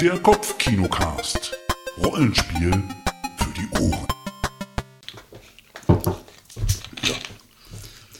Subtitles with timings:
[0.00, 1.56] Der Kopfkinocast.
[2.04, 2.82] Rollenspiel
[3.38, 4.06] für die Ohren.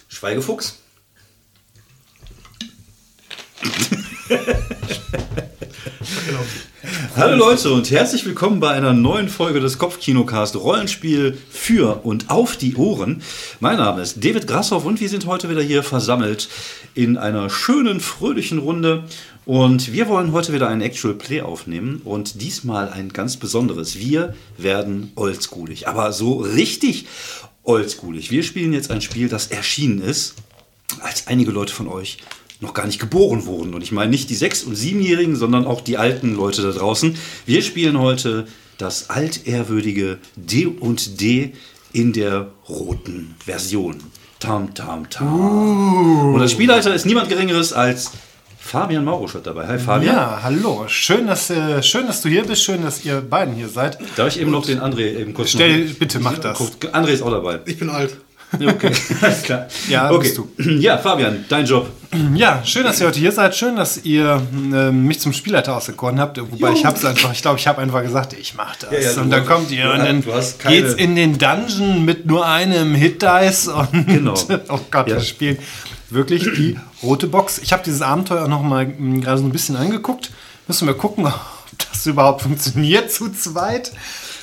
[0.08, 0.78] Schweigefuchs.
[7.16, 12.56] Hallo Leute und herzlich willkommen bei einer neuen Folge des Kopfkinocast Rollenspiel für und auf
[12.56, 13.22] die Ohren.
[13.60, 16.48] Mein Name ist David Grashoff und wir sind heute wieder hier versammelt
[16.94, 19.04] in einer schönen, fröhlichen Runde.
[19.46, 23.96] Und wir wollen heute wieder ein Actual Play aufnehmen und diesmal ein ganz besonderes.
[23.96, 27.06] Wir werden oldschoolig, aber so richtig
[27.62, 28.32] oldschoolig.
[28.32, 30.34] Wir spielen jetzt ein Spiel, das erschienen ist,
[31.00, 32.18] als einige Leute von euch
[32.58, 33.72] noch gar nicht geboren wurden.
[33.72, 37.16] Und ich meine nicht die Sechs- und Siebenjährigen, sondern auch die alten Leute da draußen.
[37.46, 41.52] Wir spielen heute das altehrwürdige D&D
[41.92, 44.02] in der roten Version.
[44.40, 46.34] Tam, tam, tam.
[46.34, 48.10] Und der Spielleiter ist niemand Geringeres als
[48.66, 49.66] Fabian Mauruschat dabei.
[49.68, 50.14] Hi Fabian.
[50.16, 50.84] Ja, hallo.
[50.88, 52.62] Schön dass, äh, schön, dass du hier bist.
[52.64, 53.96] Schön, dass ihr beiden hier seid.
[54.16, 56.58] Darf ich eben noch den André eben kurz Stell, noch- bitte mach das.
[56.58, 57.60] Guck, André ist auch dabei.
[57.64, 58.16] Ich bin alt.
[58.52, 59.66] Okay, alles klar.
[59.88, 60.18] Ja, okay.
[60.22, 60.48] bist du.
[60.78, 61.88] Ja, Fabian, dein Job.
[62.34, 63.54] Ja, schön, dass ihr heute hier seid.
[63.56, 64.40] Schön, dass ihr
[64.72, 66.40] äh, mich zum Spielleiter auserkoren habt.
[66.40, 68.90] Wobei ich habe es einfach, ich glaube, ich habe einfach gesagt, ich mache das.
[68.92, 70.24] Ja, ja, und dann hast- kommt ihr und dann
[70.68, 74.34] geht's in den Dungeon mit nur einem Hit Dice und Genau.
[74.68, 75.16] oh Gott, Ja.
[75.16, 75.58] wir spielen
[76.10, 77.58] wirklich die rote Box.
[77.58, 80.30] Ich habe dieses Abenteuer noch mal mh, gerade so ein bisschen angeguckt.
[80.68, 83.92] Müssen wir gucken, ob das überhaupt funktioniert zu zweit.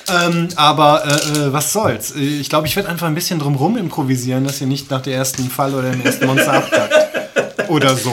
[0.06, 2.14] Ähm, aber äh, äh, was soll's?
[2.14, 5.14] Äh, Ich glaube, ich werde einfach ein bisschen drumrum improvisieren, dass ihr nicht nach der
[5.14, 7.13] ersten Fall oder dem ersten Monster abkackt.
[7.68, 8.10] Oder so.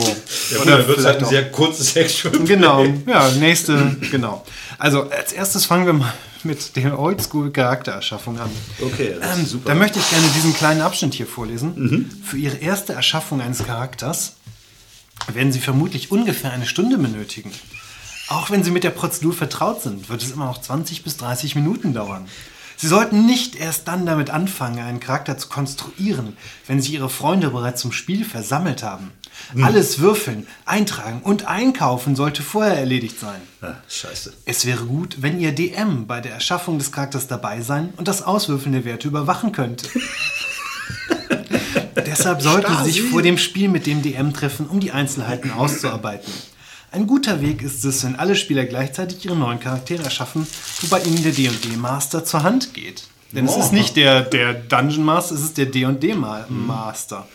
[0.62, 2.46] oder dann wird es halt ein sehr kurzes Action.
[2.46, 4.44] Genau, ja, nächste, genau.
[4.78, 6.14] Also als erstes fangen wir mal
[6.44, 8.50] mit der Oldschool-Charaktererschaffung an.
[8.82, 9.70] Okay, das Ähm, ist super.
[9.70, 12.10] Da möchte ich gerne diesen kleinen Abschnitt hier vorlesen.
[12.24, 14.34] Für Ihre erste Erschaffung eines Charakters
[15.32, 17.52] werden Sie vermutlich ungefähr eine Stunde benötigen.
[18.28, 21.56] Auch wenn Sie mit der Prozedur vertraut sind, wird es immer noch 20 bis 30
[21.56, 22.26] Minuten dauern.
[22.78, 26.36] Sie sollten nicht erst dann damit anfangen, einen Charakter zu konstruieren,
[26.66, 29.12] wenn Sie Ihre Freunde bereits zum Spiel versammelt haben.
[29.62, 33.42] Alles würfeln, eintragen und einkaufen sollte vorher erledigt sein.
[33.62, 34.34] Ah, scheiße.
[34.46, 38.22] Es wäre gut, wenn Ihr DM bei der Erschaffung des Charakters dabei sein und das
[38.22, 39.88] Auswürfeln der Werte überwachen könnte.
[42.06, 46.32] Deshalb sollten Sie sich vor dem Spiel mit dem DM treffen, um die Einzelheiten auszuarbeiten.
[46.92, 50.46] Ein guter Weg ist es, wenn alle Spieler gleichzeitig ihre neuen Charaktere erschaffen,
[50.82, 53.04] wobei ihnen der D&D Master zur Hand geht.
[53.32, 57.28] Denn es ist nicht der, der Dungeon Master, es ist der D&D Ma- Master.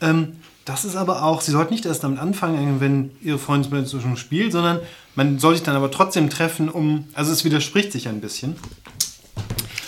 [0.00, 3.80] Ähm, das ist aber auch, Sie sollten nicht erst damit anfangen, wenn Ihre Freunde mit
[3.80, 4.78] inzwischen spielen, sondern
[5.14, 8.56] man soll sich dann aber trotzdem treffen, um, also es widerspricht sich ein bisschen.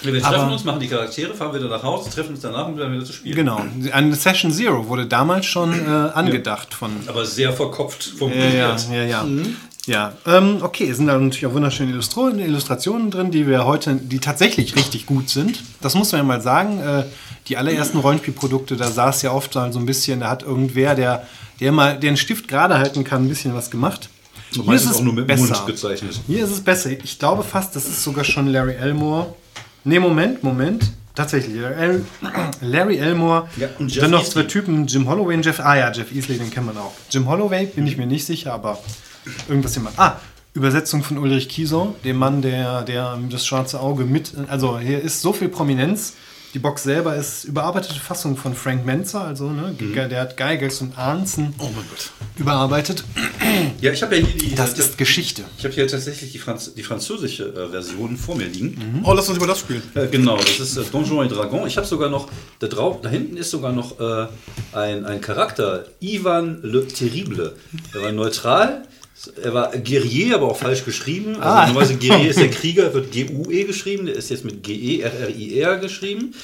[0.02, 2.76] Wir treffen Aber- uns, machen die Charaktere, fahren wieder nach Hause, treffen uns danach und
[2.76, 3.36] dann wieder zu spielen.
[3.36, 3.64] Genau.
[3.92, 6.90] Eine Session Zero wurde damals schon äh, angedacht von.
[7.06, 8.52] Aber sehr verkopft Ja, formuliert.
[8.90, 9.24] ja, ja, ja.
[9.86, 13.94] Ja, ähm, okay, es sind da natürlich auch wunderschöne Illustro Illustrationen drin, die wir heute,
[13.96, 15.60] die tatsächlich richtig gut sind.
[15.82, 16.80] Das muss man ja mal sagen.
[16.80, 17.04] Äh,
[17.48, 21.26] die allerersten Rollenspielprodukte, da saß ja oft so ein bisschen, da hat irgendwer, der,
[21.60, 24.08] der mal den Stift gerade halten kann, ein bisschen was gemacht.
[24.56, 26.20] Und meistens auch nur mit dem Mund gezeichnet.
[26.26, 26.90] Hier ist es besser.
[26.90, 29.34] Ich glaube fast, das ist sogar schon Larry Elmore.
[29.84, 30.92] Ne, Moment, Moment.
[31.14, 31.56] Tatsächlich.
[31.56, 32.04] Larry, El
[32.60, 33.48] Larry Elmore.
[33.56, 35.60] Ja, und dann noch zwei Typen, Jim Holloway und Jeff.
[35.60, 36.92] Ah ja, Jeff Easley, den kennt man auch.
[37.10, 38.78] Jim Holloway bin ich mir nicht sicher, aber
[39.48, 39.92] irgendwas immer.
[39.96, 40.16] Ah,
[40.54, 44.32] Übersetzung von Ulrich Kiesow, dem Mann, der, der das schwarze Auge mit.
[44.48, 46.14] Also hier ist so viel Prominenz.
[46.54, 49.92] Die Box selber ist überarbeitete Fassung von Frank Menzer, also ne, Mhm.
[50.08, 52.10] der hat Geigels und Arnzen Oh mein Gott.
[52.36, 53.02] überarbeitet.
[53.80, 54.54] Ja, ich habe ja hier die.
[54.54, 55.42] Das ist Geschichte.
[55.58, 59.00] ich habe hier tatsächlich die, Franz die französische äh, Version vor mir liegen.
[59.04, 59.82] Oh, lass uns über das spielen.
[59.94, 61.66] Äh, genau, das ist äh, Donjon et Dragon.
[61.66, 62.28] Ich habe sogar noch,
[62.60, 64.26] da, drauf, da hinten ist sogar noch äh,
[64.72, 67.56] ein, ein Charakter, Ivan le Terrible.
[67.94, 68.84] Er war neutral,
[69.42, 71.36] er war Guerrier, aber auch falsch geschrieben.
[71.36, 71.66] Also Ah.
[71.66, 76.34] normalerweise Guerrier ist der Krieger, wird G-U-E geschrieben, der ist jetzt mit G-E-R-R-I-R geschrieben.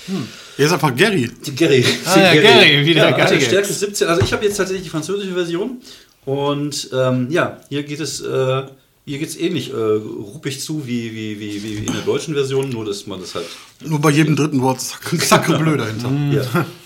[0.56, 1.31] Er ist einfach Gary.
[1.56, 1.84] Gary.
[2.06, 3.40] Ah, ja, Gary, wieder ja, Gary.
[3.40, 4.08] Stärke 17.
[4.08, 5.78] Also ich habe jetzt tatsächlich die französische Version.
[6.25, 8.62] Und ähm, ja, hier geht es, äh,
[9.05, 12.84] hier geht's ähnlich äh, ruppig zu wie, wie, wie, wie in der deutschen Version, nur
[12.84, 13.46] dass man das halt.
[13.84, 16.11] Nur bei jedem dritten Wort sacre blöd dahinter.
[16.32, 16.66] Ja.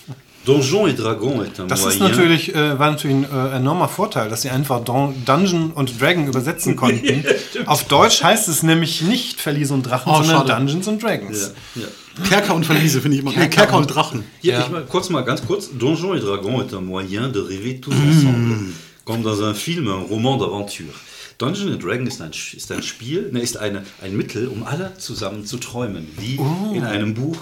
[0.44, 2.10] Donjon et Dragon est un Das ist moyen.
[2.12, 6.26] natürlich, äh, war natürlich ein äh, enormer Vorteil, dass sie einfach Don Dungeon und Dragon
[6.26, 7.24] übersetzen konnten.
[7.66, 10.54] Auf Deutsch heißt es nämlich nicht Verlies und Drachen, Oh, sondern schade.
[10.54, 11.52] Dungeons und Dragons.
[11.74, 11.88] Ja, ja.
[12.28, 13.32] Kerker und Verliese finde ich immer.
[13.32, 14.24] Kerker, Kerker und Drachen.
[14.40, 14.60] Hier, Ja.
[14.60, 15.70] ich mal, kurz mal, ganz kurz.
[15.78, 18.72] Donjon et Dragon est un moyen de rêver tous ensemble.
[19.04, 20.92] Comme dans un film, un roman d'aventure.
[21.38, 24.92] Dungeon and Dragon ist ein, ist ein Spiel, ne, ist eine, ein Mittel, um alle
[24.98, 26.06] zusammen zu träumen.
[26.18, 26.38] Wie
[26.76, 27.36] in einem Buch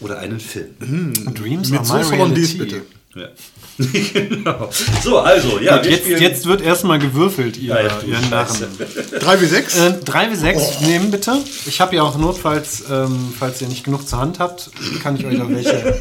[0.00, 0.74] oder einem Film.
[1.34, 2.76] Dreams Mit are my Sauce Hollandaise, reality.
[2.76, 2.95] bitte.
[3.16, 3.28] Ja.
[4.12, 4.70] genau.
[5.02, 8.46] So, also, ja, wir Jetzt, spielen- jetzt wird erstmal gewürfelt, ihr, Ja, ja, ihr Narren.
[8.54, 9.18] Scheiße.
[9.18, 9.78] 3 wie 6?
[9.78, 11.32] Äh, 3 wie 6 nehmen bitte.
[11.66, 14.70] Ich habe ja auch notfalls, ähm, falls ihr nicht genug zur Hand habt,
[15.02, 15.72] kann ich euch auch welche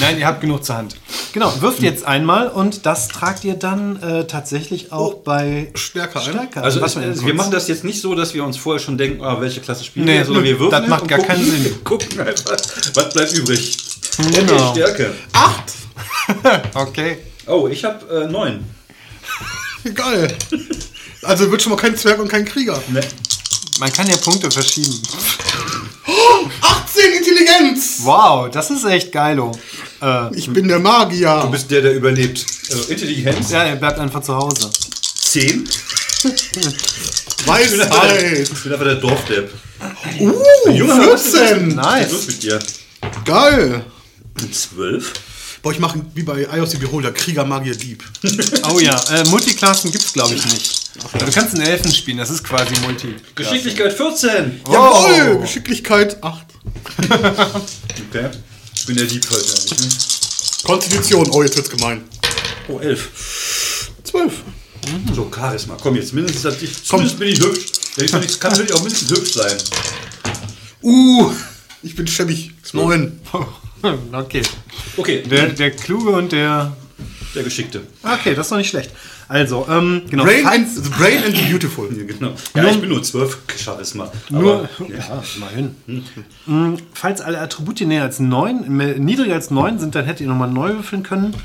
[0.00, 0.96] Nein, ihr habt genug zur Hand.
[1.32, 6.24] Genau, wirft jetzt einmal und das tragt ihr dann äh, tatsächlich auch bei Stärke ein.
[6.24, 6.62] Stärke.
[6.62, 8.98] Also Was es, wir kurz- machen das jetzt nicht so, dass wir uns vorher schon
[8.98, 11.44] denken, ah, welche Klasse spielen Nee, wir, sondern wir würfeln das macht gar gucken, keinen
[11.64, 11.84] Sinn.
[11.84, 12.56] gucken einfach,
[12.94, 13.76] was bleibt übrig.
[14.32, 14.70] Genau.
[14.70, 15.14] Okay, Stärke.
[15.32, 15.62] 8!
[16.74, 17.18] Okay.
[17.46, 18.64] Oh, ich habe äh, neun.
[19.94, 20.36] Geil.
[21.22, 22.80] Also wird schon mal kein Zwerg und kein Krieger.
[22.88, 23.00] Ne.
[23.80, 25.00] Man kann ja Punkte verschieben.
[26.60, 28.00] 18 Intelligenz!
[28.02, 29.52] Wow, das ist echt geilo.
[30.00, 31.40] Äh, Ich bin der Magier.
[31.42, 32.44] Du bist der, der überlebt.
[32.70, 34.70] Also Intelligenz ja, er bleibt einfach zu Hause.
[34.70, 35.68] 10.
[37.46, 38.48] Weisheit.
[38.52, 39.50] Ich bin einfach der Dorfdepp.
[40.20, 41.76] Uh, Junge, was ist 14.
[41.76, 42.26] Was ist Nice.
[42.26, 42.58] mit dir?
[43.24, 43.84] Geil.
[44.36, 45.12] 12?
[45.62, 48.02] Boah, ich mache wie bei iOS the Beholder, Krieger, Magier, Dieb.
[48.72, 50.80] Oh ja, äh, Multiklassen gibt's glaube ich nicht.
[51.12, 53.14] Du kannst einen Elfen spielen, das ist quasi Multi.
[53.34, 54.60] Geschicklichkeit 14.
[54.70, 56.46] Jawohl, Geschicklichkeit 8.
[58.10, 58.28] Okay.
[58.74, 59.78] Ich bin der Dieb heute eigentlich.
[59.78, 59.88] Ne?
[60.64, 62.02] Konstitution, oh, jetzt wird's gemein.
[62.66, 63.90] Oh, 11.
[64.04, 64.32] 12.
[65.14, 65.76] So, Charisma.
[65.80, 67.66] Komm, jetzt mindestens, dass ich, zumindest bin ich hübsch.
[67.96, 69.56] Wenn ich nichts kann, will ich auch mindestens hübsch sein.
[70.82, 71.30] Uh,
[71.82, 72.52] ich bin schäbig.
[72.72, 73.20] 9.
[74.12, 74.42] okay.
[74.96, 76.72] Okay, Der, der Kluge und der.
[77.34, 77.82] der Geschickte.
[78.02, 78.90] Okay, das ist doch nicht schlecht.
[79.28, 80.24] Also, ähm, genau.
[80.24, 81.88] Brain and, the brain and the beautiful.
[81.96, 82.32] Ja, genau.
[82.56, 84.10] Ja, ich bin nur 12 Charisma.
[84.28, 85.22] Nur, Aber, ja.
[85.36, 85.76] immerhin.
[86.46, 90.26] Mm, Falls alle Attribute näher als 9, mehr- niedriger als 9 sind, dann hättet ihr
[90.26, 91.36] nochmal neu würfeln können.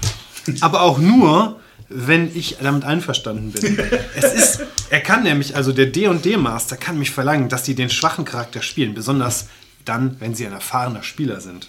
[0.61, 1.59] Aber auch nur,
[1.89, 3.77] wenn ich damit einverstanden bin.
[4.15, 8.25] es ist, er kann nämlich, also der D&D-Master kann mich verlangen, dass die den schwachen
[8.25, 8.95] Charakter spielen.
[8.95, 9.47] Besonders
[9.85, 11.67] dann, wenn sie ein erfahrener Spieler sind.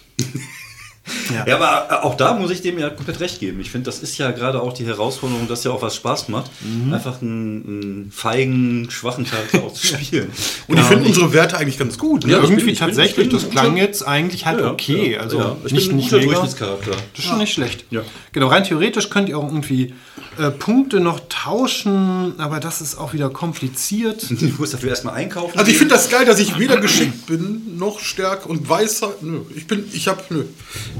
[1.45, 3.59] Ja, aber auch da muss ich dem ja komplett recht geben.
[3.61, 6.51] Ich finde, das ist ja gerade auch die Herausforderung, dass ja auch was Spaß macht,
[6.91, 10.29] einfach einen, einen feigen, schwachen Charakter auch zu spielen.
[10.67, 12.25] Und ich finde unsere Werte eigentlich ganz gut.
[12.25, 12.31] Ne?
[12.33, 14.71] Ja, Irgendwie bin- ich bin- tatsächlich, ich bin das klang guter- jetzt eigentlich halt Ja,
[14.71, 15.13] okay.
[15.13, 15.55] ja, also ja.
[15.65, 16.33] Ich nicht, bin ein nicht guter mega.
[16.39, 16.91] Durchschnittscharakter.
[16.91, 17.85] Das ist schon nicht schlecht.
[17.91, 18.01] Ja.
[18.31, 19.93] Genau, rein theoretisch könnt ihr auch irgendwie
[20.39, 24.25] äh, Punkte noch tauschen, aber das ist auch wieder kompliziert.
[24.37, 25.57] Du musst dafür erstmal einkaufen.
[25.57, 29.21] Also ich finde das geil, dass ich weder geschickt bin, noch stark und Weisheit.
[29.23, 30.43] Nö, ich bin, ich hab, nö.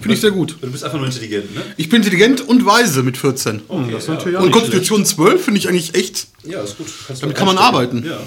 [0.02, 0.56] Finde ich sehr gut.
[0.62, 1.62] Du bist einfach nur intelligent, ne?
[1.78, 3.62] Ich bin intelligent und weise mit 14.
[3.68, 4.14] Okay, das ist ja.
[4.16, 6.28] natürlich und Konstitution 12 finde ich eigentlich echt.
[6.44, 6.88] Ja, ist gut.
[7.06, 8.06] Kannst Damit kann man arbeiten.
[8.06, 8.20] Ja.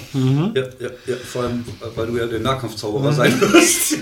[0.53, 1.15] Ja, ja, ja.
[1.25, 1.65] Vor allem,
[1.95, 3.97] weil du ja der Nahkampfzauberer sein wirst.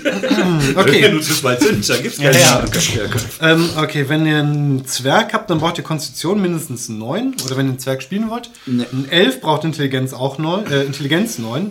[0.74, 1.02] Okay.
[1.02, 3.52] Wenn du zu weit sind, dann gibt es keine Ja, ja.
[3.52, 7.36] Ähm, okay, wenn ihr einen Zwerg habt, dann braucht ihr Konstitution mindestens 9.
[7.44, 8.50] Oder wenn ihr einen Zwerg spielen wollt.
[8.66, 11.70] Ein Elf braucht Intelligenz auch 9, äh, Intelligenz 9.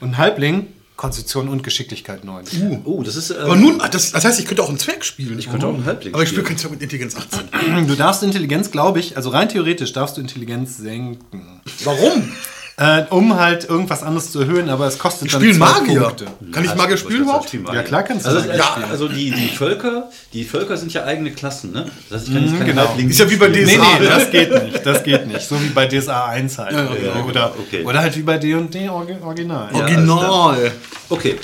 [0.00, 0.66] Und ein Halbling
[1.00, 2.44] Konstitution und Geschicklichkeit 9.
[2.84, 3.32] Oh, das ist.
[3.32, 5.38] Aber nun, ah, das, das heißt, ich könnte auch einen Zwerg spielen.
[5.38, 7.86] Ich könnte auch einen Halbling Aber ich spiele keinen Zwerg mit Intelligenz 18.
[7.86, 11.62] Du darfst Intelligenz, glaube ich, also rein theoretisch darfst du Intelligenz senken.
[11.84, 12.30] Warum?
[12.76, 16.00] Äh, um halt irgendwas anderes zu erhöhen, aber es kostet Ich dann spiele zwei Magier.
[16.00, 16.26] Punkte.
[16.50, 17.52] Kann ich Magier spielen überhaupt?
[17.52, 18.90] Ja, klar kannst du also, ja, spielen.
[18.90, 21.90] also die, die Völker, die Völker sind ja eigene Klassen, ne?
[22.08, 22.94] Das heißt, ich kann genau.
[22.96, 23.66] Ist ja wie bei spielen.
[23.66, 23.98] Nee, DSA.
[24.00, 24.86] nee, das geht nicht.
[24.86, 25.42] Das geht nicht.
[25.42, 26.72] So wie bei DSA 1 halt.
[26.72, 27.84] Ja, oder, ja, oder, okay.
[27.84, 29.68] oder halt wie bei D&D Orgi- Original.
[29.74, 30.72] Ja, Original.
[31.10, 31.36] Okay.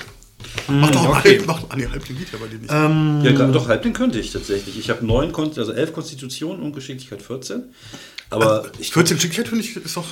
[0.68, 1.42] Mach doch mal okay.
[1.47, 2.71] Mach, ah, nee, Halbling geht ja bei dir nicht.
[2.71, 4.78] Ja, gra- doch, Halbling könnte ich tatsächlich.
[4.78, 7.64] Ich habe neun, Kon also elf Konstitutionen und Geschicklichkeit 14.
[8.30, 10.04] Aber ich 14 Schicklichkeit finde ich ist doch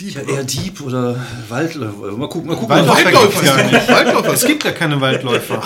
[0.00, 0.08] die.
[0.10, 1.16] ja, eher Dieb oder
[1.48, 2.12] Waldläufer.
[2.16, 2.68] Mal gucken, mal gucken.
[2.70, 3.88] Waldläufer gar nicht.
[3.88, 4.32] Waldläufer.
[4.32, 5.62] Es gibt ja keine Waldläufer.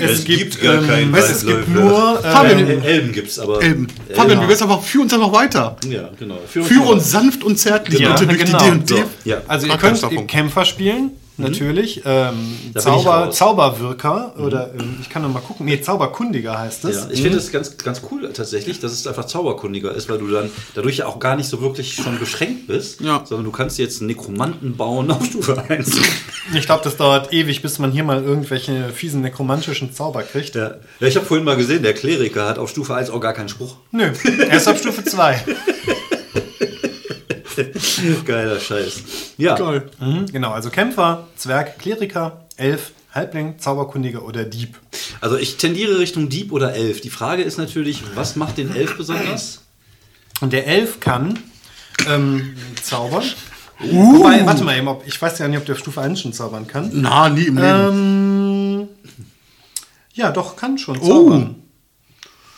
[0.00, 1.80] Es gibt gar keinen weißt, es gibt Waldläufer.
[1.88, 3.62] nur äh, Fabian, El- Elben gibt's, aber.
[3.62, 3.86] Elben.
[4.14, 5.76] Fabian, wie wär's einfach, führ uns einfach weiter.
[5.86, 6.38] Ja, genau.
[6.46, 8.58] Führ uns sanft und zärtlich Ja, bitte durch genau.
[8.58, 8.94] die D&D.
[8.94, 9.40] So, ja.
[9.46, 10.00] Also ihr könnt.
[10.28, 12.02] Kämpfer spielen, natürlich.
[12.04, 12.72] Ähm, Mhm.
[12.74, 13.26] Da bin ich Zauber, raus.
[13.26, 13.32] Mhm.
[13.32, 15.66] Zauberwirker oder ähm, ich kann noch mal gucken.
[15.66, 16.96] Nee, Zauberkundiger heißt es.
[16.96, 20.28] Ja, ich finde es ganz, ganz cool tatsächlich, dass es einfach zauberkundiger ist, weil du
[20.28, 23.22] dann dadurch ja auch gar nicht so wirklich schon beschränkt bist, Ja.
[23.24, 25.90] sondern du kannst jetzt einen Nekromanten bauen auf Stufe 1.
[26.54, 30.56] Ich glaube, das dauert ewig, bis man hier mal irgendwelche fiesen nekromantischen Zauber kriegt.
[30.56, 33.34] Ja, ja ich habe vorhin mal gesehen, der Kleriker hat auf Stufe 1 auch gar
[33.34, 33.76] keinen Spruch.
[33.92, 34.10] Nö,
[34.50, 35.44] erst ab Stufe 2.
[38.24, 39.02] Geiler Scheiß.
[39.36, 39.90] Ja, Geil.
[40.00, 44.78] Mhm, genau, also Kämpfer, Zwerg, Kleriker, Elf, Halbling, Zauberkundiger oder Dieb.
[45.20, 47.00] also ich tendiere Richtung Dieb oder Elf.
[47.00, 49.62] Die Frage ist natürlich, was macht den Elf besonders?
[50.40, 51.38] Und der Elf kann
[52.08, 53.24] ähm, zaubern.
[53.80, 56.66] Wobei, warte mal eben, ob, ich weiß ja nicht, ob der Stufe 1 schon zaubern
[56.66, 56.90] kann.
[56.92, 58.88] Na, nie im Leben.
[58.88, 58.88] Ähm,
[60.12, 61.56] ja, doch, kann schon zaubern.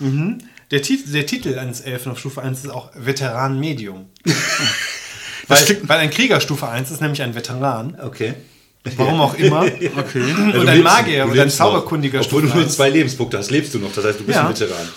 [0.01, 0.39] Mhm.
[0.73, 4.07] Der, Tit der Titel eines Elfen auf Stufe 1 ist auch Veteran Medium.
[5.49, 7.97] weil, weil ein Krieger Stufe 1 ist nämlich ein Veteran.
[8.03, 8.35] Okay.
[8.97, 9.63] Warum auch immer.
[9.97, 10.25] Okay.
[10.29, 11.67] Ja, Und ein lebst- Magier oder ein lebst noch.
[11.67, 12.75] Zauberkundiger Obwohl du Stufe nur 1.
[12.77, 13.93] zwei Lebenspunkte hast, lebst du noch.
[13.93, 14.49] Das heißt, du bist Ja.
[14.49, 14.89] ein Veteran.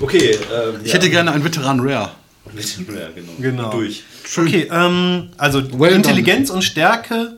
[0.00, 2.12] Okay, ähm, Ich hätte gerne einen Veteran Rare.
[2.56, 3.32] Ja, genau.
[3.38, 3.70] Genau.
[3.70, 4.02] Durch.
[4.36, 7.36] Okay, ähm, also Well Intelligenz und Stärke.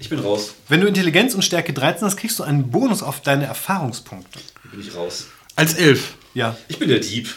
[0.00, 0.54] Ich bin raus.
[0.68, 4.38] Wenn du Intelligenz und Stärke 13 hast, kriegst du einen Bonus auf deine Erfahrungspunkte.
[4.72, 5.26] Bin ich raus.
[5.54, 6.14] Als Elf.
[6.36, 6.54] Ja.
[6.68, 7.34] Ich bin der Dieb.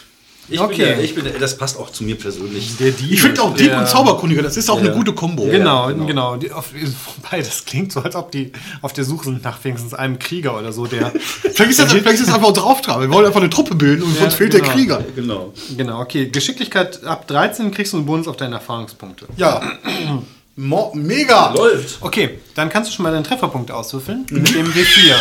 [0.52, 0.76] Ich Okay.
[0.76, 2.76] bin der, ich bin der, das passt auch zu mir persönlich.
[2.76, 3.12] Der Dieb.
[3.12, 4.86] Ich finde auch Dieb der- und Zauberkundiger, das ist auch Ja.
[4.88, 5.44] eine gute Kombo.
[5.44, 6.06] Genau, genau.
[6.06, 6.36] genau.
[6.36, 8.52] Die, auf, wobei, das klingt so, als ob die
[8.82, 11.12] auf der Suche sind nach wenigstens einem Krieger oder so, der.
[11.40, 13.00] Vielleicht ist, das, vielleicht ist das einfach unser Auftrag.
[13.00, 14.64] Wir wollen einfach eine Truppe bilden und Ja, uns fehlt genau.
[14.64, 15.04] der Krieger.
[15.16, 15.54] Genau.
[15.76, 16.26] genau, okay.
[16.28, 19.26] Geschicklichkeit ab 13 kriegst du einen Bonus auf deine Erfahrungspunkte.
[19.36, 19.62] Ja.
[20.56, 21.52] Mo mega.
[21.54, 21.98] Läuft.
[22.02, 25.14] Okay, dann kannst du schon mal deinen Trefferpunkt auswürfeln mit dem W4.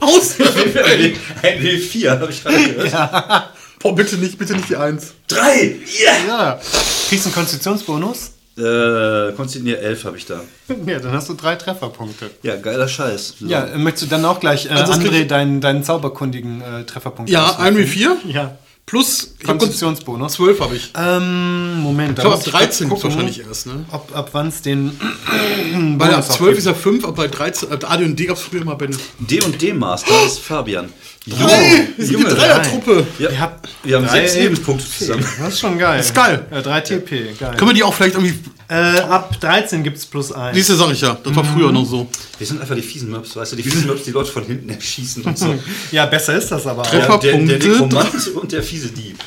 [0.00, 0.36] Aus.
[0.40, 3.50] Ein W4 habe ich gerade gehört.
[3.80, 5.14] Boah, bitte nicht, bitte nicht die Eins.
[5.28, 5.76] Drei!
[6.00, 6.26] Yeah!
[6.26, 6.60] Ja.
[7.08, 8.32] Kriegst du einen Konstitutionsbonus?
[8.58, 10.40] Äh, Konstantinier 11 habe ich da.
[10.86, 12.28] Ja, dann hast du drei Trefferpunkte.
[12.42, 13.34] Ja, geiler Scheiß.
[13.40, 13.46] So.
[13.46, 17.56] Ja, möchtest du dann auch gleich, äh, Also André, deinen, deinen zauberkundigen äh, Trefferpunkt Ja,
[17.58, 18.18] ein auswürfeln?
[18.24, 18.58] W4 Ja.
[18.88, 20.32] Plus Konstitutionsbonus.
[20.32, 20.92] 12 habe ich.
[20.96, 22.18] Ähm, Moment.
[22.18, 23.84] Ich glaube, ab muss 13 kurz gibt wahrscheinlich erst, ne?
[23.92, 24.98] Ob, ab wann es den.
[25.98, 26.58] Weil ab Bonus auch 12 gibt.
[26.58, 28.86] ist er 5, aber bei 13, ab AD und D gab es früher mal bei
[28.86, 28.98] den.
[29.18, 30.90] D und D Master ist Fabian.
[31.36, 33.06] Hey, wir sind eine Dreiertruppe.
[33.18, 35.24] Ja, Ihr habt wir haben drei sechs Lebenspunkte zusammen.
[35.40, 36.00] Das ist schon geil.
[36.00, 36.46] ist geil.
[36.50, 37.54] Ja, 3 TP, geil.
[37.56, 38.34] Können wir die auch vielleicht irgendwie.
[38.70, 40.54] Äh, ab 13 gibt es plus 1.
[40.54, 41.16] Siehste, sag ich ja.
[41.24, 42.06] Das war früher noch so.
[42.38, 43.56] Wir sind einfach die fiesen Möps, weißt du?
[43.56, 45.54] Die fiesen Möps, die Leute von hinten erschießen und so.
[45.90, 46.82] Ja, besser ist das aber.
[46.82, 47.22] Treff- auch.
[47.24, 47.96] Ja, der, der Trefferpunkte.
[47.96, 49.18] Nekromant und der fiese Dieb.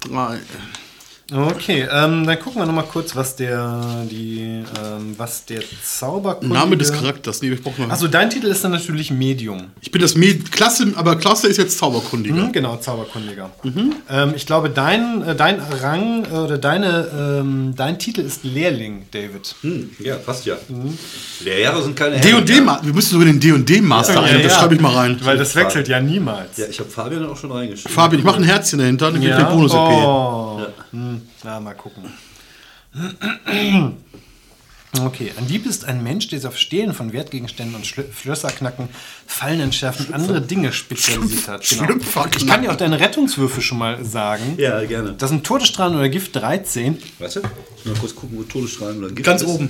[0.00, 0.38] Drei.
[1.32, 6.54] Okay, ähm, dann gucken wir nochmal kurz, was der, die, ähm, was der Zauberkundige...
[6.54, 7.42] Name des Charakters.
[7.42, 7.90] Nee, ich brauch mal.
[7.90, 9.64] Also dein Titel ist dann natürlich Medium.
[9.80, 12.36] ich bin das Med Klasse, aber Klasse ist jetzt Zauberkundiger.
[12.36, 13.50] Mhm, genau, Zauberkundiger.
[14.08, 17.08] Ähm, ich glaube, dein, äh, dein Rang äh, oder deine,
[17.40, 19.56] ähm, dein Titel ist Lehrling, David.
[19.62, 20.54] Hm, ja, passt ja.
[21.40, 23.80] Lehrer sind keine D und D, Herren, Ma- wir müssen sogar den D und D
[23.80, 24.42] Master Ja, ein.
[24.44, 25.18] Das schreibe ich mal rein.
[25.24, 26.56] Weil das wechselt ja niemals.
[26.56, 27.92] Ja, ich habe Fabian auch schon reingeschrieben.
[27.92, 29.76] Fabian, ich mache ein Herzchen dahinter, dann gebe ich den bonus -EP.
[30.06, 30.60] Oh.
[30.92, 32.04] Hm, na, mal gucken.
[35.04, 38.48] Okay, ein Dieb ist ein Mensch, der sich auf Stehlen von Wertgegenständen und Schlö Schlösser
[38.48, 38.88] knacken,
[39.26, 41.68] Fallen entschärfen, andere Dinge spezialisiert hat.
[41.68, 42.26] Genau.
[42.34, 44.54] Ich kann dir auch deine Rettungswürfe schon mal sagen.
[44.56, 45.14] Ja, gerne.
[45.18, 46.96] Das sind Todesstrahlen oder Gift 13.
[47.18, 47.42] Warte,
[47.76, 49.48] ich muss mal kurz gucken, wo Todesstrahlen oder Gift Ganz ist.
[49.48, 49.68] oben.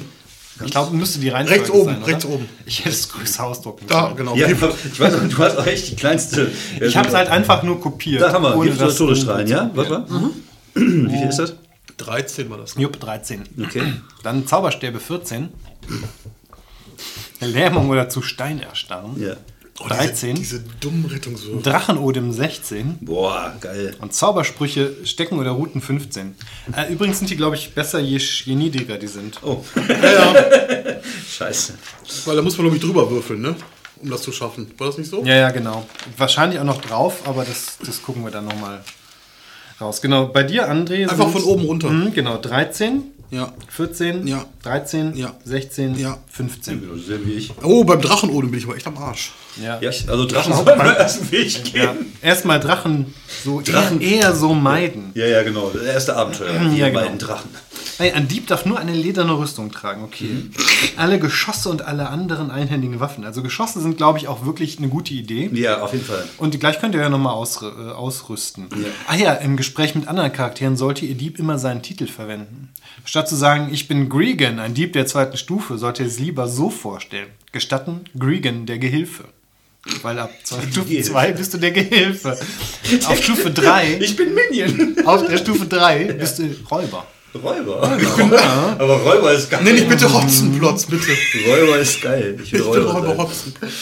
[0.65, 2.07] Ich glaube, müsste die Reihenfolge Rechts oben, sein, oder?
[2.07, 2.49] rechts oben.
[2.65, 4.17] Ich hätte es größer ausdrucken Da, sollen.
[4.17, 4.37] genau.
[4.37, 6.51] Ja, ich weiß, auch, du hast auch echt die kleinste.
[6.81, 8.23] Ich habe es halt einfach nur kopiert.
[8.23, 9.71] Da haben wir ohne Gift oder das Todesstrahlen, ja?
[9.75, 10.31] Warte mal.
[10.77, 11.55] Wie viel ist das?
[11.99, 12.75] 13 war das.
[12.77, 13.43] Jupp, 13.
[13.65, 13.95] Okay.
[14.23, 15.49] Dann Zauberstäbe 14.
[17.41, 19.21] Lähmung oder zu Stein erstarren.
[19.21, 19.35] Ja.
[19.79, 20.35] Oh, 13.
[20.37, 21.63] Diese, diese dummen Rettungswürfe.
[21.63, 22.99] Drachenodem 16.
[23.03, 23.95] Boah, geil.
[24.01, 26.35] Und Zaubersprüche Stecken oder Routen 15.
[26.75, 29.43] Äh, übrigens sind die, glaube ich, besser, je, je niedriger die sind.
[29.43, 30.35] Oh, Ja, ja.
[31.31, 31.75] scheiße.
[32.25, 33.55] Weil da muss man, glaube ich, drüber würfeln, ne?
[34.03, 34.71] Um das zu schaffen.
[34.79, 35.23] War das nicht so?
[35.25, 35.87] Ja, ja, genau.
[36.17, 38.83] Wahrscheinlich auch noch drauf, aber das, das gucken wir dann nochmal
[39.81, 40.01] raus.
[40.01, 41.09] Genau, bei dir, André.
[41.09, 41.91] Einfach von oben runter.
[41.91, 43.53] Mhm, genau, 13, Ja.
[43.69, 44.45] 14, Ja.
[44.63, 45.35] 13, Ja.
[45.45, 46.19] 16, Ja.
[46.31, 46.81] 15.
[46.81, 47.53] Genau, Selbe wie ich.
[47.63, 49.33] Oh, beim Drachenodem bin ich aber echt am Arsch.
[49.63, 49.79] Ja.
[49.81, 51.83] Ja, also Drachen sollen wir erst einen Weg gehen.
[51.83, 51.95] Ja.
[52.23, 53.15] Erstmal Drachen
[53.45, 55.11] so Drachen- Eher, eher so meiden.
[55.15, 55.71] Ja, ja, genau.
[55.73, 56.53] Das erste Abenteuer.
[56.55, 56.93] Ja, Die genau.
[57.01, 57.51] beiden Drachen.
[57.99, 60.25] Ey, ein Dieb darf nur eine lederne Rüstung tragen, okay.
[60.25, 60.51] Mhm.
[60.97, 63.25] Alle Geschosse und alle anderen einhändigen Waffen.
[63.25, 65.49] Also Geschosse sind, glaube ich, auch wirklich eine gute Idee.
[65.55, 66.29] Ja, auf jeden Fall.
[66.37, 68.67] Und gleich könnt ihr ja nochmal ausr äh, ausrüsten.
[69.09, 72.69] Ah ja, im Gespräch mit anderen Charakteren sollte ihr Dieb immer seinen Titel verwenden.
[73.07, 76.49] Statt zu sagen, ich bin Gregan, ein Dieb der zweiten Stufe, sollte ihr es lieber
[76.49, 77.29] so vorstellen.
[77.53, 79.25] Gestatten, Gregan, der Gehilfe.
[80.03, 81.11] Weil ab Stufe Gehilfe.
[81.13, 82.37] 2 bist du der Gehilfe.
[83.07, 84.97] Auf Stufe 3, Ich bin Minion.
[85.07, 87.07] auf der Stufe 3 bist du Räuber.
[87.37, 87.83] Räuber.
[88.79, 89.63] Aber Räuber ist geil.
[89.65, 91.07] Nenn ich bitte Hotzenplotz, bitte.
[91.49, 92.39] Räuber ist geil.
[92.43, 92.93] Ich will Ich bin Räuber.
[92.93, 93.19] Räuber sein.
[93.19, 93.73] Hotzenplotz.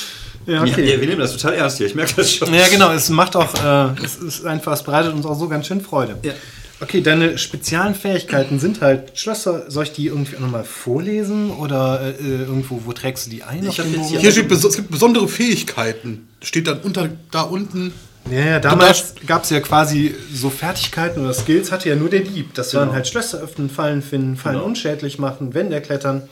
[0.46, 1.86] Ja, Ja, ja, wir nehmen das total ernst hier.
[1.86, 2.52] Ich merke das schon.
[2.52, 5.66] Ja, genau, es macht auch, äh, es ist einfach, es bereitet uns auch so ganz
[5.66, 6.18] schön Freude.
[6.22, 6.32] Ja.
[6.80, 9.70] Okay, deine speziellen Fähigkeiten sind halt Schlösser.
[9.70, 13.66] Soll ich die irgendwie auch nochmal vorlesen oder äh, irgendwo, wo trägst du die ein?
[13.66, 16.28] auf hab dem jetzt hier- Hier steht, es gibt besondere Fähigkeiten.
[16.42, 17.94] Steht dann unter, da unten.
[18.30, 22.20] Ja, ja, damals gab es ja quasi so Fertigkeiten oder Skills, hatte ja nur der
[22.20, 22.54] Dieb.
[22.54, 24.66] Das waren halt Schlösser öffnen, Fallen finden, Fallen Genau.
[24.66, 26.22] unschädlich machen, Wände klettern,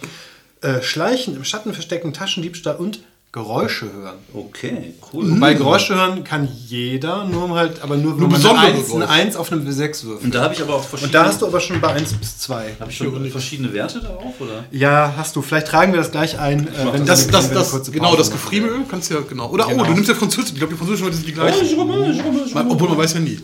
[0.62, 3.00] äh, Schleichen, im Schatten verstecken, Taschendiebstahl und
[3.35, 4.19] Geräusche hören.
[4.35, 5.39] Okay, cool.
[5.41, 8.77] Bei Geräusche hören kann jeder, nur halt, aber nur, wenn Nur man eine besondere 1,
[8.77, 9.09] eine Geräusche.
[9.09, 10.25] 1 auf einem W6 wirft.
[10.25, 11.07] Und da habe ich aber auch verschiedene.
[11.07, 12.77] Und da hast du aber schon bei 1 bis 2.
[12.79, 14.65] Habe ich schon verschiedene Werte darauf, oder?
[14.71, 15.41] Ja, hast du.
[15.41, 18.15] Vielleicht tragen wir das gleich ein, äh, wenn Das, wenn das, das, eine kurze genau,
[18.17, 18.39] das machen.
[18.43, 19.49] Gefriemelöl kannst du ja, genau.
[19.49, 19.85] Oder, oh, Genau.
[19.87, 20.51] du nimmst ja Französisch.
[20.53, 21.77] Ich glaube, die französischen Leute sind die gleichen.
[22.55, 23.41] Man- Obwohl man weiß ja nie.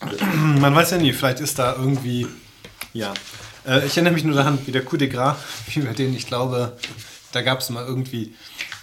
[0.60, 2.26] Man weiß ja nie, vielleicht ist da irgendwie.
[2.94, 3.12] Ja.
[3.64, 5.36] Äh, ich erinnere mich nur daran, wie der Coup de Gras,
[5.76, 6.72] über den ich glaube,
[7.32, 8.34] Da gab es mal irgendwie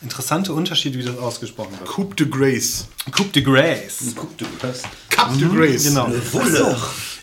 [0.02, 1.90] interessante Unterschiede, wie das ausgesprochen wird.
[1.90, 2.88] Coupe de Grace.
[3.12, 4.14] Coupe de Grace.
[4.16, 4.86] Guck, du hast.
[5.10, 5.84] Cup de Grace.
[5.86, 6.10] Genau.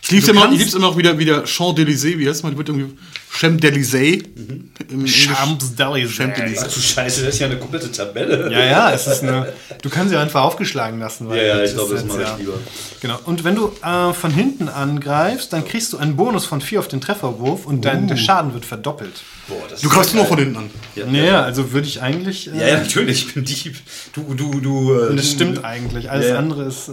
[0.03, 2.53] Ich lieb's immer, ich lieb's immer noch wieder, wieder Champs-Élysées, wie heißt man?
[2.53, 2.95] Die wird irgendwie
[3.37, 4.23] Champs-Élysées.
[4.37, 5.27] Im Englisch.
[5.27, 6.09] Champs-Élysées.
[6.09, 6.65] Champs-Élysées.
[6.69, 8.51] Ach du Scheiße, das ist ja eine komplette Tabelle.
[8.53, 9.53] Ja, ja, es ist eine.
[9.83, 11.29] Du kannst sie einfach aufgeschlagen lassen.
[11.31, 12.53] Ja, ja, ich glaube, das mache ich ja- lieber.
[13.01, 13.19] Genau.
[13.25, 16.89] Und wenn du äh, von hinten angreifst, dann kriegst du einen Bonus von 4 auf
[16.89, 19.13] den Trefferwurf und dein der Schaden wird verdoppelt.
[19.49, 20.71] Boah, das Du greifst ja nur von hinten an.
[20.95, 22.51] Ja, Naja, also würde ich eigentlich.
[22.53, 23.77] Äh, ja, ja, natürlich, ich bin Dieb.
[24.15, 24.95] Du, du, du.
[24.95, 26.11] äh, Und das stimmt eigentlich.
[26.11, 26.39] Alles Ja.
[26.39, 26.89] andere ist.
[26.89, 26.93] Äh,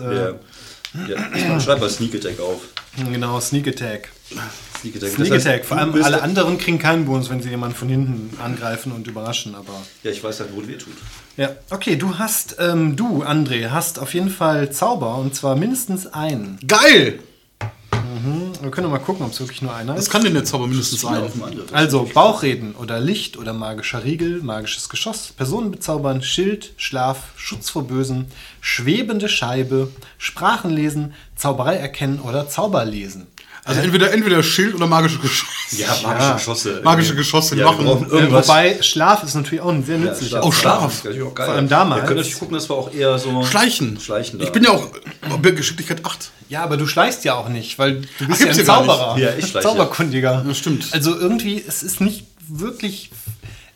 [1.07, 1.15] Ja.
[1.49, 1.59] ja.
[1.61, 2.61] Schreib mal Sneak Attack auf.
[2.97, 4.09] Genau, Sneak Attack.
[4.81, 5.09] Sneak Attack.
[5.11, 5.65] Sneak Das heißt, Attack.
[5.65, 9.07] Vor allem alle der- anderen kriegen keinen Bonus, wenn sie jemanden von hinten angreifen und
[9.07, 9.73] überraschen, aber.
[10.03, 10.93] Ja, ich weiß halt, wo es weh tut.
[11.37, 16.07] Ja, okay, du hast, ähm, du, André, hast auf jeden Fall Zauber und zwar mindestens
[16.07, 16.59] einen.
[16.67, 17.19] Geil!
[18.61, 20.11] Wir können doch mal gucken, ob es wirklich nur einer Das ist.
[20.11, 21.23] kann denn der Zauber mindestens ein.
[21.23, 21.73] Auf dem anderen.
[21.73, 27.87] Also Bauchreden oder Licht oder magischer Riegel, magisches Geschoss, Personen bezaubern, Schild, Schlaf, Schutz vor
[27.87, 28.27] Bösen,
[28.59, 29.87] schwebende Scheibe,
[30.19, 33.25] Sprachen lesen, Zauberei erkennen oder Zauberlesen.
[33.63, 35.75] Also entweder, entweder Schild oder magische Geschosse.
[35.75, 36.81] Ja, magische Geschosse.
[36.83, 37.87] Magische Geschosse ja, machen.
[37.87, 38.47] Irgendwas.
[38.47, 40.29] wobei Schlaf ist natürlich auch ein sehr Ja, nützlicher.
[40.29, 40.45] Schlaf.
[40.45, 40.93] Oh, Schlaf.
[40.93, 41.45] ist natürlich auch geil.
[41.47, 42.01] Vor allem damals.
[42.01, 43.43] Wir können natürlich gucken, dass wir auch eher so.
[43.43, 43.99] Schleichen.
[43.99, 44.45] Schleichen da.
[44.45, 44.87] Ich bin ja auch
[45.41, 46.29] bei Geschicklichkeit 8.
[46.49, 48.65] Ja, aber du schleichst ja auch nicht, weil du bist Ach, ja ein ja.
[48.65, 49.17] Zauberer.
[49.17, 49.67] Ja, ich schleiche.
[49.67, 50.43] Zauberkundiger.
[50.47, 50.89] Das stimmt.
[50.91, 53.09] Also irgendwie, es ist nicht wirklich.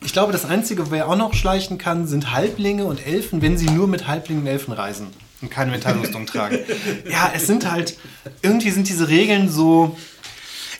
[0.04, 3.66] Ich glaube, das Einzige, wer auch noch schleichen kann, sind Halblinge und Elfen, wenn sie
[3.66, 5.08] nur mit Halblingen und Elfen reisen
[5.42, 6.58] und keine Metallrüstung tragen.
[7.10, 7.96] Ja, es sind halt.
[8.42, 9.96] Irgendwie sind diese Regeln so.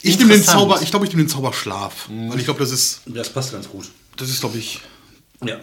[0.03, 0.43] Ich nehme den.
[0.43, 2.09] Zauber, ich glaube, ich nehme den Zauber Schlaf.
[2.09, 3.91] Weil ich glaube, das ist, Das passt ganz gut.
[4.17, 4.81] das ist, glaube ich.
[5.45, 5.59] Ja.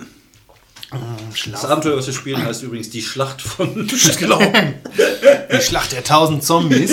[1.51, 3.87] Das Abenteuer, was wir spielen, heißt übrigens die Schlacht von.
[4.19, 4.39] Genau.
[4.39, 6.91] Die Schlacht der tausend Zombies.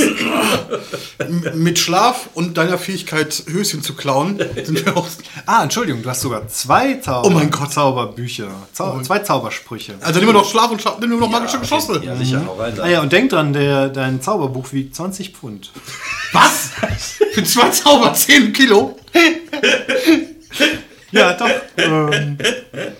[1.55, 5.07] Mit Schlaf und deiner Fähigkeit, Höschen zu klauen, sind wir auch.
[5.47, 7.73] Ah, Entschuldigung, du hast sogar zwei Zauber Oh mein Gott.
[7.73, 8.49] Zauberbücher.
[8.73, 9.95] Zau zwei Zaubersprüche.
[10.01, 12.01] Also wir noch Schlaf und Schlaf, nehmen wir noch magische Geschosse.
[12.05, 12.79] Ja, sicher, hau rein.
[12.81, 15.71] Ah ja, und denk dran, der, dein Zauberbuch wiegt 20 Pfund.
[16.33, 16.71] Was?
[17.33, 18.99] Für zwei Zauber 10 Kilo?
[21.13, 21.49] Ja, doch.
[21.77, 22.39] ähm,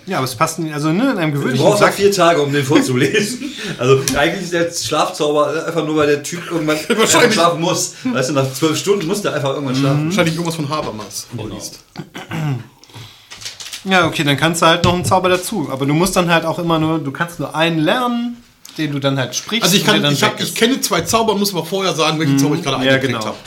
[0.05, 0.73] ja, aber es passt nicht.
[0.73, 1.95] Also, ne, in einem Du gewöhnlichen brauchst auch Sack.
[1.95, 3.51] vier Tage, um den vorzulesen.
[3.77, 7.33] Also eigentlich ist der Schlafzauber einfach nur, weil der Typ irgendwann Wahrscheinlich.
[7.33, 7.93] schlafen muss.
[8.03, 10.05] Weißt du, nach zwölf Stunden muss der einfach irgendwann schlafen.
[10.05, 11.79] Wahrscheinlich irgendwas von Habermas vorliest.
[13.83, 15.69] Ja, okay, dann kannst du halt noch einen Zauber dazu.
[15.71, 18.37] Aber du musst dann halt auch immer nur, du kannst nur einen lernen,
[18.77, 19.63] den du dann halt sprichst.
[19.63, 21.93] Also ich, und kann, der dann ich, hab, ich kenne zwei Zauber, muss aber vorher
[21.93, 23.25] sagen, welchen Zauber ich gerade ja, eingekriegt genau.
[23.25, 23.37] habe.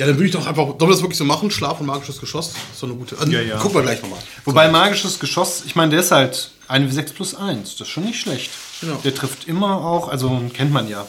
[0.00, 1.50] Ja, dann würde ich doch einfach, sollen wir das wirklich so machen?
[1.50, 2.54] Schlaf und magisches Geschoss?
[2.74, 3.18] So eine gute.
[3.18, 3.58] Also, Ja, ja.
[3.58, 4.18] Gucken wir gleich nochmal.
[4.46, 7.76] Wobei magisches Geschoss, ich meine, der ist halt 1 W6 plus 1.
[7.76, 8.50] Das ist schon nicht schlecht.
[8.80, 8.98] Genau.
[9.04, 11.06] Der trifft immer auch, also kennt man ja.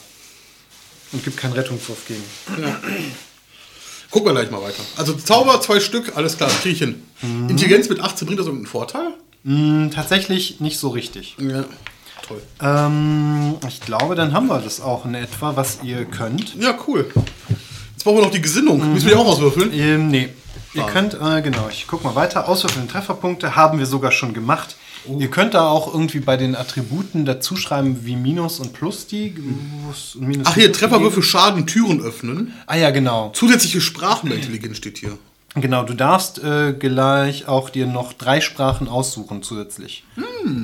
[1.14, 2.22] Und gibt keinen Rettungswurf gegen.
[4.10, 4.84] Gucken wir gleich mal weiter.
[4.98, 7.02] Also Zauber, zwei Stück, alles klar, kriege ich hin.
[7.22, 7.48] Mhm.
[7.48, 9.14] Intelligenz mit 18 bringt das irgendeinen Vorteil?
[9.46, 11.38] Hm, tatsächlich nicht so richtig.
[11.40, 11.64] Ja.
[12.28, 12.42] Toll.
[12.62, 16.56] Ähm, ich glaube, dann haben wir das auch in etwa, was ihr könnt.
[16.60, 17.10] Ja, cool.
[18.02, 18.94] Jetzt brauchen wir noch die Gesinnung.
[18.94, 19.72] Müssen wir die auch auswürfeln?
[19.74, 20.30] Ähm, nee.
[20.74, 22.50] Ihr könnt, äh, genau, ich guck mal weiter.
[22.50, 24.76] Auswürfeln Trefferpunkte haben wir sogar schon gemacht.
[25.20, 29.36] Ihr könnt da auch irgendwie bei den Attributen dazu schreiben, wie Minus und Plus die.
[29.88, 32.54] was- Minus Ach hier, Plus Trefferwürfel Schaden, Türen öffnen.
[32.66, 33.30] Ah ja, genau.
[33.36, 35.20] Zusätzliche Sprachenintelligenz steht hier.
[35.54, 40.04] Genau, du darfst äh, gleich auch dir noch drei Sprachen aussuchen zusätzlich.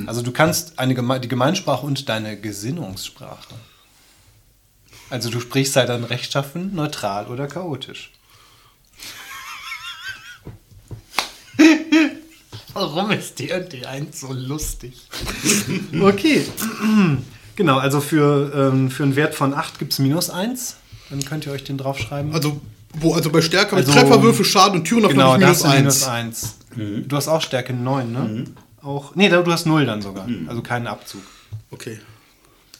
[0.07, 3.53] Also du kannst eine Geme die Gemeinsprache und deine Gesinnungssprache.
[5.09, 8.11] Also du sprichst halt dann rechtschaffen, neutral oder chaotisch.
[12.73, 15.07] Warum ist D&D 1 so lustig?
[15.99, 16.45] okay.
[17.55, 20.75] Genau, also für, ähm, für einen Wert von 8 gibt es minus 1.
[21.09, 22.33] Dann könnt ihr euch den draufschreiben.
[22.33, 22.61] Also,
[22.93, 26.03] wo, also bei Stärke, Also- Trefferwürfel, Schaden und Türen öffnen Genau, hast du minus minus
[26.03, 26.55] 1.
[26.75, 27.07] 1.
[27.07, 28.43] Du hast auch Stärke 9, ne?
[28.83, 30.27] Auch, nee, du hast 0 dann sogar.
[30.47, 31.21] Also keinen Abzug.
[31.71, 31.99] Okay.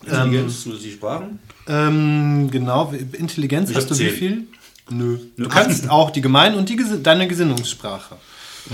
[0.06, 1.40] Intelligenz, zusätzliche Sprachen.
[1.68, 4.14] Ähm, genau, Intelligenz Ich hast du wie 10.
[4.14, 4.44] viel?
[4.90, 5.18] Nö.
[5.38, 8.16] Du kannst auch die Gemein- und die deine Gesinnungssprache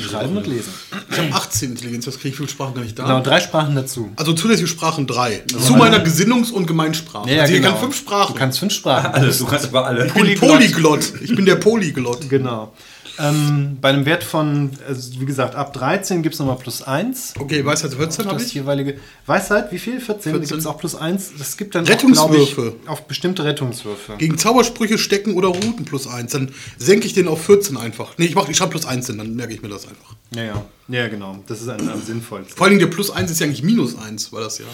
[0.02, 0.74] schreiben und lesen.
[1.12, 3.04] Ich habe 18 Intelligenz, das kriege ich viele Sprachen gar nicht da.
[3.04, 4.12] Genau, drei Sprachen dazu.
[4.16, 5.44] Also zusätzliche Sprachen 3.
[5.48, 7.30] Zu meiner Gesinnungs- und Gemeinsprache.
[7.30, 7.74] Ja, also ich genau.
[7.74, 8.34] kann fünf Sprachen.
[8.34, 9.14] Du kannst fünf Sprachen.
[9.14, 10.08] Alles, du kannst aber alle.
[10.08, 11.14] ich bin Polyglott.
[11.22, 12.30] Ich bin der Polyglott.
[12.30, 12.74] Genau.
[13.20, 17.36] Ähm, bei einem Wert von, also wie gesagt, ab 13 gibt es nochmal plus 1.
[17.40, 18.54] Okay, Weisheit 14 habe ich.
[18.54, 18.98] jeweilige
[19.28, 20.00] Weisheit, wie viel?
[20.00, 20.32] 14?
[20.34, 20.42] 14.
[20.42, 21.34] Gibt es auch plus 1.
[21.38, 22.62] Das gibt dann Rettungswürfe.
[22.72, 24.16] Auch, ich, auf bestimmte Rettungswürfe.
[24.18, 26.32] Gegen Zaubersprüche, Stecken oder Routen plus 1.
[26.32, 28.14] Dann senke ich den auf 14 einfach.
[28.18, 30.16] Nee, ich, mach- ich schreibe plus 1 hin, dann merke ich mir das einfach.
[30.36, 30.66] Ja, ja.
[30.88, 31.38] Ja, genau.
[31.48, 32.58] Das ist am, sinnvollsten.
[32.58, 34.66] Vor allen Dingen der plus 1 ist ja eigentlich minus 1, war das ja.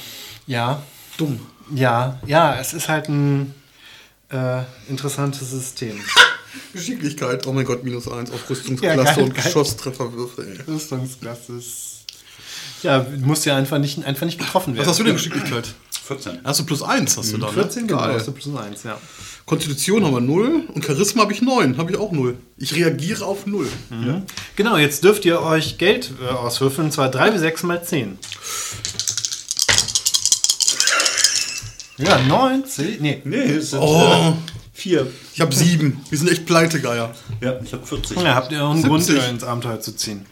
[0.48, 0.82] Ja,
[1.18, 1.40] Dumm.
[1.76, 3.54] ja, ja, es ist halt ein
[4.30, 6.00] äh, interessantes System.
[6.74, 7.46] Geschicklichkeit.
[7.48, 9.44] Oh mein Gott, minus eins auf Ja, Rüstungsklasse geil, und geil.
[9.44, 10.46] Geschosstrefferwürfe.
[10.68, 11.86] Rüstungsklasse ist.
[12.84, 14.82] Ja, du musst ja einfach nicht, einfach nicht getroffen werden.
[14.86, 15.74] Was hast du denn Geschicklichkeit?
[16.10, 16.40] 14.
[16.44, 17.54] Hast du plus eins hast du da, ne?
[17.54, 18.16] 14, genau, Geil.
[18.16, 19.00] hast du plus 1, ja.
[19.46, 21.78] Konstitution haben wir 0 und Charisma habe ich 9.
[21.78, 22.36] Habe ich auch 0.
[22.58, 23.68] Ich reagiere auf 0.
[24.56, 28.18] Genau, jetzt dürft ihr euch Geld äh, auswürfeln, und zwar 3 bis 6 mal 10.
[32.00, 33.22] Ja, 9, 10, nee.
[33.26, 34.34] Nee, es sind Oh, äh,
[34.74, 35.08] vier.
[35.34, 36.00] ich habe 7.
[36.10, 37.14] Wir sind echt Pleitegeier.
[37.42, 38.18] Ja, ich habe 40.
[38.22, 39.26] Ja, habt ihr auch einen Grund, 70.
[39.26, 40.26] äh, ins Abenteuer zu ziehen.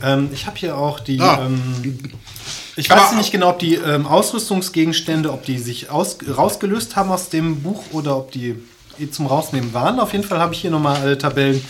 [0.00, 1.20] Ähm, ich habe hier auch die.
[1.20, 1.44] Ah.
[1.46, 1.98] Ähm,
[2.76, 7.10] ich Aber- weiß nicht genau, ob die ähm, Ausrüstungsgegenstände, ob die sich aus, rausgelöst haben
[7.10, 8.54] aus dem Buch oder ob die
[9.00, 9.98] eh zum Rausnehmen waren.
[9.98, 11.60] Auf jeden Fall habe ich hier nochmal alle Tabellen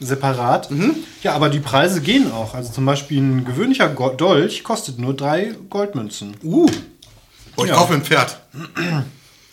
[0.00, 0.70] separat.
[0.70, 0.96] Mhm.
[1.22, 2.54] Ja, aber die Preise gehen auch.
[2.54, 6.36] Also zum Beispiel ein gewöhnlicher Go Dolch kostet nur drei Goldmünzen.
[6.44, 6.66] Uh.
[7.58, 7.76] Boah, ich Ja.
[7.76, 8.38] kaufe mir ein Pferd.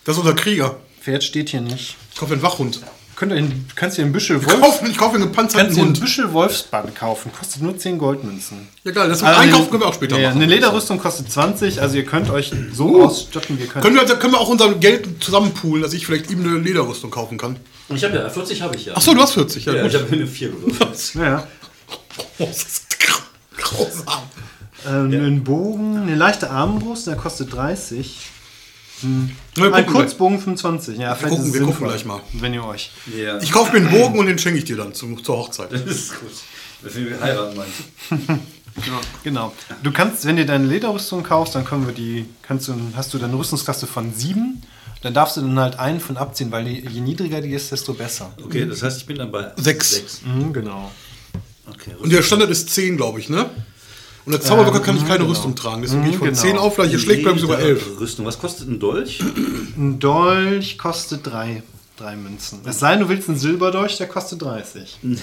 [0.04, 0.76] Das ist unser Krieger.
[1.02, 1.96] Pferd steht hier nicht.
[2.14, 2.82] Ich kaufe mir einen Wachhund.
[3.16, 5.66] Könnt ihr, kannst du dir ein Büschel Ich Wolf, kaufe, ich kaufe mir einen gepanzerten
[5.68, 6.00] kannst dir ein Hund.
[6.02, 7.32] Büschel Wolfsband kaufen.
[7.32, 8.68] Kostet nur 10 Goldmünzen.
[8.84, 10.42] Ja geil, das Also Einkaufen können wir auch später ja, machen.
[10.44, 13.84] Eine Lederrüstung kostet 20, also ihr könnt euch so ausstatten, wie ihr könnt.
[13.84, 17.10] Können wir, also- können wir auch unser Geld zusammenpoolen, dass ich vielleicht ihm eine Lederrüstung
[17.10, 17.58] kaufen kann?
[17.90, 18.96] Ich habe ja, 40 habe ich ja.
[18.96, 19.66] Achso, du hast 40.
[19.66, 19.94] Ja, ja, gut.
[19.94, 21.16] ich habe eine 4 gewürfelt.
[21.16, 21.48] Ja, ja.
[22.38, 23.22] Oh, das ist grau-
[23.58, 24.24] grausam.
[24.88, 28.18] Ähm, Ein Bogen, eine leichte Armbrust, der kostet 30.
[29.02, 30.98] Na, wir Ein Kurzbogen 25.
[30.98, 32.22] Ja, vielleicht gucken- wir gucken gleich mal.
[32.34, 32.92] Wenn ihr euch.
[33.16, 33.34] Ja.
[33.34, 33.44] gleich.
[33.44, 35.72] Ich kaufe mir einen Bogen und den schenke ich dir dann zum, zur Hochzeit.
[35.74, 36.30] Das ist gut.
[36.84, 38.40] Deswegen wir heiraten meint.
[39.24, 39.54] Genau.
[39.84, 43.18] Du kannst, wenn dir deine Lederrüstung kaufst, dann können wir die, kannst du, hast du
[43.18, 44.62] dann eine Rüstungsklasse von 7.
[45.02, 47.94] Dann darfst du dann halt einen von abziehen, weil je je niedriger die ist, desto
[47.94, 48.34] besser.
[48.44, 49.92] Okay, das heißt, ich bin dann bei Sechs.
[49.92, 50.22] sechs.
[50.26, 50.92] Mhm, genau.
[51.70, 53.50] Okay, Und der Standard ist 10, glaube ich, ne?
[54.26, 55.30] Und als Zauberwirker kann ich keine genau.
[55.30, 55.82] Rüstung tragen.
[55.84, 56.40] Deswegen gehe ich von genau.
[56.40, 58.00] 10 auf, hier schlägt, bleiben sogar 11.
[58.00, 58.26] Rüstung.
[58.26, 59.22] Was kostet ein Dolch?
[59.78, 61.64] Ein Dolch kostet 3.
[61.98, 62.60] Drei Münzen.
[62.66, 65.00] Es sei denn, du willst einen Silberdolch, der kostet 30.
[65.02, 65.18] Nee.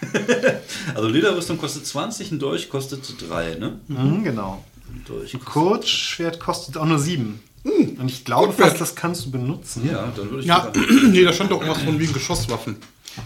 [0.94, 3.80] also Lederrüstung kostet 20, ein Dolch kostet 3, ne?
[3.88, 4.64] Mhm, genau.
[4.88, 5.36] Ein Dolch.
[5.44, 7.40] Kurzschwert kostet auch nur 7.
[7.64, 9.88] Und ich glaube fast, das kannst du benutzen.
[9.90, 10.70] Ja, dann würde ich Ja,
[11.10, 12.76] nee, da stand doch irgendwas von wegen Geschosswaffen.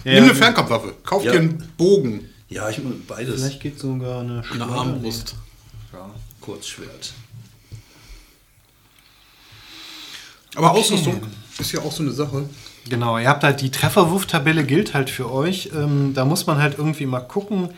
[0.04, 0.34] Ja, Nimm eine.
[0.34, 0.94] Fernkampfwaffe.
[1.04, 1.32] Kauf Ja.
[1.32, 2.28] dir einen Bogen.
[2.48, 3.40] Ja, ich muss beides.
[3.40, 4.64] Vielleicht geht sogar eine Eine.
[4.64, 5.34] Armbrust.
[5.92, 6.10] Ja.
[6.40, 7.12] Kurzschwert.
[10.54, 11.20] Aber Ausrüstung
[11.58, 12.48] ist ja auch so eine Sache.
[12.88, 15.70] Genau, ihr habt halt die Trefferwurftabelle gilt halt für euch.
[15.74, 17.70] Ähm, da muss man halt irgendwie mal gucken,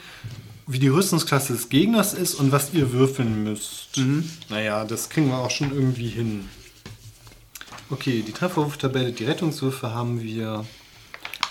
[0.66, 4.00] wie die Rüstungsklasse des Gegners ist und was ihr würfeln müsst.
[4.48, 6.48] Naja, das kriegen wir auch schon irgendwie hin.
[7.90, 10.64] Okay, die Trefferwurftabelle, die Rettungswürfe haben wir.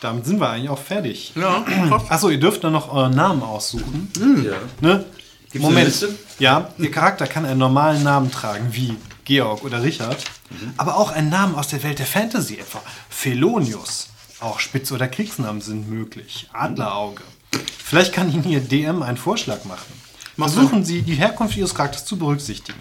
[0.01, 1.33] Damit sind wir eigentlich auch fertig.
[1.35, 1.65] Ja,
[2.09, 4.11] Achso, ihr dürft dann noch euren Namen aussuchen.
[4.43, 4.57] Ja.
[4.81, 5.05] Ne?
[5.51, 6.15] Gibt's eine Liste?
[6.37, 10.23] Ja, Ihr Charakter kann einen normalen Namen tragen, wie Georg oder Richard,
[10.77, 14.09] aber auch einen Namen aus der Welt der Fantasy, etwa Felonius.
[14.39, 16.49] Auch Spitz- oder Kriegsnamen sind möglich.
[16.53, 17.23] Adlerauge.
[17.83, 19.91] Vielleicht kann Ihnen Ihr DM einen Vorschlag machen.
[20.37, 22.79] Versuchen Sie, die Herkunft Ihres Charakters zu berücksichtigen.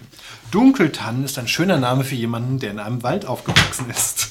[0.51, 4.29] Dunkeltann ist ein schöner Name für jemanden, der in einem Wald aufgewachsen ist.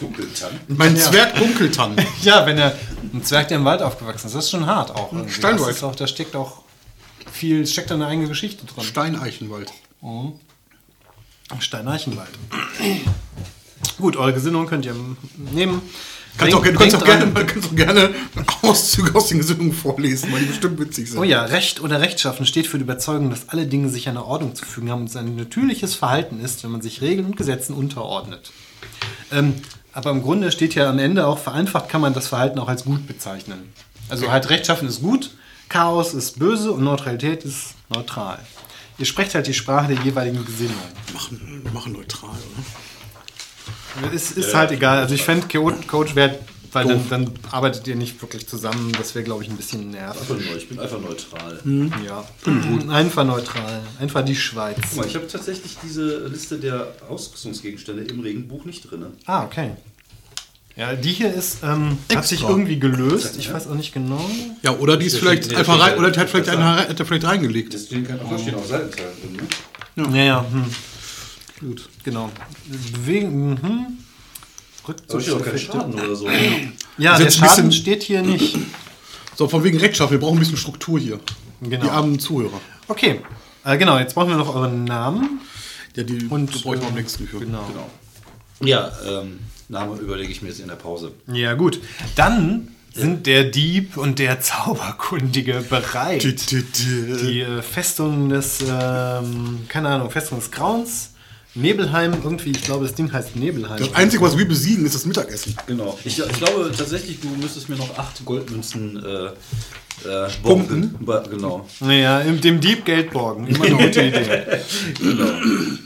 [0.00, 0.58] Dunkeltann.
[0.68, 1.96] mein Zwerg Dunkeltann.
[2.22, 2.76] Ja, wenn er
[3.12, 5.12] ein Zwerg, der im Wald aufgewachsen ist, das ist schon hart auch.
[5.12, 5.32] irgendwie.
[5.32, 5.68] Steinwald.
[5.70, 6.62] Das ist auch, da steckt auch
[7.30, 8.84] viel, steckt da eine eigene Geschichte drin.
[8.84, 9.70] Steineichenwald.
[11.58, 12.30] Steineichenwald.
[13.98, 14.94] Gut, eure Gesinnung könnt ihr
[15.52, 15.82] nehmen.
[16.38, 18.10] Kannst auch, Denkt- du kannst auch, gerne, kannst auch gerne
[18.62, 21.18] Auszüge aus den Gesinnungen vorlesen, weil die bestimmt witzig sind.
[21.18, 24.54] Oh ja, Recht oder Rechtschaffen steht für die Überzeugung, dass alle Dinge sich einer Ordnung
[24.54, 27.74] zu fügen haben und es ein natürliches Verhalten ist, wenn man sich Regeln und Gesetzen
[27.74, 28.52] unterordnet.
[29.32, 29.54] Ähm,
[29.92, 32.84] aber im Grunde steht ja am Ende auch, vereinfacht kann man das Verhalten auch als
[32.84, 33.72] gut bezeichnen.
[34.08, 35.30] Also halt Rechtschaffen ist gut,
[35.68, 38.38] Chaos ist böse und Neutralität ist neutral.
[38.98, 40.74] Ihr sprecht halt die Sprache der jeweiligen Gesinnung.
[41.14, 42.30] Machen, machen neutral,
[44.00, 44.12] oder?
[44.12, 44.98] Es ist halt egal.
[44.98, 46.38] Also ich fände Coach, Coach wäre,
[46.72, 48.92] weil dann, dann arbeitet ihr nicht wirklich zusammen.
[48.96, 50.20] Das wäre, glaube ich, ein bisschen nervig.
[50.20, 50.56] Einfach neu.
[50.56, 51.60] Ich bin einfach neutral.
[52.06, 52.24] Ja,
[52.88, 53.80] einfach neutral.
[53.98, 54.76] Einfach die Schweiz.
[54.90, 59.06] Guck mal, ich habe tatsächlich diese Liste der Ausrüstungsgegenstände im Regenbuch nicht drin.
[59.26, 59.72] Ah, okay.
[60.76, 63.36] Ja, die hier ist, ähm, hat sich irgendwie gelöst.
[63.38, 64.24] Ich weiß auch nicht genau.
[64.62, 67.04] Ja, oder die ist vielleicht einfach rein, oder die hat vielleicht Das einer hat er
[67.04, 67.72] vielleicht reingelegt.
[67.72, 69.40] Deswegen kann auch stehen auch Seitenteil drin.
[69.96, 70.16] Ne?
[70.18, 70.64] Ja, ja, hm.
[71.60, 72.30] Gut, genau.
[72.92, 73.98] Bewegen, mhm.
[74.84, 76.28] Aber steht auch kein Schaden oder so.
[76.98, 78.56] Ja, Ist der Schaden bisschen- steht hier nicht.
[79.36, 81.18] So, von wegen Rechtschaffen, wir brauchen ein bisschen Struktur hier.
[81.60, 81.84] Genau.
[81.84, 82.60] Die armen Zuhörer.
[82.88, 83.20] Okay,
[83.64, 85.40] äh, genau, jetzt brauchen wir noch euren Namen.
[85.94, 87.38] Ja, die Und, das brauche ich mal am ähm, nächsten für.
[87.40, 87.64] Genau.
[88.60, 91.12] Ja, ähm, Name überlege ich mir jetzt in der Pause.
[91.26, 91.80] Ja, gut.
[92.16, 96.22] Dann sind der Dieb und der Zauberkundige bereit.
[96.22, 101.09] Die äh, Festung des, ähm, keine Ahnung, Festung des Grauens
[101.54, 103.78] Nebelheim, irgendwie, ich glaube, das Ding heißt Nebelheim.
[103.78, 105.56] Das Einzige, was wir besiegen, ist das Mittagessen.
[105.66, 105.98] Genau.
[106.04, 109.26] Ich, ich glaube tatsächlich, du müsstest mir noch acht Goldmünzen äh,
[110.08, 110.96] äh, Pumpen?
[111.28, 111.68] Genau.
[111.80, 113.48] Naja, im- dem Dieb Geld borgen.
[113.48, 114.60] Immer eine gute Idee.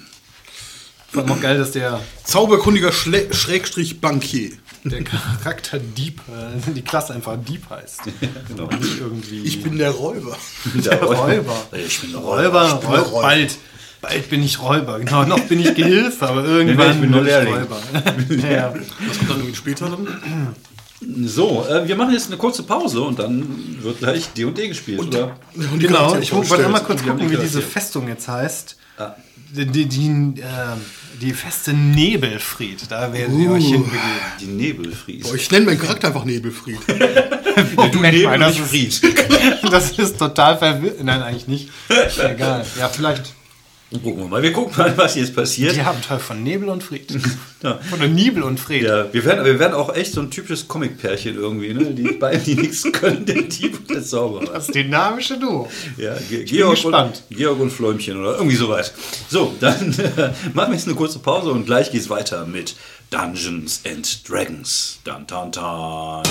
[1.12, 4.50] Fand noch geil, dass der, Zauberkundiger Schle Schrägstrich Bankier.
[4.82, 8.00] der Charakter Dieb, äh, die Klasse einfach Dieb heißt.
[8.48, 8.66] genau.
[8.68, 9.42] Nicht irgendwie.
[9.44, 10.36] Ich bin der Räuber.
[10.74, 11.66] Der Räuber.
[11.72, 13.22] Ich bin der Räuber, Ich bin Räuber, Räuber.
[13.22, 13.56] bald.
[14.04, 14.98] Bald bin ich Räuber.
[15.00, 17.34] Genau, noch bin ich Gehilfe, aber irgendwann ich bin nur ich.
[17.34, 17.80] Räuber.
[18.50, 18.74] ja.
[19.06, 20.54] Was kommt dann irgendwie später dann?
[21.26, 25.36] So, äh, wir machen jetzt eine kurze Pause und dann wird gleich D&D gespielt, oder?
[25.54, 27.60] Und Genau, ich wollte einmal kurz gucken, die wie diese.
[27.60, 28.76] Festung jetzt heißt.
[28.98, 29.14] Ah.
[29.54, 30.44] Die, die, die, äh,
[31.20, 34.00] die feste Nebelfried, da werden wir euch hinbegeben.
[34.40, 35.22] Die Nebelfries.
[35.28, 36.78] Boah, ich nenne meinen Charakter einfach Nebelfried.
[36.86, 39.02] du Nebel, Nebel, das ist- Fried.
[39.70, 41.04] Das ist total verwirrend.
[41.04, 41.70] Nein, eigentlich nicht.
[41.88, 42.64] Ist egal.
[42.78, 43.32] Ja, vielleicht
[44.02, 44.42] Gucken wir mal.
[44.42, 45.76] Wir gucken mal, was jetzt passiert.
[45.76, 47.16] die Abenteuer von Nebel und Fried.
[47.64, 47.80] Ja.
[47.94, 48.82] Oder Nibel und Fried.
[48.82, 51.94] Ja, wir werden, wir werden auch echt so ein typisches Comic-Pärchen irgendwie, ne?
[51.94, 54.52] Die beiden, die nichts können, der Dieb und der Zauberer.
[54.52, 55.66] Das dynamische Duo.
[55.96, 58.92] Ja, Ge Georg, und, Georg und Fläumchen oder irgendwie sowas.
[59.30, 62.74] So, dann äh, machen wir jetzt eine kurze Pause und gleich geht's weiter mit
[63.08, 64.98] Dungeons and Dragons.
[65.04, 66.22] Dun, dun, dun.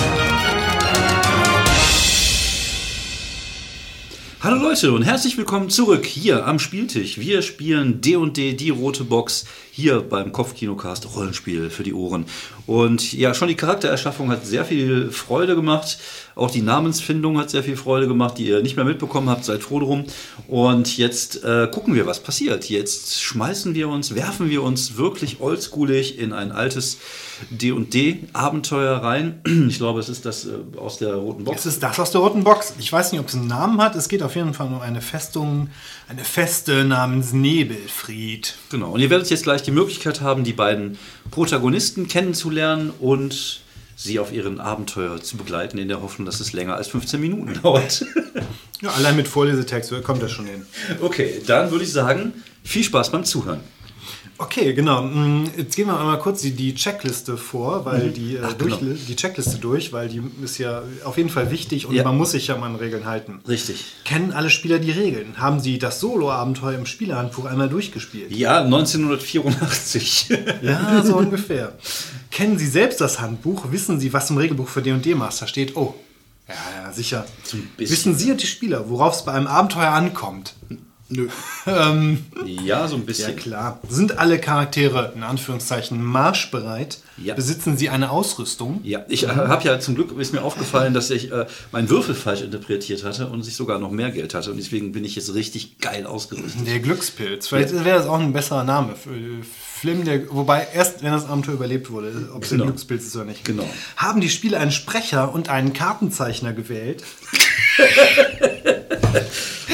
[4.44, 7.16] Hallo Leute und herzlich willkommen zurück hier am Spieltisch.
[7.16, 12.26] Wir spielen D&D, die rote Box, hier beim Kopfkinocast Rollenspiel für die Ohren.
[12.66, 15.96] Und ja, schon die Charaktererschaffung hat sehr viel Freude gemacht.
[16.36, 19.44] Auch die Namensfindung hat sehr viel Freude gemacht, die ihr nicht mehr mitbekommen habt.
[19.44, 20.04] Seid froh drum.
[20.48, 22.68] Und jetzt äh, gucken wir, was passiert.
[22.68, 26.98] Jetzt schmeißen wir uns, werfen wir uns wirklich oldschoolig in ein altes
[27.50, 29.40] D&D-Abenteuer rein.
[29.74, 31.60] Ich glaube, es ist das äh, aus der roten Box.
[31.60, 32.74] Es ist das aus der roten Box.
[32.78, 33.96] Ich weiß nicht, ob es einen Namen hat.
[33.96, 35.68] Es geht auf jeden Fall um eine Festung,
[36.08, 38.56] eine Feste namens Nebelfried.
[38.70, 38.92] Genau.
[38.92, 40.98] Und ihr werdet jetzt gleich die Möglichkeit haben, die beiden
[41.30, 43.63] Protagonisten kennenzulernen und
[43.96, 47.58] sie auf ihren Abenteuer zu begleiten, in der Hoffnung, dass es länger als 15 Minuten
[47.62, 48.04] dauert.
[48.82, 50.66] Ja, allein mit Vorlesetext kommt das schon hin.
[51.00, 53.60] okay, dann würde ich sagen, viel Spaß beim Zuhören.
[54.36, 55.02] Okay, genau.
[55.02, 58.96] Mm, Jetzt gehen wir einmal kurz die, die Checkliste vor, weil die, äh, durch, genau.
[59.08, 62.02] die Checkliste durch, weil die ist ja auf jeden Fall wichtig und Ja.
[62.02, 63.40] man muss sich ja mal an Regeln halten.
[63.46, 63.84] Richtig.
[64.04, 65.34] Kennen alle Spieler die Regeln?
[65.38, 68.32] Haben sie das Solo-Abenteuer im Spielerhandbuch einmal durchgespielt?
[68.32, 70.28] Ja, 1984.
[70.62, 71.72] Ja, so ungefähr.
[72.34, 73.70] Kennen Sie selbst das Handbuch?
[73.70, 75.76] Wissen Sie, was im Regelbuch für D&D Master steht?
[75.76, 75.94] Oh,
[76.48, 77.24] ja, ja, sicher.
[77.76, 80.56] Wissen Sie und die Spieler, worauf es bei einem Abenteuer ankommt?
[81.08, 81.28] Nö.
[81.66, 83.36] Ähm, ja, so ein ja, bisschen.
[83.36, 83.80] klar.
[83.88, 86.98] Sind alle Charaktere, in Anführungszeichen, marschbereit?
[87.16, 87.34] Ja.
[87.34, 88.80] Besitzen sie eine Ausrüstung?
[88.82, 92.42] Ja, ich habe ja zum Glück ist mir aufgefallen, dass ich äh, meinen Würfel falsch
[92.42, 95.78] interpretiert hatte und ich sogar noch mehr Geld hatte und deswegen bin ich jetzt richtig
[95.78, 96.66] geil ausgerüstet.
[96.66, 97.48] Der Glückspilz.
[97.48, 98.94] Vielleicht wäre das auch ein besserer Name.
[98.94, 99.16] Für
[99.84, 102.64] Flim, der, wobei erst, wenn das Abenteuer überlebt wurde, ob es Genau.
[102.64, 103.44] ein Glückspilz ist oder nicht.
[103.44, 103.68] Genau.
[103.98, 107.04] Haben die Spieler einen Sprecher und einen Kartenzeichner gewählt?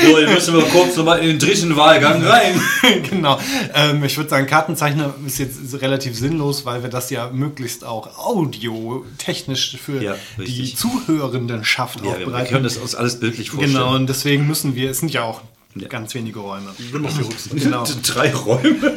[0.03, 2.61] So, jetzt müssen wir kurz nochmal in den dritten Wahlgang rein.
[3.11, 3.39] genau.
[3.75, 8.17] Ähm, ich würde sagen, Kartenzeichner ist jetzt relativ sinnlos, weil wir das ja möglichst auch
[8.19, 10.75] audiotechnisch für Ja, die.
[10.75, 12.49] Zuhörenden schafft Ja, wir, wir aufbereiten.
[12.51, 13.75] können das uns alles bildlich vorstellen.
[13.75, 15.43] genau, und deswegen müssen wir, es sind ja auch
[15.77, 15.89] Ja.
[15.89, 16.71] ganz wenige Räume.
[16.79, 17.57] Ich bin noch die Rückseite.
[17.57, 17.85] Genau.
[18.03, 18.97] Drei Räume.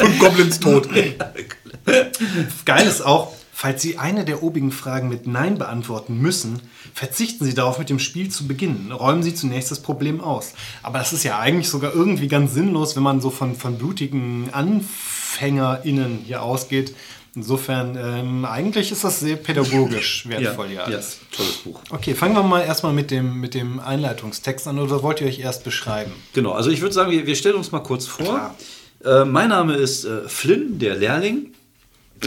[0.00, 0.88] Und Goblins tot.
[2.64, 6.60] Geil ist auch, falls Sie eine der obigen Fragen mit Nein beantworten müssen,
[6.94, 8.90] verzichten Sie darauf, mit dem Spiel zu beginnen.
[8.90, 10.54] Räumen Sie zunächst das Problem aus.
[10.82, 14.48] Aber das ist ja eigentlich sogar irgendwie ganz sinnlos, wenn man so von, von blutigen
[14.52, 16.94] AnfängerInnen hier ausgeht.
[17.34, 21.18] Insofern, ähm, eigentlich ist das sehr pädagogisch wertvoll hier ja, alles.
[21.34, 21.80] tolles Buch.
[21.88, 25.38] Okay, fangen wir mal erstmal mit dem, mit dem Einleitungstext an oder wollt ihr euch
[25.38, 26.12] erst beschreiben?
[26.34, 28.54] Genau, also ich würde sagen, wir, wir stellen uns mal kurz vor.
[29.02, 31.54] Äh, mein Name ist äh, Flynn, der Lehrling.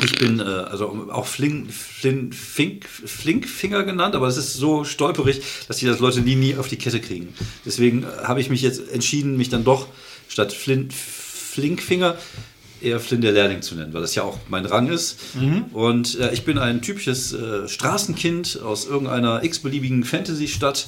[0.04, 5.42] Ich bin äh, also auch Flink, Flynn, Fink, Flinkfinger genannt, aber es ist so stolperig,
[5.68, 7.34] dass die das Leute nie, nie auf die Kette kriegen.
[7.64, 9.88] Deswegen äh, habe ich mich jetzt entschieden, mich dann doch
[10.28, 12.18] statt Flynn, Flinkfinger
[12.82, 15.18] eher Flynn der Lehrling zu nennen, weil das ja auch mein Rang ist.
[15.74, 20.88] Und äh, ich bin ein typisches äh, Straßenkind aus irgendeiner x-beliebigen Fantasy-Stadt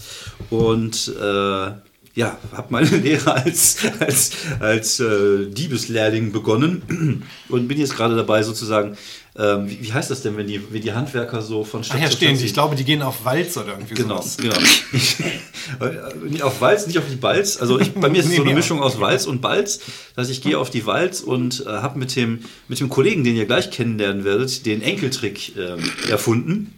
[0.50, 1.72] und äh,
[2.18, 8.42] ja, habe meine Lehre als, als, als äh, Diebeslehrling begonnen und bin jetzt gerade dabei
[8.42, 8.98] sozusagen,
[9.38, 12.04] ähm, wie, wie heißt das denn, wenn die, wenn die Handwerker so von Stadt Ach
[12.06, 12.36] ja, zu stehen.
[12.44, 14.38] Ich glaube, die gehen auf Walz oder irgendwie Genau, sowas.
[14.38, 15.92] genau.
[16.28, 17.58] nicht auf Walz, nicht auf die Balz.
[17.58, 19.80] Also ich, bei mir ist es Nee, so eine Mischung aus Walz und Balz.
[20.16, 23.36] dass ich gehe auf die Walz und äh, habe mit dem, mit dem Kollegen, den
[23.36, 26.74] ihr gleich kennenlernen werdet, den Enkeltrick ähm, erfunden.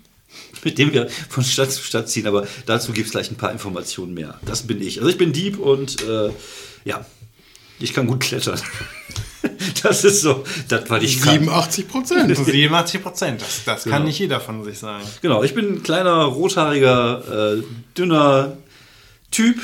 [0.64, 3.52] Mit dem wir von Stadt zu Stadt ziehen, aber dazu gibt es gleich ein paar
[3.52, 4.40] Informationen mehr.
[4.46, 4.98] Das bin ich.
[5.00, 6.30] Also ich bin Dieb und äh,
[6.86, 7.06] ja,
[7.80, 8.60] ich kann gut klettern.
[9.84, 11.36] Das ist so, das war ich kann.
[11.40, 12.36] 87 Prozent.
[12.46, 13.42] 87 Prozent.
[13.42, 14.06] Das, das kann Genau.
[14.08, 15.06] nicht jeder von sich sagen.
[15.22, 17.64] Genau, ich bin ein kleiner, rothaariger, äh,
[17.98, 18.58] dünner
[19.32, 19.56] Typ,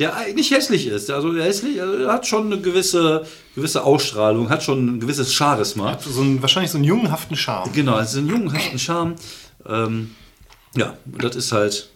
[0.00, 1.10] der eigentlich hässlich ist.
[1.10, 5.96] Also hässlich, also hat schon eine gewisse, gewisse Ausstrahlung, hat schon ein gewisses Charisma.
[6.04, 7.70] So ein, wahrscheinlich so einen jungenhaften Charme.
[7.72, 9.14] Genau, es ist ein jungenhaften Charme.
[9.68, 10.10] Ähm,
[10.76, 11.88] ja, und das ist halt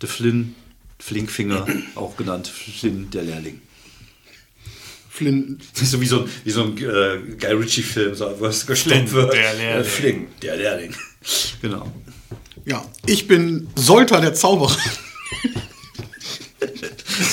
[0.00, 0.54] der Flynn,
[0.98, 3.60] Flinkfinger, auch genannt Flynn, der Lehrling.
[5.08, 8.46] Flynn, Das ist so wie so ein, wie so ein äh, Guy Ritchie-Film, so, wo
[8.46, 9.32] es gestoppt wird.
[9.32, 9.80] der Lehrling.
[9.80, 10.94] Äh, Flynn, der Lehrling.
[11.60, 11.92] Genau.
[12.64, 12.84] ja.
[13.06, 14.76] Ich bin Solter der Zauberer.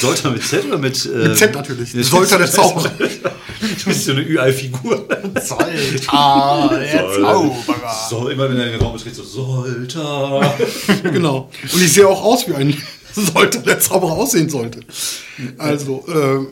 [0.02, 1.06] Sollte man mit Z oder mit.
[1.06, 1.92] Äh, Mit Z natürlich.
[2.08, 2.92] Solter der Zauberer.
[3.00, 5.08] Du bist so eine Ü-Ei-Figur.
[6.08, 8.08] Ah, der Soll- Zauberer.
[8.10, 10.56] So, immer wenn er in den Raum betritt, so Solter.
[11.04, 11.50] genau.
[11.74, 12.78] Und ich sehe auch aus wie ein
[13.16, 14.82] Solter der Zauberer aussehen sollte.
[15.58, 16.46] Also äh,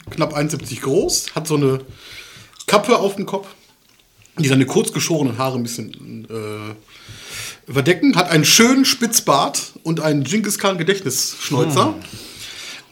[0.10, 1.80] knapp 71 groß, hat so eine
[2.66, 3.46] Kappe auf dem Kopf,
[4.38, 10.24] die seine kurz geschorenen Haare ein bisschen äh, überdecken, hat einen schönen Spitzbart und einen
[10.24, 10.78] Genghis Khan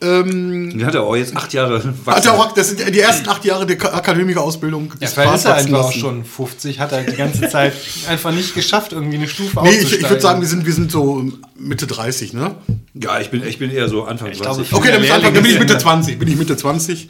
[0.01, 0.79] Gedächtnisschnäuzer.
[0.79, 3.45] Den hat er auch jetzt acht Jahre Hat er auch, das sind die ersten acht
[3.45, 4.93] Jahre der Ka- Akademikerausbildung.
[5.01, 6.01] Ja, vielleicht ist er einfach auch lassen.
[6.01, 7.73] schon 50, hat er die ganze Zeit
[8.09, 10.91] einfach nicht geschafft, irgendwie eine Stufe Nee, ich, ich würde sagen, wir sind, wir sind
[10.93, 11.25] so
[11.59, 12.55] Mitte 30, ne?
[12.95, 14.73] Ja, ich bin, ich bin eher so Anfang Ich glaube, 20.
[14.75, 16.19] Okay, dann, Der bin ich Anfang, dann bin ich Mitte ist 20.
[16.19, 17.09] Bin ich Mitte 20.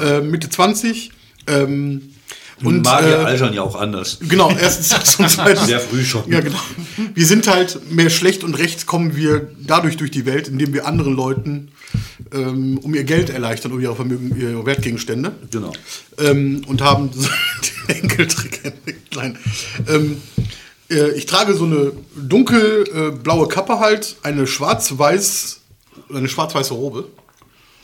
[0.00, 1.10] Äh, Mitte 20.
[1.46, 2.12] Ähm,
[2.62, 4.18] und Magier äh, altern ja auch anders.
[4.20, 5.66] genau, erstens das und zweitens.
[5.66, 6.30] Sehr früh schon.
[6.30, 6.60] Ja, genau.
[7.14, 10.86] Wir sind halt mehr schlecht und recht kommen wir dadurch durch die Welt, indem wir
[10.86, 11.70] anderen Leuten
[12.32, 15.32] ähm, um ihr Geld erleichtern, um ihre Vermögen, ihre Wertgegenstände.
[15.50, 15.72] Genau.
[16.18, 17.28] Ähm, und haben so
[17.88, 18.60] den Enkeltrick.
[19.14, 19.38] Nein.
[19.88, 20.20] Ähm,
[20.90, 25.60] äh, ich trage so eine dunkelblaue äh, Kappe halt, eine schwarz-weiß,
[26.12, 27.08] eine schwarz-weiße Robe.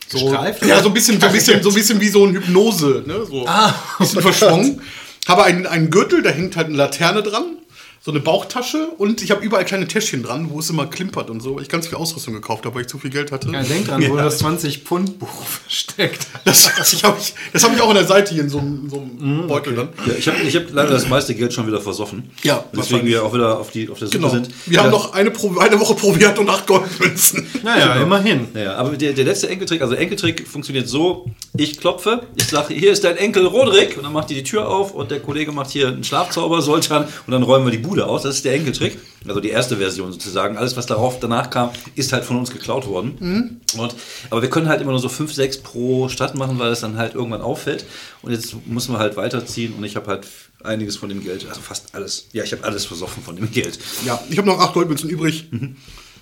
[0.09, 0.64] So, Gestreift?
[0.67, 3.25] Ja, so ein bisschen, so ein bisschen, so ein bisschen wie so ein Hypnose, ne?
[3.29, 4.81] So ein bisschen verschwungen.
[5.27, 7.57] Habe einen, einen Gürtel, da hängt halt eine Laterne dran,
[8.05, 11.40] so eine Bauchtasche und ich habe überall kleine Täschchen dran, wo es immer klimpert und
[11.40, 13.51] so, weil ich ganz viel Ausrüstung gekauft habe, weil ich zu viel Geld hatte.
[13.51, 16.27] Ja, denk dran, wo das 20-Pfund-Buch versteckt.
[16.45, 18.90] Das, das habe ich, das hab ich auch in der Seite hier in so in
[18.90, 19.88] so einem Beutel dann.
[20.07, 22.31] Ja, ich habe ich hab leider das meiste Geld schon wieder versoffen.
[22.43, 24.29] Ja, Deswegen wir auch wieder auf, die, auf der Suche Genau.
[24.29, 24.51] sind.
[24.67, 27.47] Wir haben ja, noch eine, Pro eine Woche probiert und acht Goldmünzen.
[27.62, 28.49] Naja, immerhin.
[28.55, 31.25] Ja, aber der, der letzte Enkeltrick, also Enkeltrick funktioniert so:
[31.57, 34.69] Ich klopfe, ich sage, hier ist dein Enkel Rodrik, und dann macht die die Tür
[34.69, 37.93] auf und der Kollege macht hier einen Schlafzauber, Soltan, und dann räumen wir die Bude
[38.02, 38.22] aus.
[38.22, 38.98] Das ist der Enkeltrick.
[39.26, 40.57] Also die erste Version sozusagen.
[40.57, 43.61] Alles, was darauf danach kam, ist halt von uns geklaut worden.
[43.78, 43.94] Und,
[44.30, 46.96] aber wir können halt immer nur so 5, 6 pro Stadt machen, weil es dann
[46.96, 47.85] halt irgendwann auffällt.
[48.22, 50.26] Und jetzt müssen wir halt weiterziehen und ich habe halt
[50.62, 52.28] einiges von dem Geld, also fast alles.
[52.33, 53.78] Ja, ich habe alles versoffen von dem Geld.
[54.04, 55.46] Ja, ich habe noch acht Goldmünzen übrig.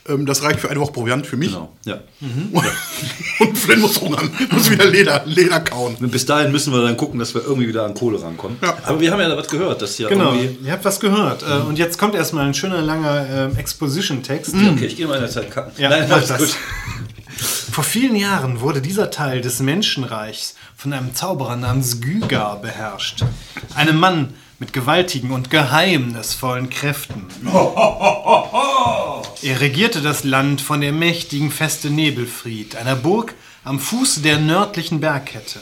[0.09, 1.51] Ähm, das reicht für eine Woche Proviant für mich.
[1.53, 2.01] Genau, ja.
[3.41, 5.97] Und Flynn muss hungern, muss wieder Leder, Leder kauen.
[6.01, 8.57] Und bis dahin müssen wir dann gucken, dass wir irgendwie wieder an Kohle rankommen.
[8.63, 8.77] Ja.
[8.85, 10.67] Aber wir haben ja was gehört, dass ja Genau, irgendwie.
[10.67, 11.43] ihr habt was gehört.
[11.43, 14.55] Äh, Und jetzt kommt erstmal ein schöner, langer äh, Exposition-Text.
[14.55, 15.73] Okay, ich gehe mal in der Zeit kacken.
[15.81, 16.39] Ja, Nein, mach das.
[16.39, 16.57] gut.
[17.73, 23.25] Vor vielen Jahren wurde dieser Teil des Menschenreichs von einem Zauberer namens Gyga beherrscht.
[23.75, 27.27] Einem Mann mit gewaltigen und geheimnisvollen Kräften.
[29.43, 35.01] Er regierte das Land von der mächtigen Feste Nebelfried, einer Burg am Fuße der nördlichen
[35.01, 35.61] Bergkette.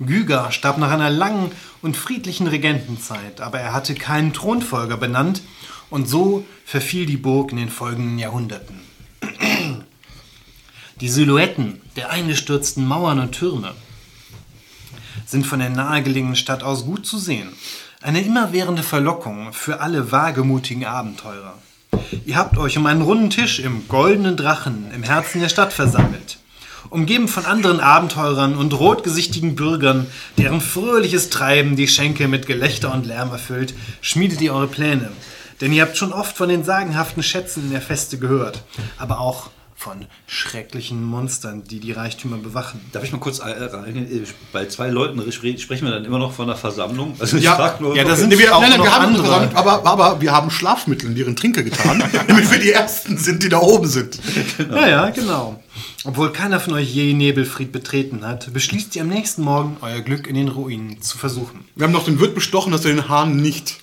[0.00, 5.40] Gyga starb nach einer langen und friedlichen Regentenzeit, aber er hatte keinen Thronfolger benannt
[5.88, 8.80] und so verfiel die Burg in den folgenden Jahrhunderten.
[11.00, 13.72] Die Silhouetten der eingestürzten Mauern und Türme
[15.24, 17.54] sind von der nahegelegenen Stadt aus gut zu sehen.
[18.02, 21.52] Eine immerwährende Verlockung für alle wagemutigen Abenteurer.
[22.24, 26.38] Ihr habt euch um einen runden Tisch im Goldenen Drachen im Herzen der Stadt versammelt.
[26.88, 30.06] Umgeben von anderen Abenteurern und rotgesichtigen Bürgern,
[30.38, 35.12] deren fröhliches Treiben die Schenke mit Gelächter und Lärm erfüllt, schmiedet ihr eure Pläne.
[35.60, 38.62] Denn ihr habt schon oft von den sagenhaften Schätzen in der Feste gehört,
[38.96, 42.82] aber auch von schrecklichen Monstern, die die Reichtümer bewachen.
[42.92, 43.96] Darf ich mal kurz äh, rein?
[43.96, 47.16] Äh, Bei zwei Leuten re- sprechen wir dann immer noch von einer Versammlung.
[47.18, 47.56] Also ich Ja.
[47.56, 47.96] frag nur.
[47.96, 49.56] Ja, das sind wir, auch nein, nein, noch wir haben andere.
[49.56, 53.48] aber, aber wir haben Schlafmittel in deren Trinke getan, damit wir die Ersten sind, die
[53.48, 54.20] da oben sind.
[54.70, 55.62] Ja, ja, genau.
[56.04, 60.26] Obwohl keiner von euch je Nebelfried betreten hat, beschließt ihr am nächsten Morgen, euer Glück
[60.26, 61.64] in den Ruinen zu versuchen.
[61.74, 63.80] Wir haben noch den Wirt bestochen, dass er den Hahn nicht.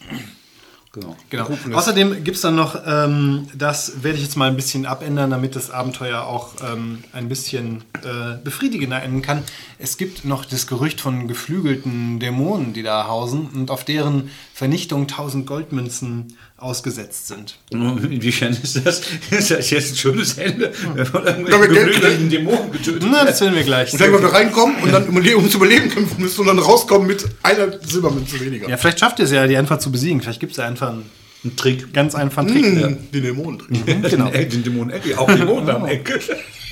[1.01, 1.15] Genau.
[1.29, 1.77] Genau.
[1.77, 5.55] Außerdem gibt es dann noch, ähm, das werde ich jetzt mal ein bisschen abändern, damit
[5.55, 9.43] das Abenteuer auch ähm, ein bisschen äh, befriedigender enden kann.
[9.79, 15.01] Es gibt noch das Gerücht von geflügelten Dämonen, die da hausen und auf deren Vernichtung
[15.03, 17.59] 1000 Goldmünzen ausgesetzt sind.
[17.69, 19.01] Inwiefern ist das?
[19.29, 20.71] Ist das jetzt ein schönes Ende?
[20.95, 23.93] Wenn man Ja, geflügelten Dämonen getötet Na, das werden wir gleich.
[23.93, 27.05] Und dann, wenn wir reinkommen und dann um ums Überleben kämpfen müssen und dann rauskommen
[27.07, 28.67] mit einer Silbermünze weniger.
[28.67, 30.21] Ja, vielleicht schafft ihr es ja, die einfach zu besiegen.
[30.21, 31.05] Vielleicht gibt es ja einfach einen
[31.45, 31.93] Ein Trick.
[31.93, 32.65] ganz einfachen Trick.
[32.65, 34.01] Hm, Die Dämonen drin.
[34.09, 34.29] Genau.
[34.31, 36.19] Äh, Den Dämonen Eddie, auch Dämonen am Ecke.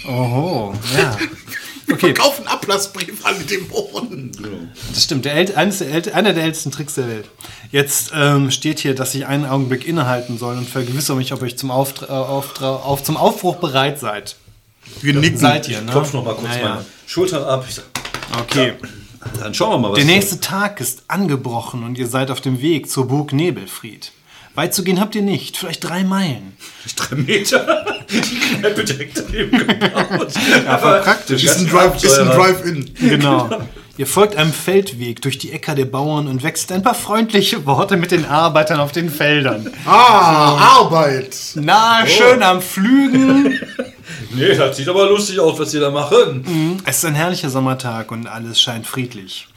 [0.07, 1.15] Oho, ja.
[1.86, 4.31] Wir Okay, verkaufen Ablassbrief an die Dämonen.
[4.91, 5.25] das stimmt.
[5.25, 7.29] Der ält, eines der ält, einer der ältesten Tricks der Welt.
[7.71, 11.55] Jetzt ähm, steht hier, dass ich einen Augenblick innehalten soll und vergewissere mich, ob ihr
[11.55, 14.36] zum, Auftra Auftra auf, zum Aufbruch bereit seid.
[15.01, 15.38] Wir nicken.
[15.38, 15.91] Seid ihr, ne?
[15.91, 16.69] Klopf noch mal kurz Naja.
[16.75, 17.65] meine Schultern ab.
[17.67, 17.86] Ich sag,
[18.41, 18.73] Okay.
[19.39, 22.61] dann schauen wir mal, was Der nächste Tag ist angebrochen und ihr seid auf dem
[22.61, 24.11] Weg zur Burg Nebelfried.
[24.56, 26.56] Weit zu gehen habt ihr nicht, vielleicht drei Meilen.
[26.95, 27.86] drei Meter.
[28.10, 28.22] Die
[28.60, 30.28] Kneipe direkt daneben gebaut.
[30.66, 31.43] Ja, voll praktisch.
[31.43, 32.93] Ist ein Drive- ist ein Drive-In.
[32.99, 33.49] Genau.
[33.97, 37.95] Ihr folgt einem Feldweg durch die Äcker der Bauern und wechselt ein paar freundliche Worte
[37.95, 39.72] mit den Arbeitern auf den Feldern.
[39.86, 41.34] Ah, Arbeit.
[41.56, 43.60] Na, schön am Flügen.
[44.34, 46.80] Nee, das sieht aber lustig aus, was sie da machen.
[46.86, 49.47] Es ist ein herrlicher Sommertag und alles scheint friedlich.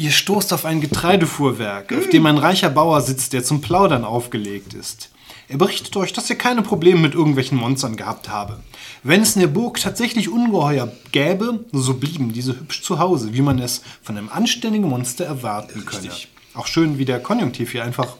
[0.00, 4.72] Ihr stoßt auf ein Getreidefuhrwerk, auf dem ein reicher Bauer sitzt, der zum Plaudern aufgelegt
[4.72, 5.10] ist.
[5.46, 8.60] Er berichtet euch, dass er keine Probleme mit irgendwelchen Monstern gehabt habe.
[9.02, 13.42] Wenn es in der Burg tatsächlich Ungeheuer gäbe, so blieben diese hübsch zu Hause, wie
[13.42, 16.04] man es von einem anständigen Monster erwarten könne.
[16.04, 16.28] Richtig.
[16.54, 18.16] Auch schön, wie der Konjunktiv hier einfach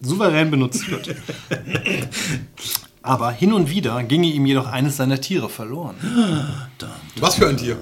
[0.00, 1.14] souverän benutzt wird.
[3.02, 5.96] Aber hin und wieder ginge ihm jedoch eines seiner Tiere verloren.
[7.16, 7.76] Was für ein Tier?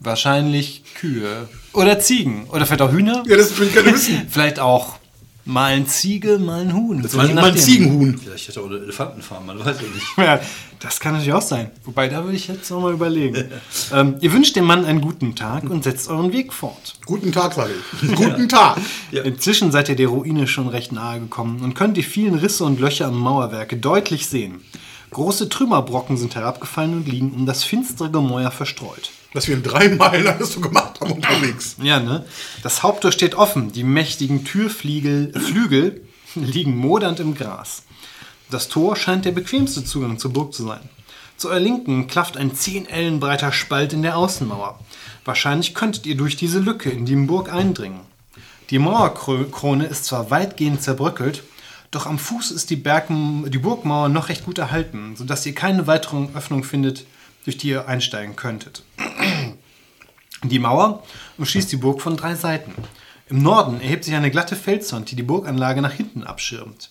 [0.00, 1.46] Wahrscheinlich Kühe.
[1.72, 2.46] Oder Ziegen.
[2.50, 3.22] Oder vielleicht auch Hühner.
[3.26, 4.26] Ja, das will ich gerne wissen.
[4.30, 4.96] Vielleicht auch
[5.44, 7.02] mal ein Ziege, mal ein Huhn.
[7.02, 7.62] So je Mein, mein nachdem.
[7.62, 8.18] Ziegenhuhn.
[8.18, 10.06] Vielleicht hätte er auch eine Elefantenfarm, man weiß es nicht.
[10.16, 10.40] Ja,
[10.78, 11.70] das kann natürlich auch sein.
[11.84, 13.50] Wobei, da würde ich jetzt noch mal überlegen.
[13.92, 16.94] ähm, ihr wünscht dem Mann einen guten Tag und setzt euren Weg fort.
[17.06, 18.14] Guten Tag, sage ich.
[18.14, 18.78] Guten Tag.
[19.10, 22.80] Inzwischen seid ihr der Ruine schon recht nahe gekommen und könnt die vielen Risse und
[22.80, 24.60] Löcher am Mauerwerke deutlich sehen.
[25.10, 29.10] Große Trümmerbrocken sind herabgefallen und liegen um das finstere Gemäuer verstreut.
[29.34, 31.76] Dass wir drei Meilen alles so gemacht haben unterwegs.
[31.82, 32.24] Ja, ne?
[32.62, 33.72] Das Haupttor steht offen.
[33.72, 36.02] Die mächtigen Türflügel Flügel
[36.34, 37.84] liegen modernd im Gras.
[38.50, 40.80] Das Tor scheint der bequemste Zugang zur Burg zu sein.
[41.36, 44.78] Zu eurer Linken klafft ein 10 Ellen breiter Spalt in der Außenmauer.
[45.24, 48.00] Wahrscheinlich könntet ihr durch diese Lücke in die Burg eindringen.
[48.70, 51.42] Die Mauerkrone ist zwar weitgehend zerbröckelt,
[51.90, 55.86] doch am Fuß ist die, Bergen, die Burgmauer noch recht gut erhalten, sodass ihr keine
[55.86, 57.04] weitere Öffnung findet,
[57.44, 58.82] durch die ihr einsteigen könntet.
[60.44, 61.02] Die Mauer
[61.38, 62.72] umschließt die Burg von drei Seiten.
[63.28, 66.90] Im Norden erhebt sich eine glatte Felswand, die die Burganlage nach hinten abschirmt.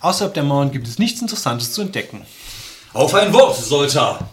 [0.00, 2.22] Außerhalb der Mauern gibt es nichts Interessantes zu entdecken.
[2.92, 4.30] Auf ein Wort, Solta.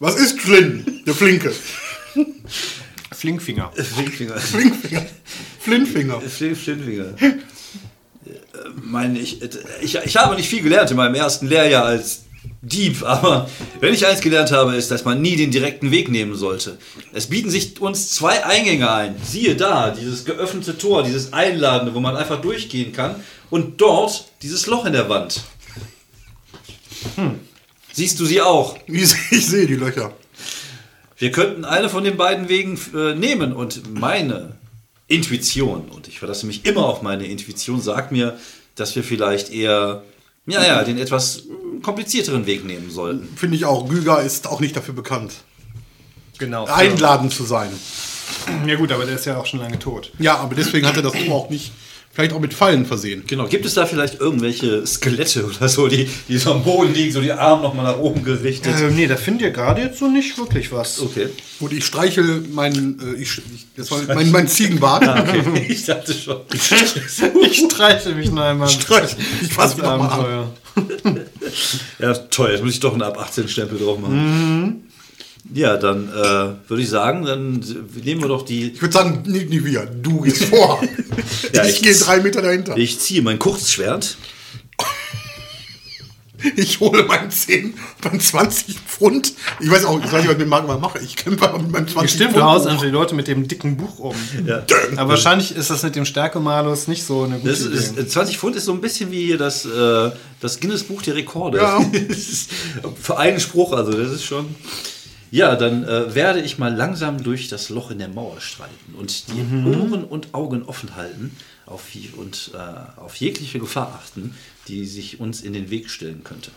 [0.00, 1.02] Was ist Flynn?
[1.06, 1.52] Der Flinke.
[3.12, 3.70] Flinkfinger.
[3.72, 4.36] Flinkfinger.
[4.38, 5.06] Flinkfinger.
[5.60, 6.20] Flintfinger.
[6.20, 7.04] Flin- Flinfinger.
[7.20, 7.34] Äh,
[8.82, 9.40] Meine ich,
[9.82, 12.24] ich, ich habe nicht viel gelernt in meinem ersten Lehrjahr als
[12.62, 13.48] Dieb, aber
[13.80, 16.78] wenn ich eins gelernt habe, ist, dass man nie den direkten Weg nehmen sollte.
[17.12, 19.16] Es bieten sich uns zwei Eingänge ein.
[19.22, 23.16] Siehe da, dieses geöffnete Tor, dieses Einladende, wo man einfach durchgehen kann.
[23.50, 25.42] Und dort dieses Loch in der Wand.
[27.92, 28.78] Siehst du sie auch?
[28.86, 30.12] Ich sehe ich sehe die Löcher.
[31.16, 34.56] Wir könnten eine von den beiden Wegen äh, nehmen und meine
[35.08, 38.38] Intuition, und ich verlasse mich immer auf meine Intuition, sagt mir,
[38.76, 40.04] dass wir vielleicht eher,
[40.46, 41.44] ja, ja, den etwas
[41.82, 43.28] komplizierteren Weg nehmen sollten.
[43.36, 43.88] Finde ich auch.
[43.88, 45.32] Güga ist auch nicht dafür bekannt,
[46.38, 46.66] Genau.
[46.66, 47.70] einladend zu sein.
[48.66, 50.12] Ja gut, aber der ist ja auch schon lange tot.
[50.18, 51.72] Ja, aber deswegen hat er das Tor auch nicht,
[52.12, 53.24] vielleicht auch mit Fallen versehen.
[53.26, 57.12] Genau, gibt es da vielleicht irgendwelche Skelette oder so, die, die so am Boden liegen,
[57.12, 58.74] so die Arme nochmal nach oben gerichtet?
[58.80, 61.00] Ähm, nee, da findet ihr gerade jetzt so nicht wirklich was.
[61.00, 61.28] Okay.
[61.58, 65.02] Gut, ich streichel meinen, äh, ich, ich, das war mein, mein Ziegenbart.
[65.08, 65.42] okay.
[65.68, 66.40] Ich dachte schon.
[66.52, 68.68] Ich streiche mich noch einmal.
[68.68, 70.50] Streich- ich fass mich noch mal an.
[71.98, 74.84] Ja, toll, jetzt muss ich doch einen ab 18 Stempel drauf machen.
[75.54, 77.64] Ja, dann äh, würde ich sagen, dann
[78.04, 78.72] nehmen wir doch die.
[78.72, 80.82] Ich würde sagen, nicht, nicht wir, du gehst vor.
[81.52, 82.76] Ja, ich, ich- gehe drei Meter dahinter.
[82.76, 84.16] Ich ziehe mein Kurzschwert.
[86.80, 87.74] hole meinen 10,
[88.04, 89.32] meinen 20 Pfund.
[89.60, 90.98] Ich weiß auch, ich weiß nicht, was ich mit Magma mache.
[91.00, 92.42] Ich kämpfe aber mit meinem 20 Stimmt, Pfund.
[92.42, 94.14] du haust einfach die Leute mit dem dicken Buch um.
[94.46, 94.62] Ja.
[94.96, 98.06] Aber wahrscheinlich ist das mit dem Stärkemalus nicht so eine gute Das ist, Idee.
[98.06, 100.10] 20 Pfund ist so ein bisschen wie hier das, äh,
[100.40, 101.58] das Guinness Buch der Rekorde.
[101.58, 101.80] Ja.
[103.02, 104.54] Für einen Spruch, also das ist schon.
[105.30, 109.24] Ja, dann äh, werde ich mal langsam durch das Loch in der Mauer streiten und
[109.28, 111.36] die Ohren und Augen offen halten
[111.66, 111.82] auf,
[112.16, 114.34] und äh, auf jegliche Gefahr achten,
[114.68, 116.50] die sich uns in den Weg stellen könnte.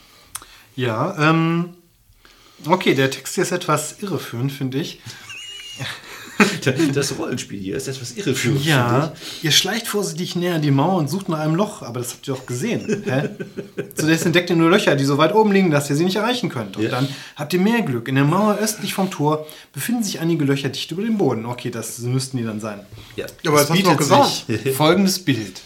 [0.76, 1.70] Ja, ähm.
[2.66, 5.00] Okay, der Text hier ist etwas irreführend, finde ich.
[6.94, 8.66] Das Rollenspiel hier ist etwas irreführend.
[8.66, 12.14] Ja, ihr schleicht vorsichtig näher an die Mauer und sucht nach einem Loch, aber das
[12.14, 13.04] habt ihr doch gesehen.
[13.06, 13.30] Hä?
[13.96, 16.50] Zunächst entdeckt ihr nur Löcher, die so weit oben liegen, dass ihr sie nicht erreichen
[16.50, 16.78] könnt.
[16.78, 16.90] Und Ja.
[16.90, 18.08] dann habt ihr mehr Glück.
[18.08, 21.46] In der Mauer östlich vom Tor befinden sich einige Löcher dicht über dem Boden.
[21.46, 22.80] Okay, das müssten die dann sein.
[23.16, 23.26] Ja.
[23.46, 24.46] Aber das hast du doch gesagt.
[24.48, 25.62] sich folgendes Bild.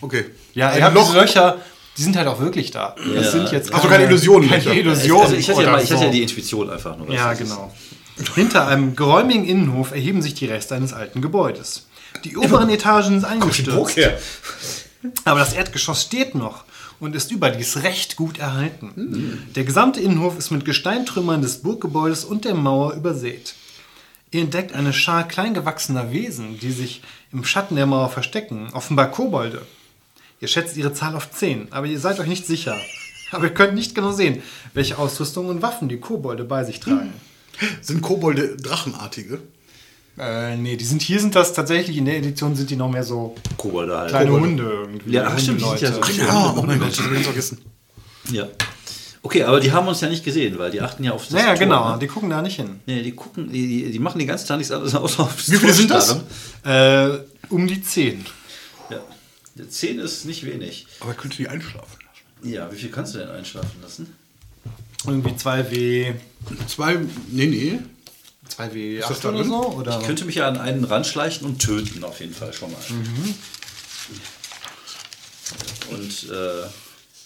[0.00, 0.26] Okay.
[0.54, 1.06] Ja, ihr Ein habt Loch.
[1.08, 1.58] diese Löcher,
[1.96, 2.94] die sind halt auch wirklich da.
[3.14, 4.74] Das sind jetzt Also keine Illusionen, Keine.
[4.74, 5.22] Illusionen.
[5.22, 7.10] Also ich hatte, ja, mal, ich hatte ja die Intuition einfach nur.
[7.12, 7.38] Ja, ist.
[7.38, 7.72] genau.
[8.34, 11.86] Hinter einem geräumigen Innenhof erheben sich die Reste eines alten Gebäudes.
[12.24, 13.98] Die oberen Etagen sind eingestürzt,
[15.24, 16.64] aber das Erdgeschoss steht noch
[16.98, 19.48] und ist überdies recht gut erhalten.
[19.54, 23.54] Der gesamte Innenhof ist mit Gesteintrümmern des Burggebäudes und der Mauer übersät.
[24.32, 29.62] Ihr entdeckt eine Schar kleingewachsener Wesen, die sich im Schatten der Mauer verstecken, offenbar Kobolde.
[30.40, 32.76] Ihr schätzt ihre Zahl auf 10, aber ihr seid euch nicht sicher.
[33.30, 34.42] Aber ihr könnt nicht genau sehen,
[34.74, 37.12] welche Ausrüstung und Waffen die Kobolde bei sich tragen.
[37.82, 39.38] Sind Kobolde Drachenartige?
[40.18, 43.04] Äh, nee, die sind hier sind das tatsächlich in der Edition sind die noch mehr
[43.04, 44.10] so Kobolde halt.
[44.10, 44.46] kleine Kobolde.
[44.48, 45.12] Hunde irgendwie.
[45.12, 47.58] Ja, ach, stimmt, die sind ja so- Ja, oh mein Gott, ich hab ganz vergessen.
[48.32, 48.48] Ja.
[49.22, 51.48] Okay, aber die haben uns ja nicht gesehen, weil die achten ja auf das Naja,
[51.54, 51.98] Tor, genau, Ne?
[52.00, 52.80] die gucken da nicht hin.
[52.86, 55.72] Nee, die gucken, die, die, machen die ganze Zeit nichts anderes außer auf Wie viele
[55.72, 56.16] sind das?
[56.64, 57.18] Äh,
[57.50, 58.24] um die 10.
[59.68, 60.86] 10 ist nicht wenig.
[61.00, 62.52] Aber könnte die einschlafen lassen?
[62.52, 64.14] Ja, wie viel kannst du denn einschlafen lassen?
[65.06, 66.14] Irgendwie 2W.
[66.66, 66.98] Zwei,
[67.28, 67.78] nee, nee.
[68.48, 69.48] 2W8 das da oder drin?
[69.48, 69.66] so?
[69.72, 70.00] Oder?
[70.00, 72.80] Ich könnte mich ja an einen ranschleichen und töten, auf jeden Fall schon mal.
[72.88, 73.34] Mhm.
[75.90, 76.66] Und äh,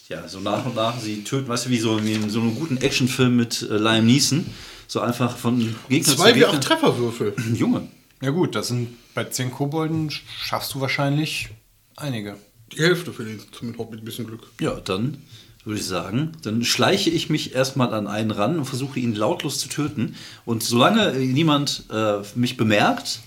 [0.09, 2.55] ja, so nach und nach sie töten, weißt du, wie so wie in so einem
[2.55, 4.47] guten Actionfilm mit äh, Liam Neeson.
[4.87, 6.61] So einfach von Gegner Zwei zu Gegner.
[6.61, 7.35] Trefferwürfel.
[7.55, 7.89] Junge.
[8.21, 11.49] ja gut, das sind bei 10 Kobolden schaffst du wahrscheinlich
[11.97, 12.37] einige.
[12.73, 14.49] Die Hälfte für den, zumindest mit ein bisschen Glück.
[14.61, 15.19] Ja, dann
[15.65, 19.59] würde ich sagen, dann schleiche ich mich erstmal an einen ran und versuche ihn lautlos
[19.59, 20.15] zu töten.
[20.45, 23.21] Und solange äh, niemand äh, mich bemerkt,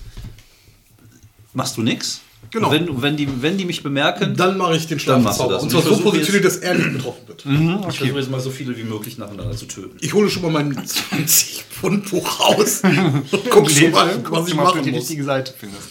[1.53, 2.21] machst du nichts.
[2.51, 2.69] Genau.
[2.69, 5.45] Und wenn, wenn, die, wenn die mich bemerken, Dann mache ich den Dann machst du
[5.45, 5.61] Schlafzauber.
[5.61, 7.45] Und zwar so positioniert, dass er nicht betroffen wird.
[7.89, 9.97] ich versuche jetzt mal so viele wie möglich nacheinander zu töten.
[9.99, 14.55] Ich hole schon mal mein 20 Pfund Buch raus und guck schon mal, was ich
[14.55, 15.01] machen die muss.
[15.01, 15.89] richtige Seite findest.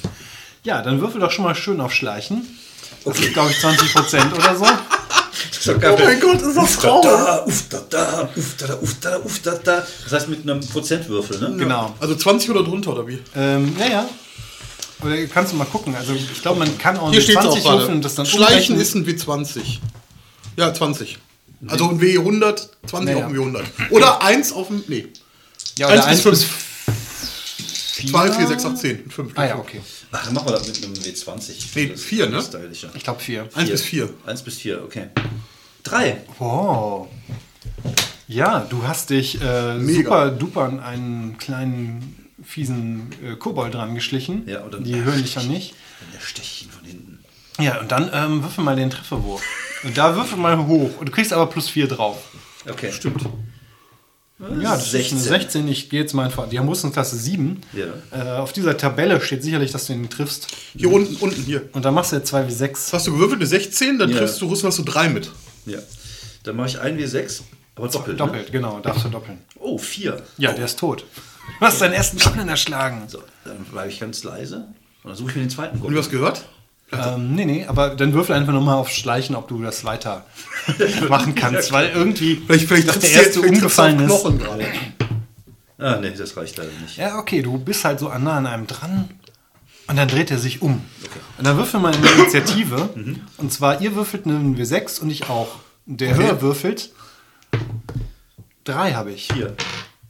[0.63, 2.47] Ja, dann würfel doch schon mal schön auf Schleichen.
[3.07, 4.65] Das glaube ich, 20% oder so.
[5.69, 7.03] Oh mein Gott, ist das traurig.
[7.11, 9.87] Da, uff, da, da, uff, da, da, uff, da, da, uff, da, da.
[10.05, 11.57] Das heißt mit einem Prozentwürfel, ne?
[11.57, 11.95] Genau.
[12.01, 13.19] Also 20 oder drunter, oder wie?
[13.35, 14.09] Ähm, ja, ja.
[15.03, 15.95] Oder kannst du mal gucken.
[15.95, 17.93] Also ich glaube, man kann auch Hier mit steht es auch 20 würfeln gerade.
[17.93, 18.81] und das dann Schleichen umrechnen.
[18.81, 19.79] ist ein W20.
[20.57, 21.19] Ja, 20.
[21.69, 23.27] Also ein W100, 20 Naja.
[23.27, 23.65] auf ein W100.
[23.91, 25.07] Oder 1 auf ein, nee.
[25.79, 28.11] Ja, 1 oder bis 1 bis 5.
[28.11, 29.11] 2, 4, 6, 8, 10.
[29.11, 29.33] 5.
[29.37, 29.81] Ah ja, okay.
[30.13, 31.53] Ach, dann machen wir das mit einem W20.
[31.75, 32.41] Nee, Das ist vier, ne?
[32.43, 32.91] stylischer.
[32.95, 33.49] Ich glaube 4.
[33.55, 34.09] 1 bis 4.
[34.25, 35.09] 1 bis 4, okay.
[35.83, 36.23] 3.
[36.39, 37.09] Wow.
[38.29, 44.43] Ja, du hast dich äh, super duper an einen kleinen fiesen äh, Kobold dran geschlichen.
[44.49, 45.75] Ja, dann- Die hören dich ja nicht.
[46.01, 47.19] Dann der Stechchen von hinten.
[47.61, 49.43] Ja, und dann ähm, würfel mal den Trefferwurf.
[49.85, 50.91] Und da würfel mal hoch.
[50.99, 52.19] Und du kriegst aber plus 4 drauf.
[52.69, 52.91] Okay.
[52.93, 53.23] Stimmt.
[54.39, 55.19] Ja, das 16.
[55.19, 55.19] 16.
[55.19, 55.69] ist eine 16.
[55.69, 56.49] Ich gehe jetzt mal einfach.
[56.49, 57.61] Die haben Rüstungsklasse 7.
[57.73, 57.87] Ja.
[58.11, 60.49] Äh, auf dieser Tabelle steht sicherlich, dass du ihn triffst.
[60.77, 61.69] Hier unten, unten, hier.
[61.73, 62.85] Und dann machst du jetzt 2 wie 6.
[62.87, 64.19] Das hast du gewürfelt, eine 16, dann Ja.
[64.19, 65.31] triffst du Russen, hast du 3 mit.
[65.65, 65.79] Ja.
[66.43, 67.41] Dann mache ich 1 W6,
[67.77, 68.09] aber doppelt.
[68.19, 68.27] Ne?
[68.27, 69.39] Doppelt, genau, darfst du doppeln.
[69.59, 70.23] Oh, 4.
[70.37, 71.05] Ja, der ist tot.
[71.59, 73.05] Du hast deinen ersten Goblin erschlagen.
[73.09, 74.57] So, dann bleibe ich ganz leise.
[75.03, 75.95] Und dann suche ich mir den zweiten Und Goblin.
[75.97, 76.45] du hast gehört?
[76.93, 80.25] Ähm, nee, nee, aber dann würfel einfach nochmal auf Schleichen, ob du das weiter
[81.09, 84.23] machen kannst, weil irgendwie Vielleicht, vielleicht dass der erste umgefallen ist.
[84.23, 84.67] Gerade.
[85.79, 86.97] Ah, nee, das reicht leider nicht.
[86.97, 89.09] Ja, okay, du bist halt so nah an einem dran
[89.89, 90.83] und dann dreht er sich um.
[91.39, 92.89] Und dann würfel mal eine Initiative.
[93.37, 95.49] und zwar, ihr würfelt einen W6 und ich auch.
[95.87, 96.23] Der Okay.
[96.25, 96.91] höher würfelt.
[98.65, 99.29] Drei habe ich.
[99.33, 99.55] 4.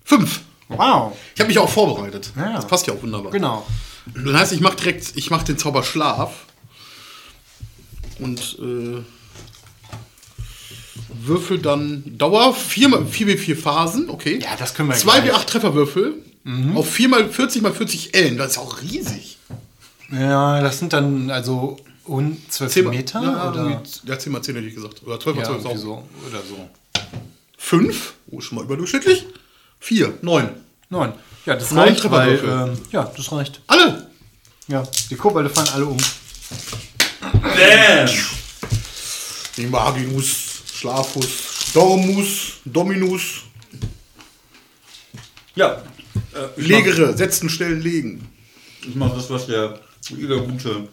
[0.05, 0.41] 5.
[0.69, 1.17] Wow.
[1.35, 2.33] Ich habe mich auch vorbereitet.
[2.37, 2.55] Ja.
[2.55, 3.33] Das passt ja auch wunderbar.
[3.33, 3.67] Genau.
[4.15, 6.47] Das heißt, ich mache direkt, ich mache den Zauber Schlaf
[8.19, 9.03] und äh,
[11.25, 14.39] würfel dann Dauer 4 mal 4 wie 4 Phasen, okay.
[14.43, 15.37] Ja, das können wir 2 wie gleich.
[15.37, 16.15] 8 Trefferwürfel
[16.75, 19.39] auf 4 mal 40 mal 40 Ellen, das ist auch riesig.
[20.13, 23.83] Ja, das sind dann also un 12 10 mal, Meter ja, oder?
[24.05, 25.03] Ja, 10 mal 10 hätte ich gesagt.
[25.05, 26.03] Oder 12 mal Ja, 12 ist irgendwie auch.
[26.23, 26.29] so.
[26.29, 26.71] Oder so.
[27.59, 29.27] 5, oh, schon mal überdurchschnittlich.
[29.81, 30.49] 4, 9.
[30.89, 31.13] Neun.
[31.47, 32.75] Ja, das Neun reicht, weil, Trefferwürfel.
[32.75, 33.61] ähm, ja, das reicht.
[33.67, 34.07] Alle!
[34.69, 35.97] Ja, die Kobolde fallen alle um.
[39.57, 43.43] Die Maginus, Schlafus, Dormus, Dominus,
[45.55, 45.83] Ja.
[46.35, 48.29] Äh, Legere, setzen, stellen, legen.
[48.83, 49.81] mach- Ich mache das, was der
[50.11, 50.87] jeder gute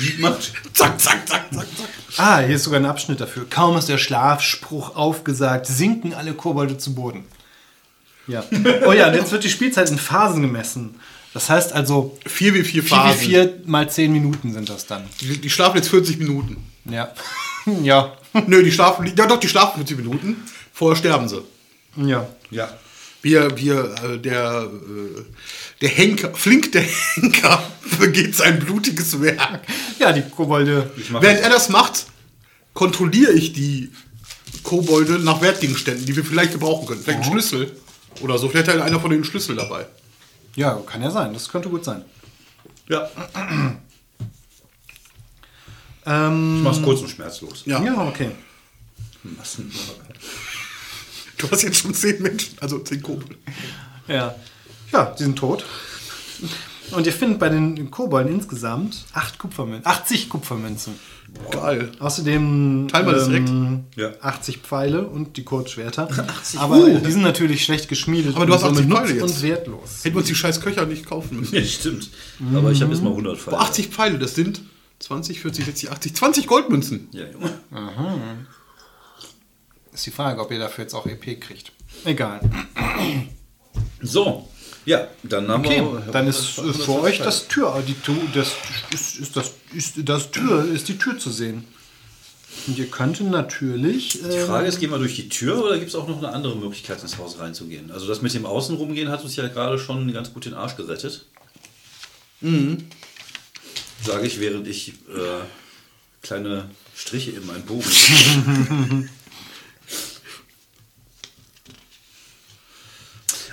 [0.00, 0.52] Lied macht.
[0.72, 1.88] Zack, zack, zack, zack, zack.
[2.16, 3.46] Ah, hier ist sogar ein Abschnitt dafür.
[3.50, 7.24] Kaum ist der Schlafspruch aufgesagt, sinken alle Kobolde zu Boden.
[8.28, 8.44] Ja.
[8.86, 11.00] Oh ja, und jetzt wird die Spielzeit in Phasen gemessen.
[11.34, 13.20] Das heißt also, 4 wie 4 4 wie Phasen.
[13.20, 15.02] 4 mal 10 Minuten sind das dann.
[15.20, 16.56] Die, die schlafen jetzt 40 Minuten.
[16.84, 17.12] Ja.
[17.82, 18.16] ja.
[18.46, 20.36] Nö, die schlafen, ja doch, die schlafen 40 Minuten.
[20.72, 21.42] Vorher sterben sie.
[21.96, 22.28] Ja.
[22.50, 22.72] Ja.
[23.20, 25.22] Wir, wir, äh, der, äh,
[25.80, 27.62] der Henker, Flink der Henker
[27.98, 29.62] begeht sein blutiges Werk.
[29.98, 30.90] Ja, die Kobolde.
[31.20, 32.06] Während er das macht,
[32.74, 33.90] kontrolliere ich die
[34.62, 37.02] Kobolde nach Wertgegenständen, die wir vielleicht gebrauchen können.
[37.02, 37.72] Vielleicht einen Schlüssel
[38.20, 38.48] oder so.
[38.48, 39.86] Vielleicht hat einer von einen Schlüssel dabei.
[40.56, 41.32] Ja, kann ja sein.
[41.32, 42.04] Das könnte gut sein.
[42.88, 43.08] Ja.
[46.06, 47.62] Ähm, Ich mach's kurz und schmerzlos.
[47.66, 47.82] Ja.
[47.82, 48.30] ja, okay.
[49.22, 50.04] Massenmörder.
[51.36, 53.36] Du hast jetzt schon zehn Menschen, also zehn Kobolde.
[54.06, 54.34] Ja.
[54.92, 55.64] Ja, die sind tot.
[56.92, 60.94] Und ihr findet bei den Kobolden insgesamt acht Kupfermünzen, 80 Kupfermünzen.
[61.50, 61.90] Geil.
[61.98, 63.50] Außerdem Teil mal das direkt.
[63.96, 64.12] Ja.
[64.20, 66.08] 80 Pfeile und die Kurzschwerter.
[66.28, 67.00] 80 Aber Pfeile.
[67.00, 69.22] die sind natürlich schlecht geschmiedet Aber du hast und 80 somit Pfeile jetzt.
[69.22, 69.90] und wertlos.
[70.04, 71.54] Hätten wir uns die scheiß Köcher nicht kaufen müssen.
[71.54, 72.10] Ja, stimmt.
[72.54, 73.56] Aber ich habe jetzt mal 100 Pfeile.
[73.56, 74.62] Boah, 80 Pfeile, das sind
[75.00, 77.08] 20, 40, 60, 80, 20 Goldmünzen.
[77.12, 77.50] Ja, Junge.
[79.92, 81.72] Ist die Frage, ob ihr dafür jetzt auch EP kriegt.
[82.04, 82.40] Egal.
[84.00, 84.48] So.
[84.86, 86.12] Ja, dann haben Okay, wir.
[86.12, 87.96] dann ist äh, vor euch das Tür, die
[88.34, 88.52] das
[88.92, 91.64] ist, ist das ist das Tür ist die Tür zu sehen.
[92.66, 95.88] Und ihr könntet natürlich Die äh, Frage ist, gehen wir durch die Tür oder gibt
[95.88, 97.90] es auch noch eine andere Möglichkeit, ins Haus reinzugehen?
[97.90, 101.26] Also das mit dem Außenrumgehen hat uns ja gerade schon ganz gut den Arsch gerettet.
[102.40, 102.84] Mhm.
[104.04, 109.10] Sage ich, während ich äh, kleine Striche in meinen Bogen.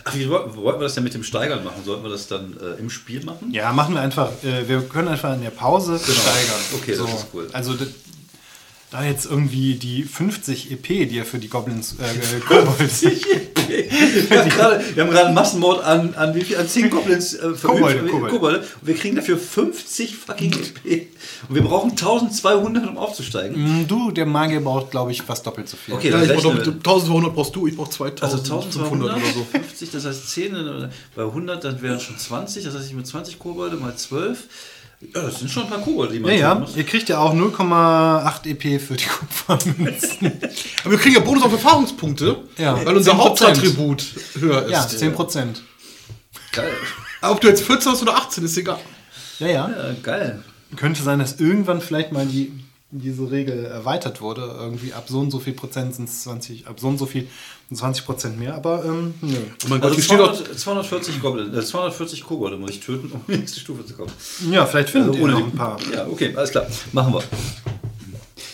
[0.03, 1.83] Ach, wie wollten wir das denn mit dem Steigern machen?
[1.85, 3.51] Sollten wir das dann äh, im Spiel machen?
[3.51, 6.61] ja, machen wir einfach äh, wir können einfach in der Pause steigern.
[6.73, 7.47] Okay, das ist cool.
[7.53, 7.75] Also
[8.91, 14.49] da jetzt irgendwie die 50 EP, die ihr für die Goblins äh, Kobolds wir, haben
[14.49, 16.57] gerade, wir haben gerade einen Massenmord an, an wie viel?
[16.57, 17.61] An 10 Goblins äh, verübt.
[17.63, 18.59] Kobolde, Wir- Kobolde.
[18.59, 20.51] Und wir kriegen dafür 50 fucking
[20.83, 21.07] EP.
[21.47, 23.81] Und wir brauchen 1200, um aufzusteigen.
[23.83, 25.93] Mm, Du, der Magier braucht, glaube ich, fast doppelt so viel.
[25.93, 26.73] Okay, Ja, ich brauch rechnen doch, wir.
[26.73, 29.47] 1200 brauchst du, ich brauch Also 2500 1200 oder so.
[29.51, 33.07] 50, das heißt 10, äh, bei 100, dann wären schon 20, das heißt ich mit
[33.07, 34.37] 20 Kobolde mal 12.
[35.15, 37.33] Ja, das sind schon ein paar Kobolde, die man Ja, ja, ihr kriegt ja auch
[37.33, 39.05] 0,8 EP für die
[39.49, 40.31] Kupfermünzen.
[40.83, 42.85] Aber wir kriegen ja Bonus auf Erfahrungspunkte, Ja.
[42.85, 43.17] weil unser 10%.
[43.17, 44.05] Hauptattribut
[44.39, 44.71] höher ist.
[44.71, 45.63] ja, 10 Prozent.
[46.51, 46.71] Geil.
[47.21, 48.79] Aber ob du jetzt 14 hast oder 18, ist egal.
[49.39, 49.69] Ja, ja.
[49.69, 50.43] Ja, geil.
[50.75, 52.51] Könnte sein, dass irgendwann vielleicht mal die,
[52.91, 54.41] diese Regel erweitert wurde.
[54.59, 57.27] Irgendwie ab so und so viel Prozent sind es 20, ab so und so viel
[57.75, 58.55] 20 Prozent mehr.
[58.55, 59.35] Aber ähm, nö.
[59.65, 62.79] Oh mein Gott, Also hier steht doch, 200, 240 Goblin, äh, 240 Kobolde muss ich
[62.79, 64.11] töten, um in die nächste Stufe zu kommen.
[64.51, 65.77] Ja, vielleicht findet Also ihr noch die- ein paar.
[65.93, 66.65] Ja, okay, alles klar.
[66.91, 67.23] Machen wir.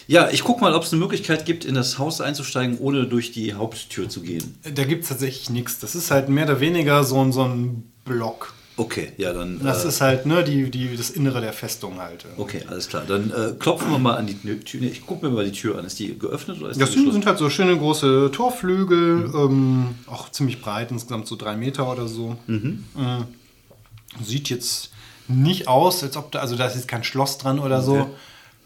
[0.10, 3.32] Ja, ich guck mal, ob es eine Möglichkeit gibt, in das Haus einzusteigen, ohne durch
[3.34, 4.58] die Haupttür zu gehen.
[4.64, 5.80] Da gibt es tatsächlich nichts.
[5.80, 8.54] Das ist halt mehr oder weniger so, ein- so ein Block.
[8.80, 9.60] Okay, ja, dann.
[9.64, 12.26] Das äh, ist halt ne, die, die, das Innere der Festung halt.
[12.38, 13.04] Okay, alles klar.
[13.08, 14.84] Dann äh, klopfen wir mal an die Tür.
[14.84, 15.86] Ich gucke mir mal die Tür an.
[15.86, 17.22] Ist die geöffnet oder ist Das die sind, geschlossen?
[17.22, 22.08] sind halt so schöne große Torflügel, ähm, auch ziemlich breit, insgesamt so drei Meter oder
[22.08, 22.38] so.
[22.46, 22.84] Mhm.
[22.96, 24.92] Äh, sieht jetzt
[25.28, 27.96] nicht aus, als ob da, also da ist jetzt kein Schloss dran oder so.
[28.02, 28.12] Okay.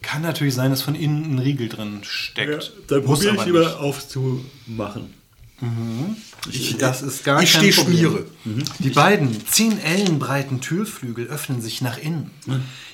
[0.02, 2.74] Kann natürlich sein, dass von innen ein Riegel drin steckt.
[2.88, 3.78] dann Muss probiere ich lieber nicht.
[5.62, 6.18] Aufzumachen.
[6.50, 7.98] Ich, das ist gar ich kein Problem.
[7.98, 8.26] Schmiere.
[8.80, 12.32] Die beiden zehn Ellen breiten Türflügel öffnen sich nach innen.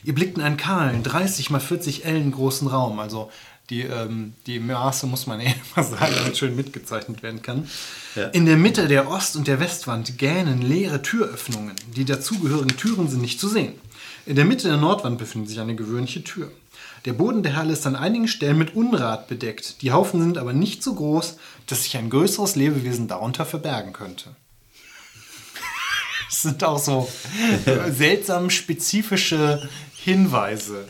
[0.04, 3.00] Ihr blickt in einen kahlen, 30 mal 40 Ellen großen Raum.
[3.00, 3.32] Also
[3.70, 7.68] die, ähm, die Maße muss man eh mal sagen, damit schön mitgezeichnet werden kann.
[8.16, 8.28] Ja.
[8.28, 11.76] In der Mitte der Ost- und der Westwand gähnen leere Türöffnungen.
[11.96, 13.74] Die dazugehörigen Türen sind nicht zu sehen.
[14.26, 16.52] In der Mitte der Nordwand befindet sich eine gewöhnliche Tür.
[17.06, 19.82] Der Boden der Halle ist an einigen Stellen mit Unrat bedeckt.
[19.82, 21.38] Die Haufen sind aber nicht so groß,
[21.68, 24.36] dass sich ein größeres Lebewesen darunter verbergen könnte.
[26.30, 27.08] Das sind auch so
[27.90, 30.86] seltsam spezifische Hinweise.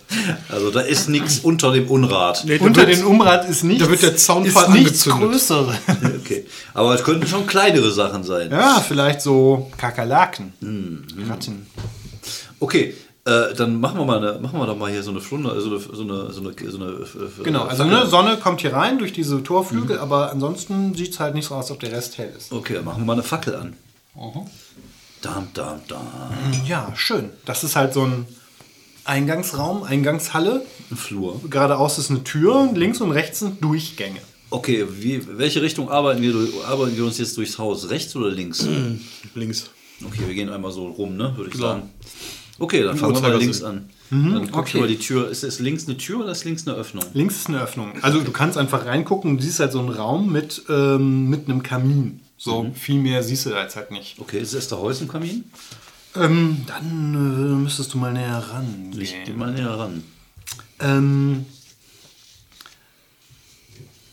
[0.49, 2.43] Also da ist nichts unter dem Unrat.
[2.45, 5.29] Nee, da Unter wird- den Umrat ist nichts, da wird der Zaunpfahl ist nichts angezündet.
[5.31, 5.77] Größere.
[6.21, 6.45] Okay.
[6.73, 8.49] Aber es könnten schon kleinere Sachen sein.
[8.51, 11.05] Ja, vielleicht so Kakerlaken, Mhm.
[11.29, 11.67] Ratten.
[12.59, 12.95] Okay.
[13.27, 15.69] Äh, dann machen wir mal eine, machen wir doch mal hier so eine Flunder, so
[15.69, 17.99] eine, so eine, so eine, so eine äh, Genau, also Fackel.
[17.99, 20.01] ne, Sonne kommt hier rein durch diese Torflügel, Mhm.
[20.01, 22.51] aber ansonsten sieht es halt nicht so aus, als ob der Rest hell ist.
[22.53, 23.73] Okay, dann machen wir mal eine Fackel an.
[25.21, 26.07] Dam, dam, dam.
[26.65, 27.29] Ja, schön.
[27.45, 28.25] Das ist halt so ein
[29.03, 30.65] Eingangsraum, Eingangshalle.
[30.91, 31.41] Ein Flur.
[31.49, 34.19] Geradeaus ist eine Tür, links und rechts sind Durchgänge.
[34.49, 36.33] Okay, wie, welche Richtung arbeiten wir,
[36.67, 37.89] arbeiten wir uns jetzt durchs Haus?
[37.89, 38.65] Rechts oder links?
[39.35, 39.69] Links.
[40.05, 41.33] Okay, wir gehen einmal so rum, ne?
[41.35, 41.67] Würde ich Genau.
[41.69, 41.89] sagen.
[42.59, 43.89] Okay, dann fangen wir mal links an.
[44.09, 44.79] dann guck okay.
[44.79, 45.29] mal die Tür.
[45.29, 47.03] Ist es links eine Tür oder ist links eine Öffnung?
[47.13, 47.93] Links ist eine Öffnung.
[48.01, 51.63] Also du kannst einfach reingucken und siehst halt so einen Raum mit, ähm, mit einem
[51.63, 52.21] Kamin.
[52.37, 54.19] So viel mehr siehst du da jetzt halt nicht.
[54.19, 55.43] Okay, ist es der Holz im Kamin?
[56.15, 58.43] Ähm, dann äh, müsstest du mal näher
[58.97, 60.03] Ich geh mal näher ran.
[60.79, 61.45] Ähm,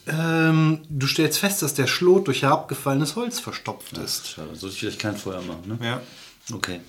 [0.06, 4.28] ähm, du stellst fest, dass der Schlot durch herabgefallenes Holz verstopft ist.
[4.28, 5.78] Schade, sollte ich vielleicht kein Feuer machen, ne?
[5.82, 6.00] Ja.
[6.52, 6.80] Okay.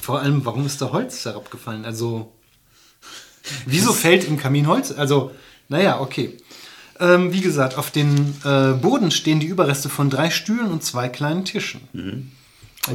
[0.00, 1.84] Vor allem, warum ist da Holz herabgefallen?
[1.84, 2.32] Also,
[3.66, 4.92] wieso fällt im Kamin Holz?
[4.92, 5.32] Also,
[5.68, 6.36] naja, okay.
[7.00, 11.08] Ähm, wie gesagt, auf dem äh, Boden stehen die Überreste von drei Stühlen und zwei
[11.08, 11.80] kleinen Tischen.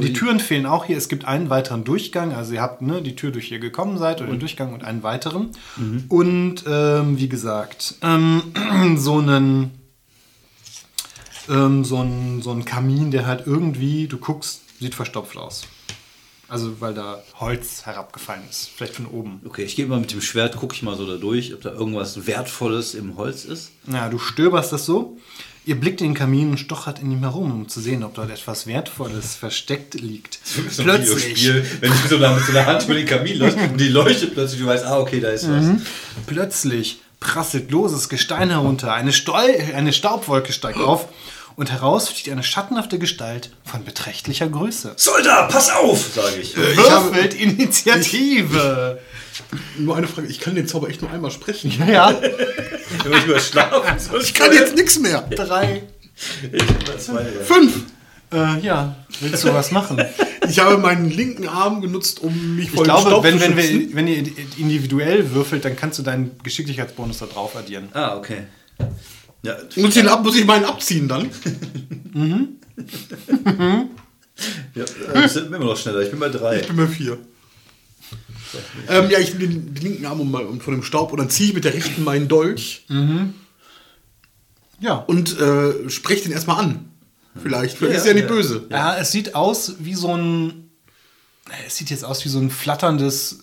[0.02, 0.96] Die Türen fehlen auch hier.
[0.96, 2.34] Es gibt einen weiteren Durchgang.
[2.34, 5.02] Also ihr habt ne, die Tür, durch hier gekommen seid, oder den Durchgang und einen
[5.02, 5.50] weiteren.
[6.08, 8.42] Und ähm, wie gesagt, ähm,
[8.96, 9.70] so einen
[11.48, 15.66] ähm, so ein, so ein Kamin, der halt irgendwie, du guckst, sieht verstopft aus.
[16.54, 18.70] Also weil da Holz herabgefallen ist.
[18.76, 19.40] Vielleicht von oben.
[19.44, 21.72] Okay, ich gehe mal mit dem Schwert, gucke ich mal so da durch, ob da
[21.72, 23.72] irgendwas Wertvolles im Holz ist.
[23.92, 25.18] Ja, du stöberst das so.
[25.66, 28.30] Ihr blickt in den Kamin und stochert in ihm herum, um zu sehen, ob dort
[28.30, 30.38] etwas Wertvolles versteckt liegt.
[30.76, 31.48] Plötzlich,
[31.80, 34.60] wenn du so mit so einer Hand über den Kamin läufst und die leuchtet plötzlich,
[34.60, 35.64] du weißt, ah, okay, da ist was.
[36.28, 38.92] plötzlich prasselt loses Gestein herunter.
[38.92, 39.40] Eine, Stol
[39.74, 41.08] eine Staubwolke steigt auf
[41.56, 44.94] und heraus sticht eine schattenhafte Gestalt von beträchtlicher Größe.
[44.96, 46.56] Soldat, pass auf, sage ich.
[46.56, 48.98] Ich habe Würfelt Initiative!
[49.78, 50.28] nur eine Frage.
[50.28, 51.72] Ich kann den Zauber echt nur einmal sprechen.
[51.88, 52.14] Ja,
[53.02, 55.22] Wenn ich überschlafen soll, Ich kann jetzt nichts mehr.
[55.22, 55.82] drei.
[56.98, 57.24] zwei.
[57.44, 57.82] Fünf.
[58.32, 60.02] Äh, ja, willst du was machen?
[60.46, 63.40] Ich habe meinen linken Arm genutzt, um mich Ich vor dem glaube, Staub wenn, zu
[63.40, 63.88] wenn, schützen.
[63.88, 64.18] wir, wenn ihr
[64.58, 67.88] individuell würfelt, dann kannst du deinen Geschicklichkeitsbonus da drauf addieren.
[67.94, 68.42] Ah, okay.
[69.44, 71.30] Ja, Muss ich, muss ich meinen abziehen dann?
[74.74, 76.00] ja äh, sind wir immer noch schneller.
[76.02, 76.60] Ich bin bei drei.
[76.60, 77.18] Ich bin bei vier.
[78.88, 81.28] Ähm, ja, ich nehme den, den linken Arm um, um, von dem Staub und dann
[81.30, 82.86] ziehe ich mit der rechten meinen Dolch
[84.80, 84.94] Ja.
[85.06, 86.90] und äh, spreche den erstmal an.
[87.42, 87.76] Vielleicht.
[87.78, 88.34] Vielleicht Ja, ist er nicht ja.
[88.34, 88.66] böse.
[88.70, 90.70] Ja, es sieht aus wie so ein.
[91.66, 93.40] Es sieht jetzt aus wie so ein flatterndes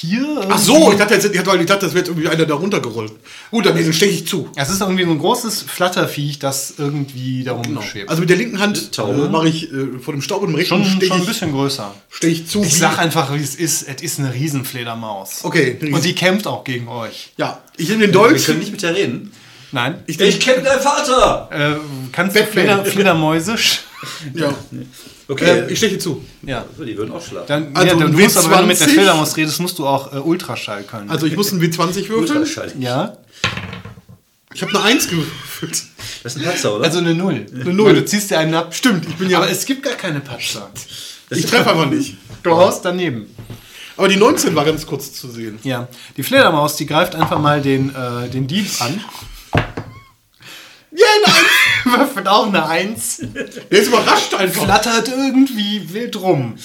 [0.00, 0.46] Tier.
[0.48, 3.12] Ach so, ich dachte, jetzt, ich dachte, ich das wird irgendwie einer da runtergerollt.
[3.50, 4.48] Gut, dann, dann steche ich zu.
[4.56, 7.82] Es ist irgendwie so ein großes Flatterviech, das irgendwie darum Genau.
[7.82, 8.08] schwebt.
[8.08, 9.24] Also mit der linken Hand Taube.
[9.26, 11.52] äh, mache ich äh, vor dem Staub und dem rechten schon, schon ein ich, bisschen
[11.52, 11.94] größer.
[12.10, 12.62] stech ich zu.
[12.62, 13.86] Ich sag einfach, wie es ist.
[13.86, 15.40] Es ist eine Riesenfledermaus.
[15.44, 17.32] Okay, Riesen- Und die kämpft auch gegen euch.
[17.36, 18.46] Ja, ich nehme den Wir Dolch.
[18.46, 19.32] können nicht mit der reden.
[19.72, 20.02] Nein.
[20.06, 21.48] Ich nehm, kenne deinen Vater!
[21.52, 21.76] Äh,
[22.10, 22.64] kannst du Batman.
[22.64, 23.52] Fleder, Fledermäuse?
[23.54, 23.80] sch-
[24.34, 24.54] ja.
[25.30, 26.24] Okay, äh, ich steche zu.
[26.42, 26.64] Ja.
[26.78, 27.46] die würden auch schlafen.
[27.48, 28.90] Dann, Also ja, du musst aber, wenn du mit der W20?
[28.92, 31.08] Fledermaus redest, musst du auch äh, Ultraschall können.
[31.10, 32.38] Also ich muss einen W20 würfeln.
[32.38, 32.72] Ultraschall.
[32.78, 33.16] ja.
[34.52, 35.84] Ich habe eine 1 gewürfelt.
[36.24, 36.84] Das ist ein Patzer, oder?
[36.84, 37.46] Also eine Null.
[37.54, 37.86] Eine Null.
[37.86, 38.74] Weil du ziehst dir einen ab.
[38.74, 39.38] Stimmt, ich bin ja.
[39.38, 40.68] Aber es gibt gar keine Patzer.
[41.30, 42.16] ich treffe einfach nicht.
[42.42, 43.26] Du haust daneben.
[43.96, 45.58] Aber die 19 war ganz kurz zu sehen.
[45.62, 45.86] Ja.
[46.16, 49.00] Die Fledermaus, die greift einfach mal den, äh, den Dieb an.
[50.92, 51.94] Ja, nein!
[52.00, 53.18] Würfelt auch eine Eins.
[53.22, 54.64] Der ist überrascht einfach.
[54.64, 56.56] Flattert irgendwie wild rum.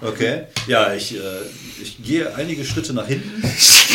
[0.00, 0.44] Okay.
[0.66, 1.18] Ja, ich, äh,
[1.82, 3.42] ich gehe einige Schritte nach hinten,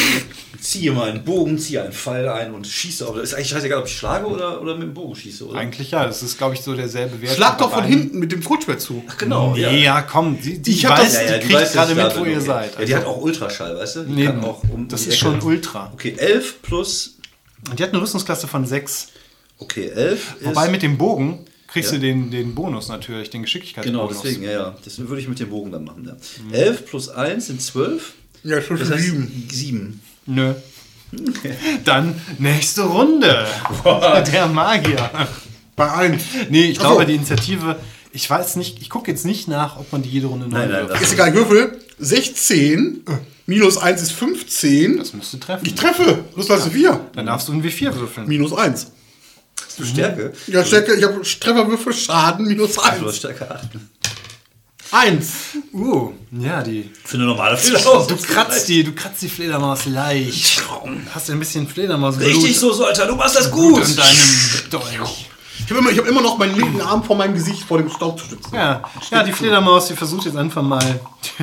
[0.59, 3.17] ziehe meinen Bogen, ziehe einen Pfeil ein und schieße auf.
[3.17, 5.59] Ist eigentlich scheißegal, ob ich schlage oder, oder mit dem Bogen schieße, oder?
[5.59, 7.35] Eigentlich ja, das ist, glaube ich, so derselbe Wert.
[7.35, 9.03] Schlag doch von hinten mit dem Kurzschwert zu.
[9.07, 9.53] Ach, genau.
[9.53, 12.17] Nee, ja, komm, die, die Ich hab weiß, das- die die kriegt weiß, gerade mit,
[12.19, 12.45] wo ihr okay.
[12.45, 12.71] seid.
[12.79, 14.03] Ja, die Also, hat auch Ultraschall, weißt du?
[14.03, 15.91] Die nee, kann auch um das ist Ecke- schon Ultra.
[15.93, 17.17] Okay, 11 plus.
[17.69, 19.09] Und die hat eine Rüstungsklasse von 6.
[19.59, 20.71] Okay, 11 Wobei ist.
[20.71, 21.97] mit dem Bogen kriegst Ja.
[21.97, 24.21] du den, den Bonus natürlich, den Genau, Geschicklichkeitsbonus.
[24.23, 24.75] deswegen, ja, ja.
[24.83, 26.05] Das würde ich mit dem Bogen dann machen.
[26.51, 26.57] Ja.
[26.57, 28.13] 11 plus 1 sind 12.
[28.43, 29.47] Ja, schon Das heißt sieben.
[29.51, 30.01] 7.
[30.25, 30.53] Nö.
[31.85, 33.45] Dann nächste Runde.
[34.31, 35.09] Der Magier.
[35.75, 36.23] Bei 1.
[36.49, 37.07] Nee, ich Ach glaube, so.
[37.07, 37.75] die Initiative,
[38.13, 40.87] ich weiß nicht, ich gucke jetzt nicht nach, ob man die jede Runde neu Nein,
[41.01, 41.79] Ist egal, ich würfel.
[41.97, 43.03] 16.
[43.47, 44.97] Minus 1 ist 15.
[44.97, 45.65] Das müsste treffen.
[45.65, 46.23] Ich treffe.
[46.33, 46.99] Plus das ist 4.
[47.13, 48.27] Dann darfst du ein W4 würfeln.
[48.27, 48.91] Minus 1.
[49.79, 50.33] Du Stärke?
[50.47, 53.15] Ja, Stärke, ich habe Trefferwürfel, Schaden, minus Du hast 1.
[53.15, 53.69] Stärke 8.
[54.91, 55.27] 1.
[55.73, 56.89] Uh, ja, die.
[57.05, 58.07] Für eine normale Fledermaus.
[58.07, 60.63] Du kratzt die, du kratzt die Fledermaus leicht.
[61.13, 63.81] Hast ein bisschen Fledermaus Richtig so, Solter, du machst das gut.
[63.81, 65.25] an deinem Dolch.
[65.59, 67.89] Ich habe immer, ich hab immer noch meinen linken Arm vor meinem Gesicht vor dem
[67.89, 68.55] Staub zu stützen.
[68.55, 70.99] Ja, ja, die Fledermaus, die versucht jetzt einfach mal.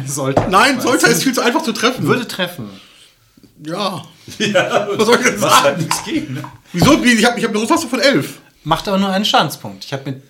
[0.07, 2.07] Sollte, Nein, sollte es viel zu einfach zu treffen.
[2.07, 2.69] würde treffen.
[3.65, 4.03] Ja.
[4.39, 5.81] Ja, Was soll ich denn halt sagen?
[5.83, 6.35] nichts gegen.
[6.35, 6.43] ne?
[6.73, 7.03] Wieso?
[7.05, 7.13] Wie?
[7.13, 8.39] Ich habe ich hab eine Rüstung von 11.
[8.65, 9.85] Macht aber nur einen Schadenspunkt.
[9.85, 10.23] Ich habe mit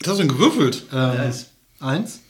[0.00, 0.84] Was hast du denn gewürfelt?
[0.92, 1.32] ähm,
[1.80, 2.20] eins.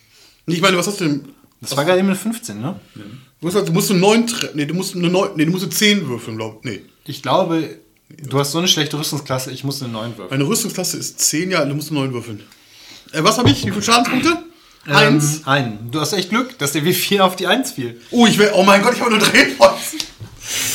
[0.47, 1.29] Ich meine, was hast du denn?
[1.61, 2.79] Das war gerade eben eine 15, ne?
[2.95, 3.03] Du
[3.41, 5.73] musst, du musst eine 9 tre- nee, du musst eine 9, nee, du musst eine
[5.73, 6.65] 10 würfeln, glaube ich.
[6.71, 6.83] Nee.
[7.07, 7.79] Ich glaube,
[8.09, 10.29] du hast so eine schlechte Rüstungsklasse, ich muss eine 9 würfeln.
[10.31, 12.43] Meine Rüstungsklasse ist 10, ja, du musst eine 9 würfeln.
[13.13, 13.65] Äh, was habe ich?
[13.65, 14.37] Wie viele Schadenspunkte?
[14.87, 15.37] Eins.
[15.39, 15.91] Ähm, einen.
[15.91, 17.99] Du hast echt Glück, dass der W4 auf die 1 fiel.
[18.11, 18.51] Oh, ich will.
[18.55, 19.99] Oh mein Gott, ich habe nur Drehposten.
[20.01, 20.07] Ja,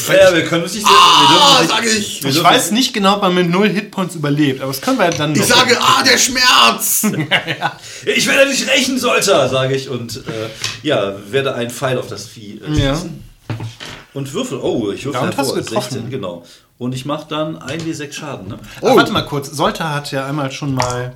[0.07, 0.85] ja, wir können uns nicht.
[0.87, 2.23] Ah, wir sag ich.
[2.23, 5.05] wir Ich weiß nicht genau, ob man mit null Hitpoints überlebt, aber das können wir
[5.05, 7.03] ja dann Ich sage, ah, der Schmerz.
[8.05, 10.49] Ich werde dich rächen, Solter, sage ich und äh,
[10.83, 12.95] ja, werde einen Pfeil auf das Vieh äh, Ja.
[12.95, 13.23] schießen.
[14.13, 14.59] Und würfel.
[14.61, 15.91] Oh, ich würfel Damit hast getroffen.
[15.93, 16.43] 16, genau.
[16.77, 18.47] Und ich mache dann 1d6 Schaden.
[18.47, 18.59] Ne?
[18.77, 19.49] Ach, warte mal kurz.
[19.51, 21.13] Solta hat ja einmal schon mal.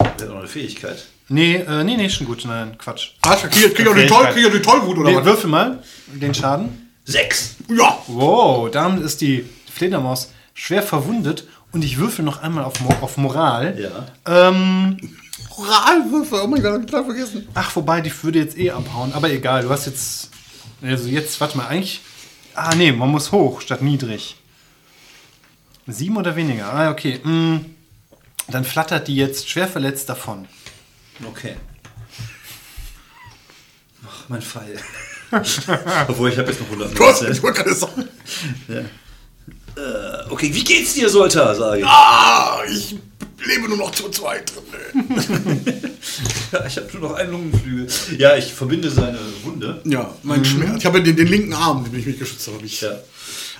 [0.00, 1.06] Der hat noch eine Fähigkeit.
[1.28, 2.44] Nee, äh, nee, nee, schon gut.
[2.44, 3.10] Nein, Quatsch.
[3.22, 5.24] Was, krieg krieg krieg die Tollwut oder Nee, was?
[5.24, 6.85] würfel mal den Schaden.
[7.06, 7.56] 6!
[7.68, 7.98] Ja.
[8.06, 13.16] Wow, damit ist die Fledermaus schwer verwundet und ich würfel noch einmal auf, Mo auf
[13.16, 13.78] Moral.
[13.78, 14.48] Ja.
[14.48, 14.98] Ähm,
[15.56, 16.42] Moralwürfe.
[16.42, 17.48] Oh mein Gott, hab ich total vergessen.
[17.54, 19.12] ach, wobei, die würde jetzt eh abhauen.
[19.12, 20.30] Aber egal, du hast jetzt.
[20.82, 22.00] Also jetzt, warte mal, eigentlich.
[22.54, 24.36] Ah, nee, man muss hoch statt niedrig.
[25.86, 26.72] Sieben oder weniger?
[26.72, 27.20] Ah, okay.
[27.22, 27.58] Mm,
[28.48, 30.48] dann flattert die jetzt schwer verletzt davon.
[31.24, 31.56] Okay.
[34.06, 34.80] Ach, mein Pfeil.
[36.08, 37.32] Obwohl, ich habe jetzt noch Du hast, 119.
[37.32, 38.04] ich wollte gerade sagen.
[38.68, 38.84] Äh,
[40.30, 41.86] Okay, wie geht's dir, Solter, sage ich.
[41.86, 42.96] Ah, ich
[43.46, 44.52] lebe nur noch zu zweit.
[46.52, 47.86] Ja, ich habe nur noch einen Lungenflügel.
[48.18, 49.80] Ja, ich verbinde seine Wunde.
[49.84, 50.78] Ja, mein Schmerz.
[50.78, 52.64] Ich habe den, den linken Arm, den ich mich geschützt habe.
[52.64, 52.92] Ich, Ja.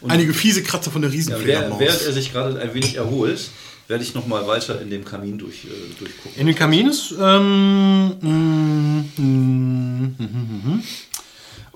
[0.09, 1.81] Einige fiese Kratzer von der Ja, während, Riesenfledermaus.
[1.81, 3.51] während er sich gerade ein wenig erholt,
[3.89, 6.39] werde ich noch mal weiter in dem Kamin durch, äh, durchgucken.
[6.41, 7.15] In den Kamin ist.
[7.19, 10.83] Ähm, mm, mm, mm, mm, mm.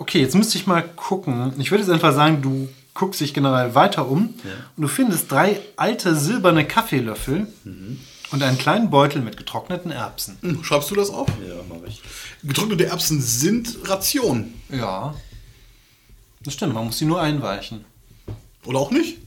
[0.00, 1.52] Okay, jetzt müsste ich mal gucken.
[1.58, 4.34] Ich würde jetzt einfach sagen, du guckst dich generell weiter um
[4.76, 7.46] und du findest drei alte silberne Kaffeelöffel
[8.32, 10.36] und einen kleinen Beutel mit getrockneten Erbsen.
[10.40, 11.28] Hm, Schreibst du das auf?
[11.46, 12.02] Ja, mache ich.
[12.42, 14.54] Getrocknete Erbsen sind Ration.
[14.70, 15.14] Ja.
[16.42, 17.84] Das stimmt, man muss sie nur einweichen.
[18.64, 19.18] Oder auch nicht?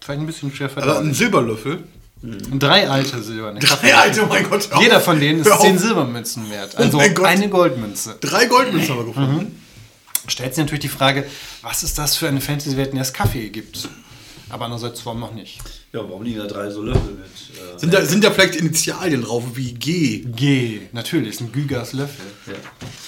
[0.00, 1.16] Vielleicht ein bisschen schwer Also ein verdaulich.
[1.16, 1.84] Silberlöffel.
[2.22, 4.68] Drei alte silberne Drei alte, mein Gott.
[4.72, 5.60] hör Jeder von denen ist.
[5.60, 6.76] 10 Silbermünzen wert.
[6.76, 7.26] Also mein Gott.
[7.26, 8.16] eine Goldmünze.
[8.20, 9.62] Drei Goldmünzen haben wir gefunden.
[10.26, 11.24] stellt sich natürlich die Frage,
[11.62, 13.88] was ist das für eine Fantasy-Welt, in der es Kaffee gibt?
[14.50, 15.58] Aber andererseits warum noch nicht?
[15.92, 17.26] Ja, warum liegen da drei so Löffel mit?
[17.76, 20.20] Äh, Sind, da, sind da vielleicht Initialien drauf, wie G?
[20.24, 22.24] G, natürlich, ist ein Gygas Löffel.
[22.46, 22.54] ja.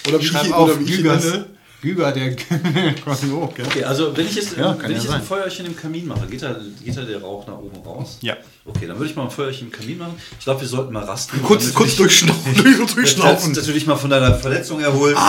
[0.09, 1.25] Oder wie Ich schreibe auf Gygas.
[1.25, 1.47] nenne?
[1.83, 2.35] Gyga, der
[3.05, 3.67] quasi hoch, gell?
[3.67, 6.27] Okay, also wenn ich jetzt, Ja, wenn ja ich jetzt ein Feuerchen im Kamin mache,
[6.27, 8.19] geht da, geht da der Rauch nach oben raus?
[8.21, 8.37] Ja.
[8.67, 10.15] Okay, dann würde ich mal ein Feuerchen im Kamin machen.
[10.39, 11.43] Ich glaube, wir sollten mal rasten.
[11.43, 12.55] Kurz, kurz durchschnaufen.
[12.95, 13.55] durchschnaufen.
[13.55, 15.21] dass du dich mal von deiner Verletzung erholst.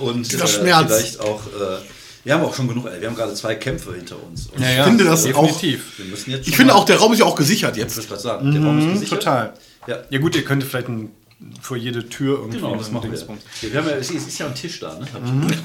[0.00, 0.86] und dieser Schmerz.
[0.92, 1.46] vielleicht auch.
[1.46, 1.78] Äh,
[2.24, 4.48] wir haben auch schon genug, wir haben gerade zwei Kämpfe hinter uns.
[4.48, 5.96] Und Ja, ja, finde das definitiv.
[5.96, 7.96] Wir müssen jetzt Ich finde auch, der Raum ist ja auch gesichert Ich jetzt.
[7.96, 9.20] würde gerade sagen, der Raum ist gesichert.
[9.22, 9.52] Total.
[9.86, 9.98] Ja.
[10.10, 11.12] Ja gut, ihr könntet vielleicht ein,
[11.60, 13.10] vor jede Tür irgendwie Genau, das machen wir.
[13.10, 13.42] Dingsbums.
[13.60, 15.06] Ja, wir haben ja, es ist ja ein Tisch da, ne?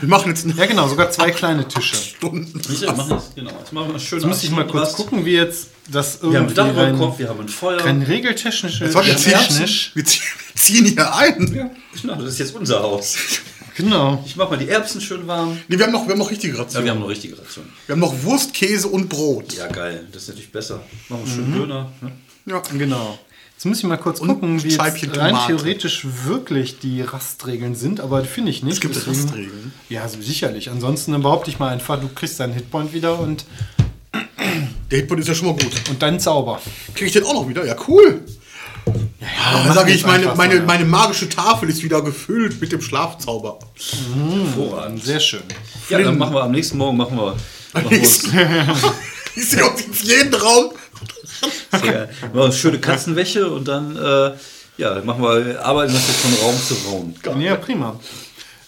[0.01, 1.95] Wir machen jetzt Ja genau, sogar zwei kleine Tische.
[1.95, 2.57] Stunde.
[2.57, 3.51] Nicht, wir machen jetzt, genau.
[3.57, 6.27] Jetzt machen wir eine schöne Jetzt müsste ich mal kurz gucken, wie jetzt das Wir
[6.39, 7.83] haben irgendwie einen rein, Dachbalkon, wir haben ein Feuer.
[7.85, 9.91] rein regeltechnisch Jetzt wir, ziehen, technisch.
[9.93, 10.21] wir ziehen-
[10.85, 11.53] wir hier ein.
[11.55, 11.69] ja,
[12.01, 13.15] genau, das ist jetzt unser Haus.
[13.77, 14.21] Genau.
[14.25, 15.57] Ich mach mal die Erbsen schön warm.
[15.69, 16.83] Nee, wir haben noch, wir haben noch richtige Ja, Rationen.
[16.85, 17.65] wir haben eine richtige Ration.
[17.87, 19.53] wir haben noch Wurst, Käse und Brot.
[19.53, 20.05] Ja, geil.
[20.11, 20.81] Das ist natürlich besser.
[21.07, 21.89] Machen wir schön Döner.
[22.01, 22.11] Ne?
[22.47, 22.61] Ja.
[22.77, 23.17] Genau.
[23.61, 25.45] Jetzt muss ich mal kurz Und gucken, wie rein Tomate.
[25.45, 28.73] theoretisch wirklich die Rastregeln sind, aber finde ich nicht.
[28.73, 29.71] Es gibt deswegen- Rastregeln.
[29.87, 30.71] Ja, so sicherlich.
[30.71, 33.45] Ansonsten dann behaupte ich mal einfach, du kriegst deinen Hitpoint wieder und,
[34.89, 35.73] Der Hitpoint ist ja schon mal gut.
[35.91, 36.59] und deinen Zauber.
[36.95, 37.63] Kriege ich den auch noch wieder?
[37.63, 38.21] Ja, cool.
[38.87, 38.93] Ja,
[39.51, 40.65] dann machen sage wir ich, meine, meine, so, ja.
[40.65, 43.59] meine magische Tafel ist wieder gefüllt mit dem Schlafzauber.
[43.75, 45.03] Hervorragend.
[45.05, 45.43] Sehr schön.
[45.87, 47.35] Ja, dann machen wir am nächsten Morgen machen wir,
[47.73, 48.23] machen wir, uns,
[49.35, 50.71] Ich sehe jetzt jeden Raum.
[52.33, 54.31] Wir uns schöne Katzenwäsche und dann äh,
[54.77, 57.41] ja, machen wir, arbeiten das jetzt von Raum zu Raum.
[57.41, 57.99] Ja, prima.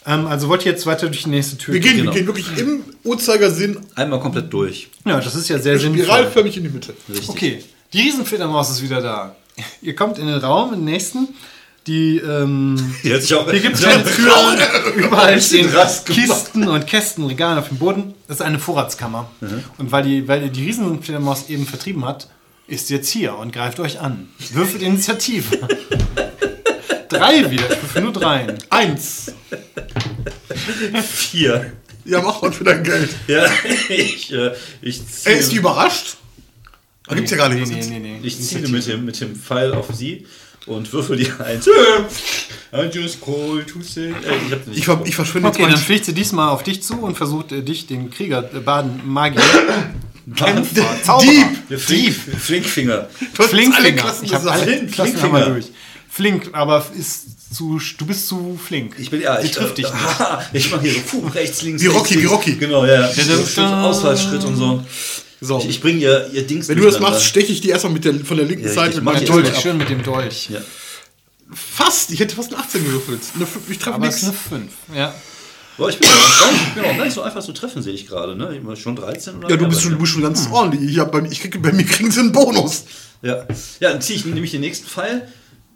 [0.06, 2.12] Ähm, also wollt ihr jetzt weiter durch die nächste Tür Wir gehen, Genau.
[2.14, 4.90] wir gehen wirklich im Uhrzeigersinn Einmal komplett durch.
[5.06, 6.04] Ja, das ist ja sehr sinnvoll.
[6.04, 6.94] spiralförmig in die Mitte.
[7.10, 7.30] Richtig.
[7.30, 7.64] Okay,
[7.94, 9.36] die Riesenfledermaus ist wieder da.
[9.82, 11.30] Ihr kommt in den Raum, in den nächsten.
[11.86, 14.58] Die, ähm, Die hat sich auch, hier gibt es keine Türen.
[14.96, 15.70] Überall stehen.
[16.06, 18.14] Kisten und Kästen, Regale auf dem Boden.
[18.28, 19.30] Das ist eine Vorratskammer.
[19.78, 22.30] Und weil, die, weil die Riesenfledermaus eben vertrieben hat,
[22.68, 24.30] ist jetzt hier und greift euch an.
[24.52, 25.58] Würfelt Initiative.
[27.10, 27.72] Drei wieder.
[27.72, 28.58] Ich würfel nur dreien.
[28.70, 29.34] Eins.
[31.04, 31.74] vier.
[32.06, 33.10] Ja, mach was für dein Geld.
[33.28, 33.46] Ja,
[33.90, 34.52] ich, äh,
[34.82, 36.18] ich Ey, ist die ziehe, überrascht?
[37.08, 37.68] Da gibt's ja gar nicht.
[37.68, 38.20] Nee, nee, nee, nee.
[38.24, 40.26] ich ziele mit dem, mit dem Pfeil auf sie
[40.66, 41.68] und würfel die eins.
[41.68, 44.10] I just call to say.
[44.10, 44.14] Äh,
[44.72, 44.80] ich.
[44.80, 47.62] Ich, ver ich verschwinde Okay, dann fliegt sie diesmal auf dich zu und versucht äh,
[47.62, 49.42] dich, den Krieger, äh, Baden, Magier,
[50.36, 51.50] Zauberer.
[51.70, 51.80] Dieb.
[51.80, 53.10] Flink, Flinkfinger.
[53.20, 54.14] Du hast alle Flinkfinger.
[54.22, 54.62] Ich habe gesagt.
[54.62, 55.46] alle Klassen Flinkfinger.
[55.50, 55.66] durch.
[56.10, 58.96] Flink, aber ist zu, du bist zu flink.
[59.00, 59.96] Ich bin ja, Sie ich, trifft dich nicht.
[60.54, 61.82] ich mache hier so Puh, rechts, links.
[61.82, 62.26] Wie rechts, Rocky, wie.
[62.26, 62.56] Rocky.
[62.56, 63.12] Genau, ja.
[63.56, 63.84] da.
[63.84, 64.84] Ausfallschritt und so.
[65.42, 65.60] So.
[65.60, 68.06] Ich, ich bringe ihr, ihr Dings Wenn du das machst, steche ich die erstmal mit
[68.06, 70.50] der, von der linken Ja, Seite ich mit mach meinem Dolch schön mit dem Dolch.
[70.50, 70.62] Ja.
[71.54, 72.12] Fast.
[72.12, 73.20] Ich hätte fast eine 18 gewürfelt.
[73.70, 74.52] Ich treffe Aber es ist nichts.
[74.52, 74.72] eine 5.
[74.96, 75.14] Ja.
[75.78, 77.82] Boah, ich bin auch gar nicht, ich bin auch gar nicht so einfach zu treffen,
[77.82, 78.36] sehe ich gerade.
[78.36, 78.56] Ne?
[78.56, 80.92] Ich bin schon 13 oder Ja, du bist schon, du bist schon ganz ordentlich.
[80.92, 82.86] Ich hab bei, ich krieg, bei mir kriegen sie einen Bonus.
[83.22, 83.48] Ja,
[83.80, 85.28] ja dann ziehe ich nämlich den nächsten Pfeil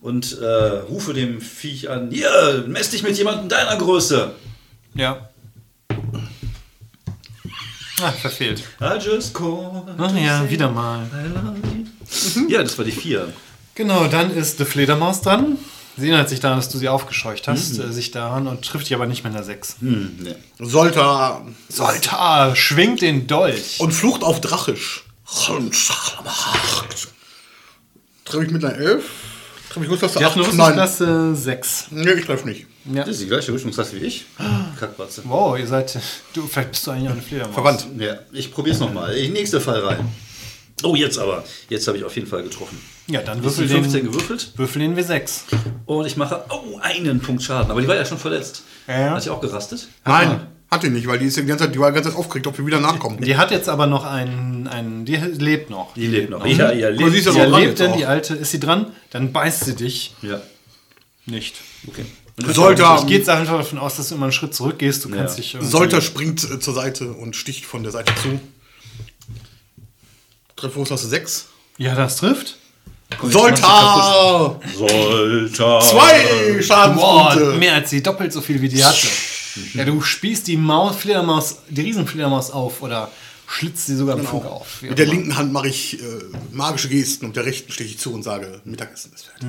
[0.01, 4.31] und äh, rufe dem Viech an: Hier, mess dich mit jemandem deiner Größe.
[4.93, 5.29] Ja.
[7.99, 8.63] Ah, verfehlt.
[8.79, 9.83] I just call.
[9.97, 11.07] Ach ja, wieder mal.
[12.47, 13.33] Ja, das war die 4.
[13.73, 15.57] Genau, dann ist die Fledermaus dran.
[15.97, 18.93] Sie erinnert sich daran, dass du sie aufgescheucht hast, äh, sich daran und trifft dich
[18.95, 19.77] aber nicht mehr in der 6.
[19.79, 20.35] Hm, ne.
[20.59, 23.79] Sollte er- Soltar schwingt den Dolch.
[23.79, 25.03] und flucht auf Drachisch.
[28.25, 29.03] Treffe ich mit einer 11?
[29.69, 30.15] Treffe ich hat 8?
[30.15, 30.45] eine Nein.
[30.45, 31.87] Rüstungsklasse 6.
[31.91, 32.65] Nee, ich treffe nicht.
[32.85, 33.01] Ja.
[33.03, 34.25] Das ist die gleiche Rüstungsklasse wie ich.
[34.79, 35.21] Kackbatze.
[35.25, 35.97] Wow, ihr seid.
[36.33, 37.53] Du, vielleicht bist du eigentlich auch eine Fledermaus.
[37.53, 37.87] Verwandt.
[37.97, 39.13] Ja, ich probier's nochmal.
[39.29, 40.07] Nächster Fall rein.
[40.83, 41.43] Oh, jetzt aber.
[41.69, 42.77] Jetzt habe ich auf jeden Fall getroffen.
[43.08, 45.41] Ja, dann würfel die 15 den, gewürfelt würfel den W6.
[45.86, 47.72] und ich mache oh, einen Punkt Schaden.
[47.72, 48.64] Aber die war ja schon verletzt.
[48.88, 49.12] Ja.
[49.12, 49.88] Hat sie auch gerastet?
[50.05, 52.20] Nein, hat die nicht, weil die ist die ganze Zeit, die war die ganze Zeit
[52.20, 53.22] aufgeregt, ob wir wieder nachkommen.
[53.22, 54.68] Die hat jetzt aber noch einen.
[54.68, 55.93] einen die lebt noch.
[55.93, 56.45] Die lebt noch.
[56.45, 58.36] Ja, ja, Aber sie ist ja Sie noch dran lebt denn, die alte.
[58.36, 58.88] Ist sie dran?
[59.12, 60.41] Dann beißt sie dich Ja,
[61.26, 61.55] nicht.
[61.88, 62.05] okay.
[62.53, 65.05] Sollte Ich gehe jetzt einfach davon aus, dass du immer einen Schritt zurückgehst.
[65.05, 65.41] Du kannst Ja.
[65.41, 65.53] dich.
[65.55, 68.39] irgendwie- Solter springt äh, zur Seite und sticht von der Seite zu.
[70.55, 71.47] Treffe Rüstklasse 6.
[71.78, 72.58] Ja, das trifft.
[73.22, 74.60] Solter!
[74.78, 75.55] Sollte.
[75.82, 77.58] Zwei Boah, Schadenspunkte!
[77.58, 79.08] mehr als sie, doppelt so viel wie die hatte.
[79.74, 83.10] Ja, du spießt die Maus, Fledermaus, die Riesenfledermaus auf oder
[83.49, 84.68] schlitzt sie sogar im Flug auf.
[84.82, 84.89] Genau.
[84.91, 85.16] Mit der immer.
[85.16, 86.05] linken Hand mache ich äh,
[86.51, 89.47] magische Gesten und der rechten steche ich zu und sage, Mittagessen ist fertig.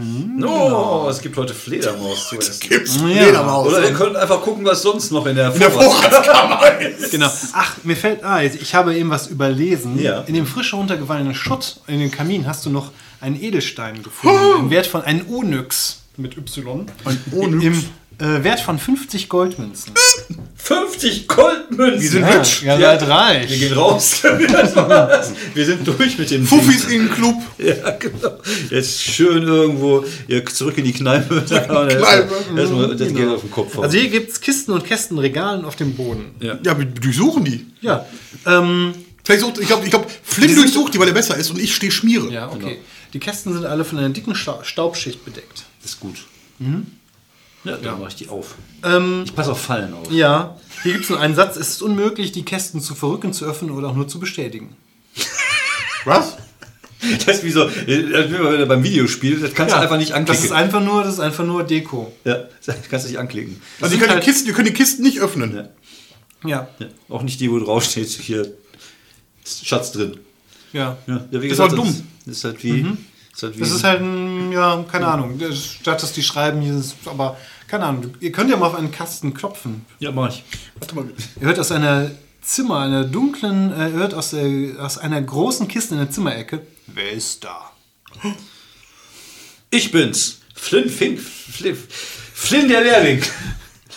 [0.48, 2.60] Oh, es gibt heute Fledermaus zu essen.
[2.60, 3.02] Gibt's Ja.
[3.06, 3.66] Fledermaus.
[3.66, 7.10] Oder wir können einfach gucken, was sonst noch in der in der Vorrat Vorratskammer ist.
[7.10, 7.28] Genau.
[7.52, 10.00] Ach, mir fällt ein, ich habe eben was überlesen.
[10.00, 10.20] Ja.
[10.22, 14.38] In dem frisch runtergefallenen Schutt in den Kamin hast du noch einen Edelstein gefunden.
[14.60, 16.86] Im Wert von einem Onyx mit Y.
[17.04, 17.64] Ein Onyx?
[17.64, 17.84] Im
[18.26, 19.92] äh, Wert von 50 Goldmünzen.
[20.56, 22.00] 50 Goldmünzen.
[22.02, 22.62] Wir sind Ja, rich.
[22.62, 22.98] ja, Ja.
[22.98, 23.50] seid reich.
[23.50, 24.22] Wir gehen raus.
[25.54, 27.36] Wir sind durch mit dem Fuffis in den Club.
[27.58, 28.38] Ja, genau.
[28.70, 31.42] Jetzt schön irgendwo ja, zurück in die Kneipe.
[31.42, 32.28] Kneipe.
[32.56, 33.84] Erstmal das Geld auf den Kopf hauen.
[33.84, 36.32] Also hier gibt es Kisten und Kästen, Regalen auf dem Boden.
[36.40, 36.58] ja.
[36.64, 37.66] Ja, wir durchsuchen die.
[37.80, 38.04] Ja.
[38.46, 38.94] Ähm,
[39.24, 41.74] Vielleicht sucht, ich glaube, ich glaub, Flynn durchsucht die, weil er besser ist und ich
[41.74, 42.32] stehe Schmiere.
[42.32, 42.78] ja, okay.
[43.12, 45.64] Die Kästen sind alle von einer dicken Sta Staubschicht bedeckt.
[45.82, 46.24] Das ist gut.
[47.64, 48.54] Ja, dann mache ich die auf.
[48.84, 50.10] Ähm, Ich passe auf Fallen auf.
[50.12, 51.56] ja, hier gibt es nur einen Satz.
[51.56, 54.76] Es ist unmöglich, die Kästen zu verrücken, zu öffnen oder auch nur zu bestätigen.
[56.04, 56.36] Was?
[57.26, 60.16] Das ist wie so, äh, wenn man beim Videospiel, das kannst du einfach nicht Das
[60.18, 60.44] anklicken.
[60.46, 62.12] ist einfach nur, das ist einfach nur Deko.
[62.24, 63.60] ja, das kannst du nicht anklicken.
[63.80, 65.54] Also, sind können, halt- die Kisten, die können die Kisten nicht öffnen.
[65.54, 65.68] Ja.
[66.48, 66.68] Ja.
[66.78, 66.86] Ja.
[67.08, 68.52] Auch nicht die, wo drauf steht, hier
[69.44, 70.18] ist Schatz drin.
[70.72, 70.96] Ja.
[71.06, 72.06] Ja, ja, wie Ist gesagt, auch dumm.
[72.26, 72.80] Das ist halt wie.
[73.34, 75.40] Ist halt wie Das ist halt ein, ja, keine Ahnung.
[75.52, 78.14] Statt dass die schreiben, hier ist, aber keine Ahnung.
[78.20, 79.84] Ihr könnt ja mal auf einen Kasten klopfen.
[79.98, 80.44] ja, mach ich.
[80.78, 81.04] Warte mal.
[81.40, 82.10] Ihr hört aus einer
[82.42, 86.62] Zimmer, einer dunklen, äh, ihr hört aus, der, aus einer großen Kiste in der Zimmerecke.
[86.86, 87.70] Wer ist da?
[89.70, 90.38] Ich bin's.
[90.54, 91.20] Flynn Fink.
[91.20, 91.76] Flynn,
[92.34, 93.22] Flynn der Lehrling.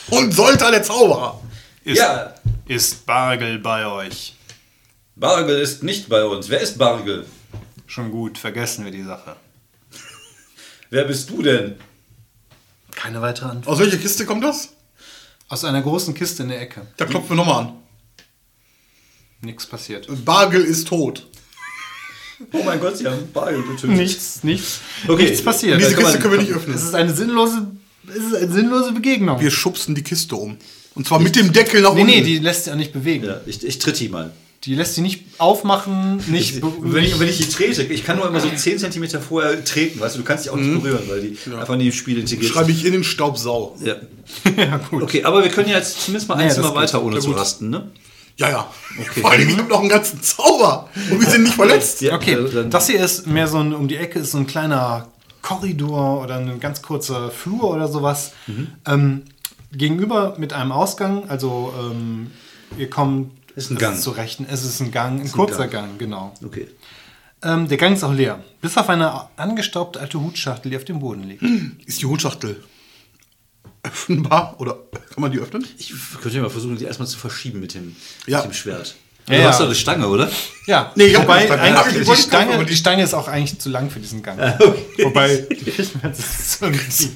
[0.09, 1.41] Und Solter der Zauberer.
[1.83, 2.35] Ist, Ja.
[2.67, 4.35] Ist Bargel bei euch?
[5.21, 6.49] Bargel ist nicht bei uns.
[6.49, 7.27] Wer ist Bargel?
[7.85, 9.35] Schon gut, vergessen wir die Sache.
[10.89, 11.75] Wer bist du denn?
[12.89, 13.71] Keine weitere Antwort.
[13.75, 14.69] Aus welcher Kiste kommt das?
[15.47, 16.87] Aus einer großen Kiste in der Ecke.
[16.97, 17.73] Da klopfen wir nochmal an.
[19.41, 20.07] Nichts passiert.
[20.25, 21.27] Bargel ist tot.
[22.53, 23.91] Oh mein Gott, sie haben Bargel getötet.
[23.91, 24.79] Nichts, nichts.
[25.07, 25.25] Okay.
[25.25, 25.79] Nichts passiert.
[25.79, 26.75] Diese Kiste können wir nicht Es öffnen.
[26.75, 27.67] ist eine sinnlose,
[28.07, 29.39] es ist eine sinnlose Begegnung.
[29.39, 30.57] Wir schubsen die Kiste um.
[30.95, 32.13] Und zwar mit dem Deckel nach nee, unten.
[32.15, 33.25] nee, die lässt sie ja nicht bewegen.
[33.25, 34.33] Ja, ich, ich tritt die mal.
[34.63, 36.61] Die lässt sie nicht aufmachen, nicht.
[36.61, 39.99] Wenn, ich, wenn ich die trete, ich kann nur immer so 10 cm vorher treten,
[39.99, 42.51] weißt du, du kannst die auch nicht berühren, weil die einfach in dem Spiel integriert
[42.53, 43.75] Schreibe ich in den Staubsau.
[43.83, 43.95] Ja.
[44.57, 45.01] ja, gut.
[45.01, 47.29] Okay, aber wir können ja jetzt zumindest mal ein Naja, Zimmer weiter, ohne Ja, zu
[47.29, 47.37] gut.
[47.37, 47.89] rasten, ne?
[48.37, 48.71] Ja, ja.
[49.19, 50.89] Vor allem, ich habe noch einen ganzen Zauber.
[51.09, 52.01] Und wir sind nicht verletzt.
[52.01, 54.47] Ja, Okay, also das hier ist mehr so ein, um die Ecke ist so ein
[54.47, 55.07] kleiner
[55.41, 58.33] Korridor oder ein ganz kurzer Flur oder sowas.
[58.47, 58.67] Mhm.
[58.85, 59.21] Ähm,
[59.71, 62.31] gegenüber mit einem Ausgang, also ähm,
[62.77, 63.99] ihr kommt Ist ein es Gang.
[63.99, 65.97] zu rechten, es ist ein Gang, ein kurzer Gang.
[65.99, 66.33] genau.
[66.43, 66.67] Okay.
[67.43, 70.99] Ähm, der Gang ist auch leer, bis auf eine angestaubte alte Hutschachtel, die auf dem
[70.99, 71.41] Boden liegt.
[71.87, 72.63] Ist die Hutschachtel
[73.83, 74.55] öffnbar?
[74.59, 74.77] Oder
[75.13, 75.65] kann man die öffnen?
[75.77, 77.95] Ich könnte ja mal versuchen, die erstmal zu verschieben mit dem,
[78.27, 78.37] Ja.
[78.39, 78.95] mit dem Schwert.
[79.29, 79.59] Ja, du hast ja.
[79.59, 80.29] doch eine Stange, oder?
[80.67, 81.61] Ja, Nee, ich hab wobei Stange.
[81.61, 83.99] eigentlich Ich die, kaufen, Stange, aber die- die Stange ist auch eigentlich zu lang für
[83.99, 84.39] diesen Gang.
[85.03, 87.09] Wobei, die kriegt man, das ist irgendwie-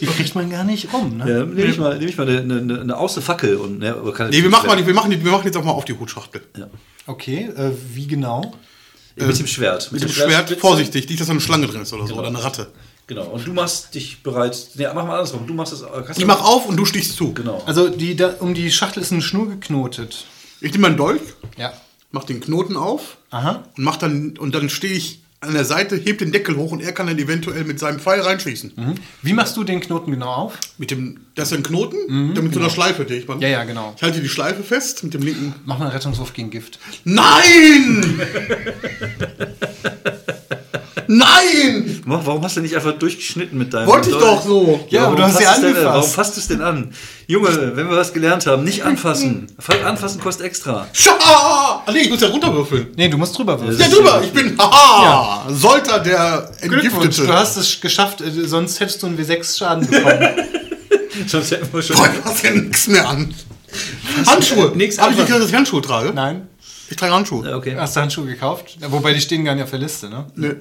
[0.00, 1.16] die kriegt man gar nicht rum.
[1.18, 1.30] Ne?
[1.30, 3.94] Ja, nehme ich mal, nehm ich mal eine, eine, eine Außenfackel und ne,
[4.30, 5.94] Nee, wir machen, mal, die- wir, machen die, wir machen jetzt auch mal auf die
[5.98, 6.42] Hutschachtel.
[6.56, 6.68] Ja.
[7.06, 8.54] Okay, äh, wie genau?
[9.16, 9.90] mit dem Schwert.
[9.92, 10.60] Mit dem Schwert, Spitze.
[10.60, 12.18] vorsichtig, nicht, dass da eine Schlange drin ist oder so, Genau.
[12.20, 12.70] oder eine Ratte.
[13.06, 13.22] Genau.
[13.28, 14.58] Und du machst dich bereit.
[14.74, 15.46] Nee, mach mal andersrum.
[15.46, 15.84] Du machst das.
[16.18, 17.32] Ich mach auf und du stichst zu.
[17.32, 17.62] Genau.
[17.64, 20.26] Also die, da, um die Schachtel ist eine Schnur geknotet.
[20.60, 21.20] Ich nehme meinen Dolch,
[21.56, 21.72] Ja.
[22.12, 23.64] mach den Knoten auf Aha.
[23.76, 26.80] und mach dann und dann stehe ich an der Seite, heb den Deckel hoch und
[26.80, 28.72] er kann dann eventuell mit seinem Pfeil reinschießen.
[29.22, 30.58] Wie machst du den Knoten genau auf?
[30.78, 33.40] Mit dem, das ist ein Knoten, der mit so einer Schleife, die ich mal.
[33.40, 33.92] Ja, ja, genau.
[33.96, 35.54] Ich halte die Schleife fest mit dem linken.
[35.66, 36.78] Mach mal einen Rettungswurf gegen Gift.
[37.04, 38.18] Nein!
[41.08, 42.02] Nein!
[42.04, 43.86] Warum hast du nicht einfach durchgeschnitten mit deinem.
[43.88, 44.86] Wollte ich doch so.
[44.90, 45.84] Ja, aber warum du hast sie es denn- angefasst.
[45.94, 46.92] Warum fasst du es denn an?
[47.26, 49.46] Junge, wenn wir was gelernt haben, nicht anfassen.
[49.84, 50.86] Anfassen kostet extra.
[50.92, 51.12] Scha!
[51.18, 52.88] Ah, nee, ich muss ja runterwürfeln.
[52.96, 53.78] Nee, du musst drüber würfeln.
[53.80, 57.26] Ja, drüber, ich bin, haha, Solter der Entgiftete.
[57.26, 60.28] du hast es geschafft, äh, sonst hättest du einen W6 Schaden bekommen.
[61.26, 61.96] Sonst hätten wir schon.
[61.96, 63.34] Boah, du hast ja nichts mehr an.
[64.26, 64.72] Handschuhe.
[64.74, 66.12] Nix Habe ich nicht gesagt, dass ich Handschuhe trage?
[66.14, 66.46] Nein.
[66.90, 67.48] Ich trage Handschuhe.
[67.48, 67.74] Ja, Okay.
[67.78, 68.76] Hast du Handschuhe gekauft?
[68.80, 70.26] Ja, Wobei die stehen gar nicht auf der Liste, ne?
[70.36, 70.52] Nee.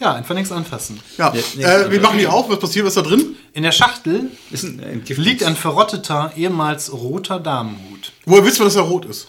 [0.00, 1.00] Ja, einfach nichts anfassen.
[1.16, 1.98] Ja, nee, äh, wir nee.
[1.98, 2.48] machen die auf.
[2.48, 2.86] Was passiert?
[2.86, 3.34] Was ist da drin?
[3.52, 5.20] In der Schachtel Ist ein, ein Gift.
[5.20, 8.12] liegt ein verrotteter, ehemals roter Damenhut.
[8.24, 9.26] Woher wisst ihr, dass er rot ist?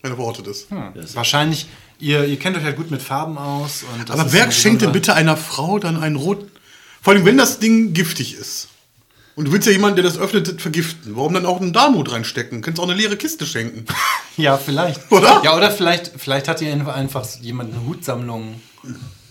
[0.00, 0.68] Wenn er verrottet ist.
[1.14, 1.66] Wahrscheinlich,
[1.98, 3.84] ihr, ihr kennt euch halt gut mit Farben aus.
[3.92, 6.46] Und das Aber wer schenkt denn bitte einer Frau dann ein Rot?
[7.02, 8.68] Vor allem, wenn das Ding giftig ist.
[9.34, 11.14] Und du willst ja jemanden, der das öffnet, vergiften.
[11.16, 12.60] Warum dann auch einen Darmut reinstecken?
[12.60, 13.84] Könntest auch eine leere Kiste schenken.
[14.36, 15.10] Ja, vielleicht.
[15.10, 15.42] Oder?
[15.42, 18.60] Ja, oder vielleicht, vielleicht hat ihr einfach jemand eine Hutsammlung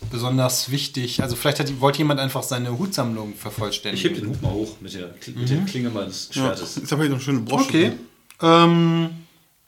[0.09, 1.21] besonders wichtig.
[1.21, 4.13] Also vielleicht hat, wollte jemand einfach seine Hutsammlung Ich heb vervollständigen.
[4.15, 6.75] den Hut mal hoch mit der, Kli- mit der Klinge meines Schwertes.
[6.77, 7.63] Jetzt habe ich noch eine schöne Brosche.
[7.65, 7.91] Okay.
[8.41, 9.09] Ähm,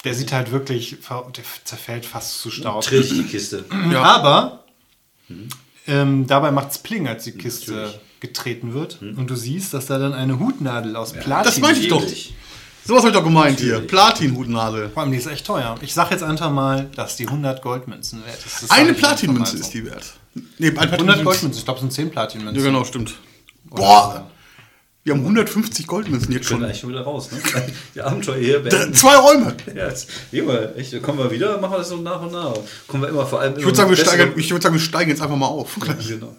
[0.03, 2.81] der sieht halt wirklich, der zerfällt fast zu Staub.
[2.83, 3.65] Tritt ich die Kiste.
[3.91, 4.01] Ja.
[4.03, 4.63] Aber
[5.87, 7.99] ähm, dabei macht es Pling, als die Kiste Natürlich.
[8.19, 9.01] getreten wird.
[9.01, 12.01] Und du siehst, dass da dann eine Hutnadel aus Platin das meine ich doch.
[12.01, 12.33] Ähnlich.
[12.85, 13.79] Sowas habe ich doch gemeint hier.
[13.81, 14.89] Platin-Hutnadel.
[14.89, 15.75] Vor allem, die ist echt teuer.
[15.81, 18.63] Ich sag jetzt einfach mal, dass die 100 Goldmünzen wert ist.
[18.63, 19.63] Das sag Eine ich einfach Platinmünze so.
[19.63, 20.13] ist die wert.
[20.57, 21.23] Nee, ein 100 Platinmünze.
[21.23, 22.55] Goldmünzen, ich glaube, es sind 10 Platinmünzen.
[22.63, 23.15] Ja, genau, stimmt.
[23.71, 24.31] Oder Boah,
[25.03, 26.63] wir haben 150 Goldmünzen jetzt Ich bin schon.
[26.65, 27.39] eigentlich schon wieder raus, ne?
[27.95, 28.93] Die Abenteuer hier beenden.
[28.93, 29.55] Zwei Räume.
[29.75, 29.89] Ja,
[30.31, 32.53] Junge, echt, kommen wir wieder, machen wir das so nach und nach.
[32.87, 33.57] Kommen wir immer vor allem.
[33.57, 35.77] Ich würde sagen, wir ich würde sagen, wir steigen jetzt einfach mal auf.
[36.07, 36.35] Genau.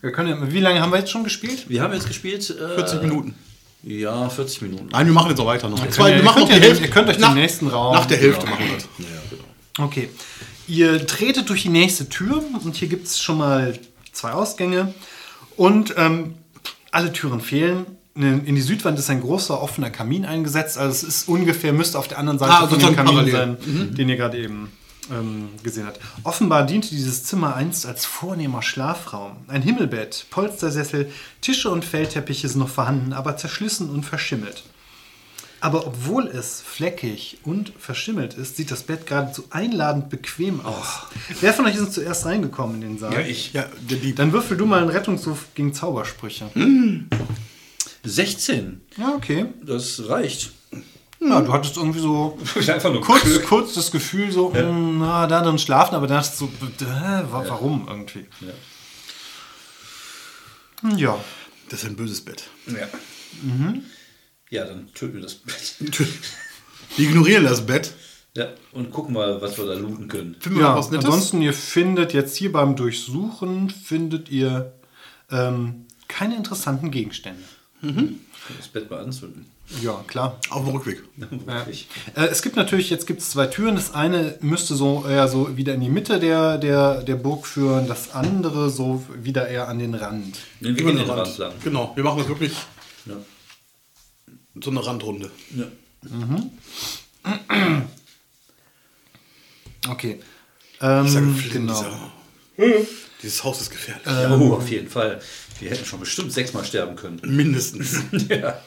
[0.00, 1.64] Wir können ja, wie lange haben wir jetzt schon gespielt?
[1.68, 2.48] Wir haben jetzt gespielt.
[2.50, 3.34] Äh, 40 Minuten.
[3.82, 4.88] Ja, 40 Minuten.
[4.92, 5.78] Nein, wir machen jetzt noch weiter noch.
[5.78, 6.84] wir machen ihr noch die könnt ja- Hälfte.
[6.84, 8.52] ihr könnt euch den nach, nächsten Raum- Nach der Hälfte Genau.
[8.52, 8.84] machen wir das.
[8.98, 9.86] Ja, genau.
[9.86, 10.08] Okay.
[10.66, 13.78] Ihr tretet durch die nächste Tür und hier gibt es schon mal
[14.12, 14.94] zwei Ausgänge
[15.56, 16.34] und ähm,
[16.90, 17.86] alle Türen fehlen.
[18.14, 20.78] In in die Südwand ist ein großer offener Kamin eingesetzt.
[20.78, 23.32] Also es ist ungefähr, müsste auf der anderen Seite Ah, von dem Kamin parallel.
[23.32, 23.56] sein,
[23.94, 24.70] den ihr gerade eben
[25.10, 25.98] ähm, gesehen habt.
[26.22, 29.32] Offenbar diente dieses Zimmer einst als vornehmer Schlafraum.
[29.48, 31.10] Ein Himmelbett, Polstersessel,
[31.40, 34.62] Tische und Fellteppiche sind noch vorhanden, aber zerschlissen und verschimmelt.
[35.64, 41.04] Aber obwohl es fleckig und verschimmelt ist, sieht das Bett geradezu einladend bequem aus.
[41.40, 43.14] Wer von euch ist zuerst reingekommen in den Saal?
[43.14, 43.54] Ja, ich.
[43.54, 44.16] Ja, der Dieb.
[44.16, 46.50] Dann würfel du mal einen Rettungsruf gegen Zaubersprüche.
[48.02, 48.80] 16.
[48.98, 49.46] Ja, okay.
[49.62, 50.52] Das reicht.
[51.20, 55.40] Ja, du hattest irgendwie so Einfach nur kurz, kurz das Gefühl, so, mm, na, da
[55.40, 56.88] drin schlafen, aber dann hast du so, äh,
[57.32, 58.26] wa- warum irgendwie?
[58.42, 58.52] Ja.
[60.90, 61.18] Hm, Ja.
[61.70, 62.44] Das ist ein böses Bett.
[62.66, 62.86] Ja.
[64.50, 65.76] Ja, dann töten wir das Bett.
[66.96, 67.92] Wir ignorieren das Bett.
[68.36, 70.36] Ja, und gucken mal, was wir da looten können.
[70.38, 71.06] Finden wir Ja, was Nettes?
[71.06, 74.72] ansonsten, ihr findet jetzt hier beim Durchsuchen, findet ihr
[75.30, 77.42] ähm, keine interessanten Gegenstände.
[77.82, 79.46] Das Bett mal anzünden.
[79.82, 80.38] Ja, klar.
[80.50, 81.02] Auf dem Rückweg.
[81.16, 81.88] Wirklich.
[82.14, 83.74] Äh, es gibt natürlich, jetzt gibt es zwei Türen.
[83.76, 87.86] Das eine müsste so eher so wieder in die Mitte der, der, der Burg führen,
[87.88, 90.38] das andere so wieder eher an den Rand.
[90.60, 91.38] Nee, wir Über gehen den den Rand Rand.
[91.38, 91.52] lang.
[91.62, 92.52] Genau, wir machen das wirklich
[93.06, 93.14] Ja.
[94.62, 95.30] So eine Randrunde.
[95.56, 95.66] Ja.
[99.86, 100.18] Okay.
[100.80, 101.84] Ähm, Ich sage genau.
[102.56, 102.86] dieser,
[103.22, 104.06] dieses Haus ist gefährlich.
[104.06, 105.20] ja, oh, auf jeden Fall.
[105.60, 107.20] Wir hätten schon bestimmt sechsmal sterben können.
[107.22, 108.00] Mindestens.
[108.28, 108.60] ja.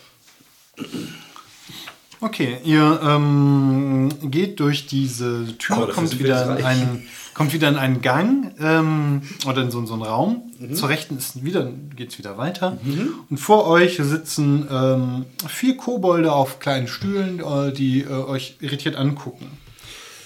[2.19, 6.65] Okay, ihr ähm, geht durch diese Tür, dafür kommt wieder, in reich.
[6.65, 7.07] einen,
[7.37, 10.51] kommt wieder in einen Gang ähm, oder in so, so einen Raum.
[10.59, 10.73] Mhm.
[10.73, 12.79] Zur Rechten ist wieder, geht es wieder weiter.
[13.29, 18.95] Und vor euch sitzen ähm, vier Kobolde auf kleinen Stühlen, äh, die äh, euch irritiert
[18.95, 19.45] angucken.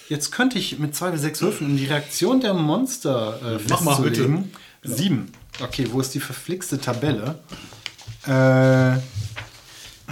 [0.07, 3.81] Jetzt könnte ich mit zwei bis sechs Würfen, um die Reaktion der Monster äh, Mach
[3.81, 4.51] mal, festzulegen.
[4.81, 5.31] Sieben.
[5.61, 7.39] Okay, wo ist die verflixte Tabelle?
[8.25, 8.99] Äh,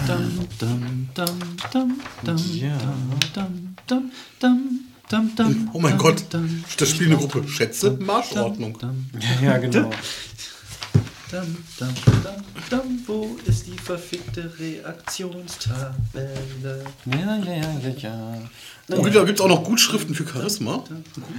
[0.08, 1.40] Dum, dum, dum,
[1.74, 2.78] dum, dum, Ja.
[2.78, 6.24] dum, dum, dum, dum, dum, Oh mein dum, Gott.
[6.32, 7.48] dum, Das spielt eine Gruppe.
[7.48, 8.78] Schätze, Marschordnung.
[8.78, 9.06] dum.
[9.42, 9.90] ja, genau.
[13.06, 16.84] Wo ist die verfickte Reaktionstabelle?
[17.06, 18.42] Ja, ja, ja, ja, ja.
[18.92, 20.84] Oh, da gibt es auch noch Gutschriften für Charisma.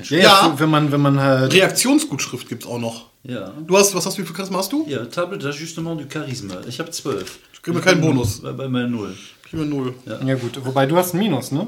[0.09, 0.55] Ja, Ja.
[0.59, 1.52] Wenn man, wenn man halt.
[1.52, 3.06] Reaktionsgutschrift gibt es auch noch.
[3.24, 3.52] Ja.
[3.66, 4.86] Du hast, was hast du, wie viel Charisma hast du?
[4.88, 6.60] Ja, Table d'ajustement du Charisme.
[6.68, 7.38] Ich habe zwölf.
[7.52, 8.40] Ich kriege mir keinen Bonus.
[8.40, 9.14] Bei, bei meiner Null.
[9.52, 9.94] Ich habe null.
[10.06, 10.64] Ja, gut.
[10.64, 11.66] Wobei du hast ein Minus, ne?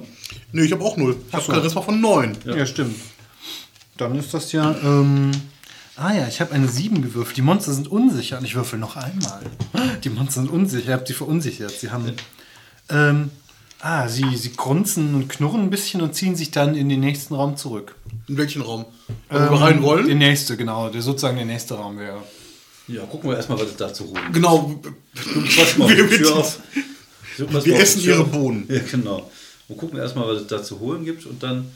[0.53, 1.17] Nee, ich habe auch null.
[1.29, 2.37] Ich habe Charisma von neun.
[2.45, 2.95] Ja, stimmt.
[3.97, 4.71] Dann ist das ja.
[4.85, 5.33] Ähm,
[5.97, 7.37] ah ja, ich habe eine 7 gewürfelt.
[7.37, 9.41] Die Monster sind unsicher und ich würfel noch einmal.
[10.05, 10.85] Die Monster sind unsicher.
[10.85, 11.73] Ich habe sie verunsichert.
[11.73, 12.13] Sie haben.
[12.89, 13.31] Ähm,
[13.81, 17.35] ah, sie, sie grunzen und knurren ein bisschen und ziehen sich dann in den nächsten
[17.35, 17.97] Raum zurück.
[18.29, 18.85] In welchen Raum?
[19.29, 20.07] Wo wir rein wollen?
[20.07, 20.89] Der nächste, genau.
[20.89, 22.23] Der sozusagen der nächste Raum wäre.
[22.87, 24.33] Ja, gucken wir erstmal, was es da zu holen.
[24.33, 24.81] Genau.
[25.57, 26.61] Pass mal, Wir- Tür auf.
[27.39, 28.25] Wir essen ihre.
[28.25, 28.67] Bohnen.
[28.69, 29.31] Ja, genau.
[29.69, 31.67] Und gucken wir erstmal, was es da zu holen gibt und dann.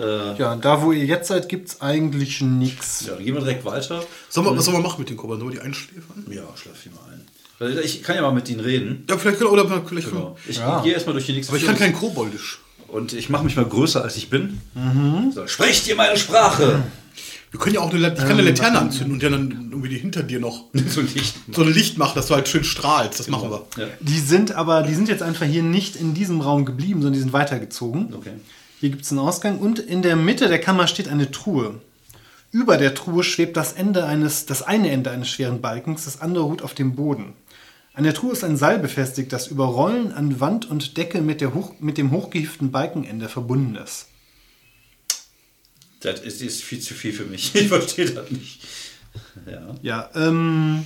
[0.00, 3.04] Äh, Ja, da wo ihr jetzt seid, gibt es eigentlich nichts.
[3.06, 4.02] ja, dann gehen wir direkt weiter.
[4.28, 5.40] Sollen wir, was sollen wir machen mit den Kobolden?
[5.40, 6.26] Sollen wir die einschläfern?
[6.30, 7.78] Ja, schlaf die mal ein.
[7.82, 9.04] Ich kann ja mal mit ihnen reden.
[9.08, 10.36] Ja, vielleicht können oder vielleicht Genau.
[10.46, 10.82] Ich Ja.
[10.82, 12.60] gehe erstmal durch die nächste Aber ich kann kein Koboldisch.
[12.88, 14.60] Und ich mache mich mal größer, als ich bin.
[15.34, 16.82] So, sprecht ihr meine Sprache?
[17.50, 20.22] Wir können ja auch eine, ich kann eine Laterne anzünden und dann irgendwie die hinter
[20.22, 21.34] dir noch so nicht.
[21.50, 23.20] so ein Licht machen, dass du halt schön strahlst.
[23.20, 23.66] Das machen wir.
[23.78, 23.86] Ja.
[24.00, 27.20] Die sind aber, die sind jetzt einfach hier nicht in diesem Raum geblieben, sondern die
[27.20, 28.12] sind weitergezogen.
[28.14, 28.32] Okay.
[28.80, 31.80] Hier gibt es einen Ausgang und in der Mitte der Kammer steht eine Truhe.
[32.50, 36.44] Über der Truhe schwebt das Ende eines, das eine Ende eines schweren Balkens, das andere
[36.44, 37.32] ruht auf dem Boden.
[37.94, 41.40] An der Truhe ist ein Seil befestigt, das über Rollen an Wand und Decke mit,
[41.40, 44.06] der hoch, mit dem hochgehieften Balkenende verbunden ist.
[46.00, 47.54] Das ist, ist viel zu viel für mich.
[47.54, 48.60] Ich verstehe das nicht.
[49.50, 49.74] Ja.
[49.82, 50.84] Ja, ähm.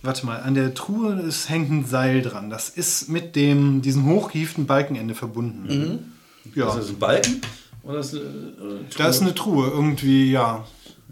[0.00, 2.50] Warte mal, an der Truhe ist, hängt ein Seil dran.
[2.50, 6.12] Das ist mit dem, diesem hochgehieften Balkenende verbunden.
[6.54, 7.40] Ja, Ist das ein Balken?
[7.82, 10.64] Oder ist das eine, äh, da ist eine Truhe irgendwie, ja.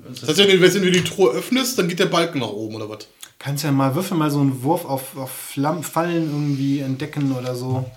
[0.09, 2.77] Das heißt, wenn du wenn du die Truhe öffnest, dann geht der Balken nach oben
[2.77, 3.09] oder was?
[3.39, 7.57] Kannst ja mal würfel mal so einen Wurf auf, auf Flamm, Fallen irgendwie entdecken oder
[7.57, 7.91] so.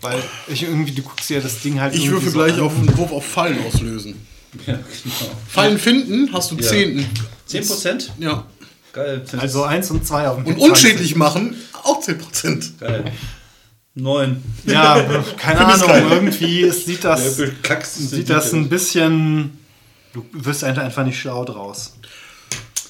[0.00, 1.94] Weil ich irgendwie, du guckst ja das Ding halt.
[1.94, 2.60] Ich würfel so gleich an.
[2.60, 4.16] auf einen Wurf auf Fallen auslösen.
[4.66, 5.30] Ja, genau.
[5.48, 6.62] Fallen finden, hast du Ja.
[6.68, 7.06] Zehnten.
[7.48, 8.10] 10%?
[8.18, 8.44] Ja.
[8.92, 9.24] Geil.
[9.38, 10.70] Also eins und zwei auf dem Und Pad 20.
[10.70, 12.78] unschädlich machen, auch 10%.
[12.78, 13.04] Geil.
[13.94, 14.42] 9.
[14.64, 15.02] Ja,
[15.38, 15.88] keine Findest Ahnung.
[15.88, 16.06] geil.
[16.10, 19.58] Irgendwie sieht das, Kackst sieht das ein bisschen.
[20.12, 21.94] Du wirst einfach einfach nicht schlau draus.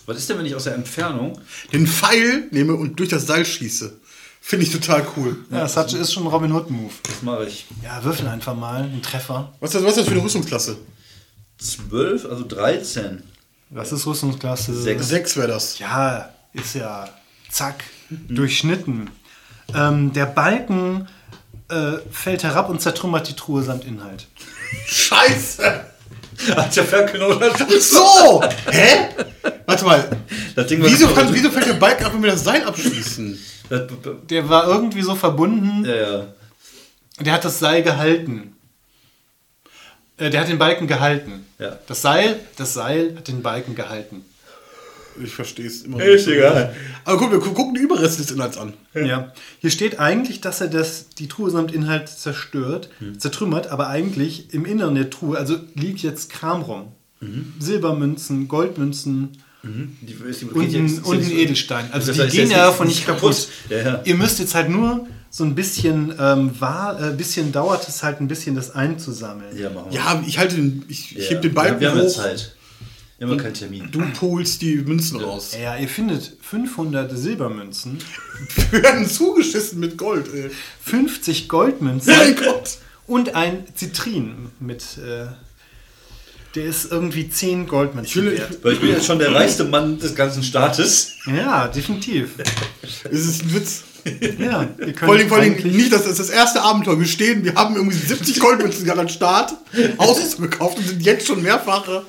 [0.06, 1.39] Was ist denn, wenn ich aus der Entfernung
[1.72, 3.97] Den Pfeil nehme und durch das Seil schieße.
[4.40, 5.36] Finde ich total cool.
[5.52, 6.93] Ja, das hat, ist schon ein Robin Hood-Move.
[7.05, 7.66] Das mache ich.
[7.84, 9.52] Ja, würfel einfach mal einen Treffer.
[9.60, 10.78] Was ist das, was ist das für eine Rüstungsklasse?
[11.62, 13.22] 12, also 13.
[13.70, 14.74] Was ist Rüstungsklasse?
[14.74, 15.09] Sechs.
[15.09, 15.78] Sechs wäre das.
[15.78, 17.09] Ja, ist ja
[17.51, 19.10] zack, durchschnitten.
[19.74, 21.09] Ähm, der Balken
[21.70, 24.26] äh, fällt herab und zertrümmert die Truhe samt Inhalt.
[24.86, 25.84] Scheiße!
[26.56, 27.82] Hat ja verknotet.
[27.82, 28.43] So!
[28.70, 29.09] Hä?
[29.66, 30.16] Warte mal.
[30.55, 33.39] Das Ding war Wieso, kann, wieso fällt der Balken ab, wenn wir das Seil abschließen?
[34.28, 36.26] Der war irgendwie so verbunden, Ja, ja.
[37.20, 38.52] der hat das Seil gehalten.
[40.18, 41.47] Äh, der hat den Balken gehalten.
[41.59, 41.78] Ja.
[41.86, 44.22] Das Seil, das Seil hat den Balken gehalten.
[45.22, 46.74] Ich verstehe es immer Ist egal.
[47.05, 48.72] Aber guck, wir gu- gucken die Überreste des Inhalts an.
[48.94, 49.32] Ja.
[49.60, 54.64] Hier steht eigentlich, dass er das, die Truhe samt Inhalt zerstört, zertrümmert, aber eigentlich im
[54.64, 56.93] Inneren der Truhe, also liegt jetzt Kram rum.
[57.59, 59.30] Silbermünzen, Goldmünzen
[59.62, 61.86] Die, ist die, und ein, und ein Edelstein.
[61.93, 63.48] Also Das die heißt, gehen jetzt ja davon nicht kaputt.
[63.68, 64.01] Ja, ja.
[64.05, 68.21] Ihr müsst jetzt halt nur so ein bisschen, ähm, wahr, äh, bisschen dauert es halt
[68.21, 69.57] ein bisschen, das einzusammeln.
[69.57, 69.97] Ja, machen wir.
[69.99, 71.31] Ja, ich halte den, ich, ich Ja.
[71.31, 72.15] heb den Balken Wir haben ja hoch.
[72.15, 72.55] Zeit.
[73.17, 73.89] Wir haben ja keinen Termin.
[73.91, 75.53] Du polst die Münzen raus.
[75.59, 77.97] Ja, ihr findet 500 Silbermünzen,
[78.73, 80.51] Wir werden zugeschissen mit Gold, ey.
[80.85, 82.77] 50 Goldmünzen Mein Gott.
[83.07, 85.29] und ein Zitrin mit, äh,
[86.57, 88.59] der ist irgendwie 10 Goldmünzen Ich will- wert.
[88.63, 91.13] Weil ich bin jetzt schon der reichste Mann des ganzen Staates.
[91.27, 92.33] Ja, definitiv.
[93.11, 93.85] Es ist ein Witz.
[94.39, 96.99] Ja, ihr könnt Vor allem, vor allem nicht, das ist das erste Abenteuer.
[96.99, 99.55] Wir stehen, wir haben irgendwie 70 Goldmünzen gerade am Start,
[99.99, 102.03] Haus gekauft und sind jetzt schon mehrfache.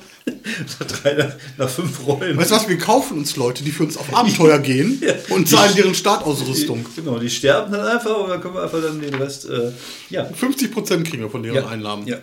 [1.02, 2.36] Drei nach, nach fünf Rollen.
[2.38, 5.74] Weißt du was, wir kaufen uns Leute, die für uns auf Abenteuer gehen und zahlen
[5.76, 6.86] deren Startausrüstung.
[6.96, 9.48] Die, genau, die sterben dann einfach und dann können wir einfach dann den Rest.
[9.48, 9.72] Äh,
[10.10, 10.24] ja.
[10.26, 11.66] 50% kriegen wir von deren ja.
[11.66, 12.06] Einnahmen.
[12.06, 12.16] Ja.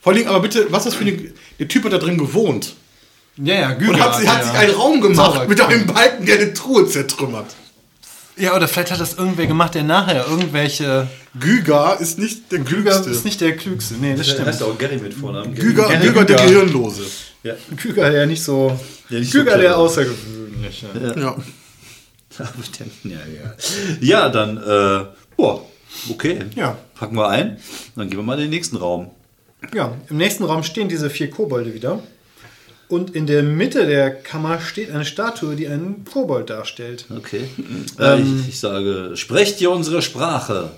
[0.00, 1.16] Vor allem, aber bitte, was ist das für eine.
[1.58, 2.74] Der Typ hat da drin gewohnt.
[3.36, 3.92] Ja, ja, Güger.
[3.94, 4.44] Und hat, sie- hat ja.
[4.50, 7.54] sich einen Raum gemacht Zauber- mit einem Balken, der eine Truhe zertrümmert.
[8.40, 11.06] Ja, oder vielleicht hat das irgendwer gemacht, der nachher irgendwelche.
[11.38, 13.10] Güger ist nicht der Güger Klügste.
[13.10, 13.94] ist nicht der Klügste.
[14.00, 14.48] Nee, das Der stimmt.
[14.48, 15.54] heißt auch Gary mit Vornamen.
[15.54, 15.68] Gary.
[15.68, 16.48] Güger, Gerne Güger der Güger.
[16.48, 17.02] Gehirnlose.
[17.42, 17.54] Ja.
[17.76, 18.78] Güger, der nicht so.
[19.10, 19.76] Der nicht so Güger, der clever.
[19.78, 20.86] außergewöhnliche.
[21.16, 21.36] Ja.
[23.04, 23.54] Ja, ja.
[24.00, 25.04] ja, dann, äh,
[25.36, 25.66] boah,
[26.08, 26.38] okay.
[26.54, 26.78] Ja.
[26.94, 27.58] Packen wir ein.
[27.96, 29.10] Dann gehen wir mal in den nächsten Raum.
[29.74, 32.00] Ja, im nächsten Raum stehen diese vier Kobolde wieder.
[32.90, 37.04] Und in der Mitte der Kammer steht eine Statue, die einen Kobold darstellt.
[37.08, 37.48] Okay.
[38.00, 40.72] Äh, ich, ich sage, sprecht ihr unsere Sprache?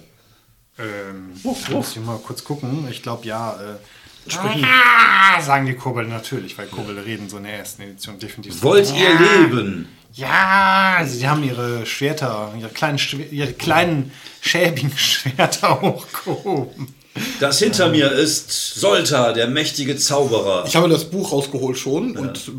[0.79, 2.87] Ähm, muss ich mal kurz gucken.
[2.91, 3.55] Ich glaube, ja.
[3.55, 8.19] Äh, sprechen, ah, sagen die Kobolde natürlich, weil Kobolde reden so in der ersten Edition
[8.19, 8.55] definitiv.
[8.55, 8.63] so.
[8.63, 9.89] Wollt ihr leben?
[10.13, 14.13] Ja, sie haben ihre Schwerter, ihre kleinen, Schwer, ihre kleinen
[14.43, 16.95] schäbigen Schwerter hochgehoben.
[17.41, 20.65] Das hinter mir ist Solta, der mächtige Zauberer.
[20.67, 22.51] Ich habe das Buch rausgeholt schon und,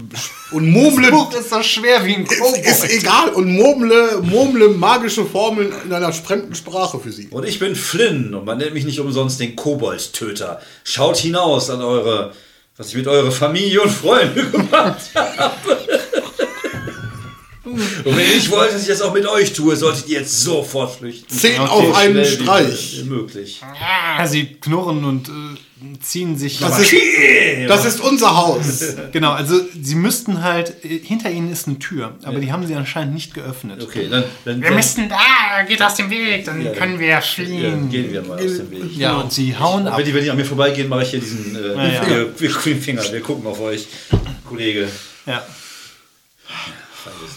[0.52, 1.10] und murmle.
[1.10, 2.58] Das Buch ist so schwer wie ein Kobold.
[2.58, 7.30] ist, ist egal und murmle, murmle magische Formeln in einer fremden Sprache für sie.
[7.30, 10.62] Und ich bin Flynn und man nennt mich nicht umsonst den Kobold-Töter.
[10.84, 12.34] Schaut hinaus an eure,
[12.78, 15.78] was ich mit eurer Familie und Freunden gemacht habe.
[17.74, 20.40] Und wenn ihr nicht wollt, dass ich das auch mit euch tue, solltet ihr jetzt
[20.42, 21.30] sofort flüchten.
[21.30, 23.04] Zehn Okay, auf einen Streich.
[23.06, 23.62] Möglich.
[24.18, 26.60] Ah, sie knurren und äh, ziehen sich.
[26.60, 26.94] Das ist,
[27.68, 28.96] das ist unser Haus.
[29.12, 32.76] genau, also sie müssten halt, äh, hinter ihnen ist eine Tür, aber die haben sie
[32.76, 33.82] anscheinend nicht geöffnet.
[33.84, 37.08] Okay, dann, dann, Wir dann, müssen da, geht aus dem Weg, dann Ja, können wir
[37.08, 37.90] ja, fliehen.
[37.90, 38.96] gehen wir mal aus dem Weg.
[38.96, 39.98] Ja, und sie hauen ab.
[39.98, 42.26] Wenn die, wenn die an mir vorbeigehen, mache ich hier diesen äh, Ja, ja.
[42.38, 43.04] Wir, Finger.
[43.12, 43.88] Wir gucken auf euch,
[44.48, 44.88] Kollege.
[45.26, 45.44] Ja.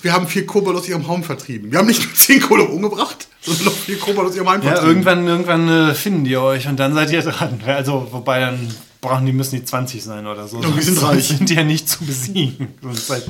[0.03, 1.71] Wir haben vier Kobold aus ihrem Haum vertrieben.
[1.73, 4.69] Wir haben nicht nur zehn Kobold umgebracht, sondern noch vier Kobold aus ihrem Heim Ja,
[4.69, 4.89] vertrieben.
[4.91, 7.61] irgendwann, irgendwann äh, finden die euch und dann seid ihr dran.
[7.67, 8.69] Also, wobei dann
[9.01, 10.61] brauchen die, müssen die 20 sein oder so.
[10.63, 11.29] Ja, wir sind reich.
[11.29, 12.75] sind die ja nicht zu besiegen.
[12.83, 13.25] Sonst seid,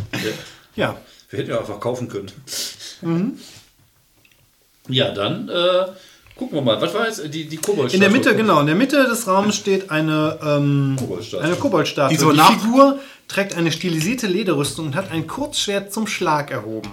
[0.74, 0.96] ja.
[1.30, 2.30] Wir hätten ja einfach kaufen können.
[4.88, 5.86] Ja, dann äh,
[6.36, 6.80] gucken wir mal.
[6.80, 7.92] Was war jetzt die, die Kobold?
[7.92, 11.44] In der Mitte, genau, in der Mitte des Raums steht eine, ähm, Koboldstatue.
[11.44, 12.16] eine Koboldstatue.
[12.16, 16.50] Die so die nach- Figur trägt eine stilisierte Lederrüstung und hat ein Kurzschwert zum Schlag
[16.50, 16.90] erhoben.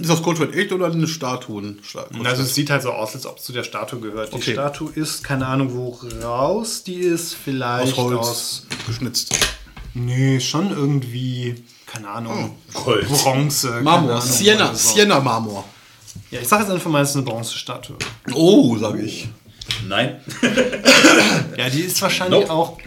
[0.00, 1.80] Ist das Goldschwert echt oder eine Statuen?
[2.24, 4.30] Also es sieht halt so aus, als ob es zu der Statue gehört.
[4.32, 4.52] Die Okay.
[4.52, 7.34] Statue ist, keine Ahnung, woraus die ist.
[7.34, 9.34] Vielleicht aus Holz aus geschnitzt.
[9.94, 13.08] Nee, schon irgendwie, keine Ahnung, Gold.
[13.08, 13.80] Bronze.
[13.82, 14.94] Marmor, Ahnung, Sienna, so.
[14.94, 15.64] Sienna Marmor.
[16.30, 17.96] Ja, ich sage jetzt einfach mal, es ist eine Bronzestatue.
[18.34, 19.26] Oh, sage ich.
[19.88, 20.20] Nein.
[21.56, 22.52] Ja, die ist wahrscheinlich Nope.
[22.52, 22.78] auch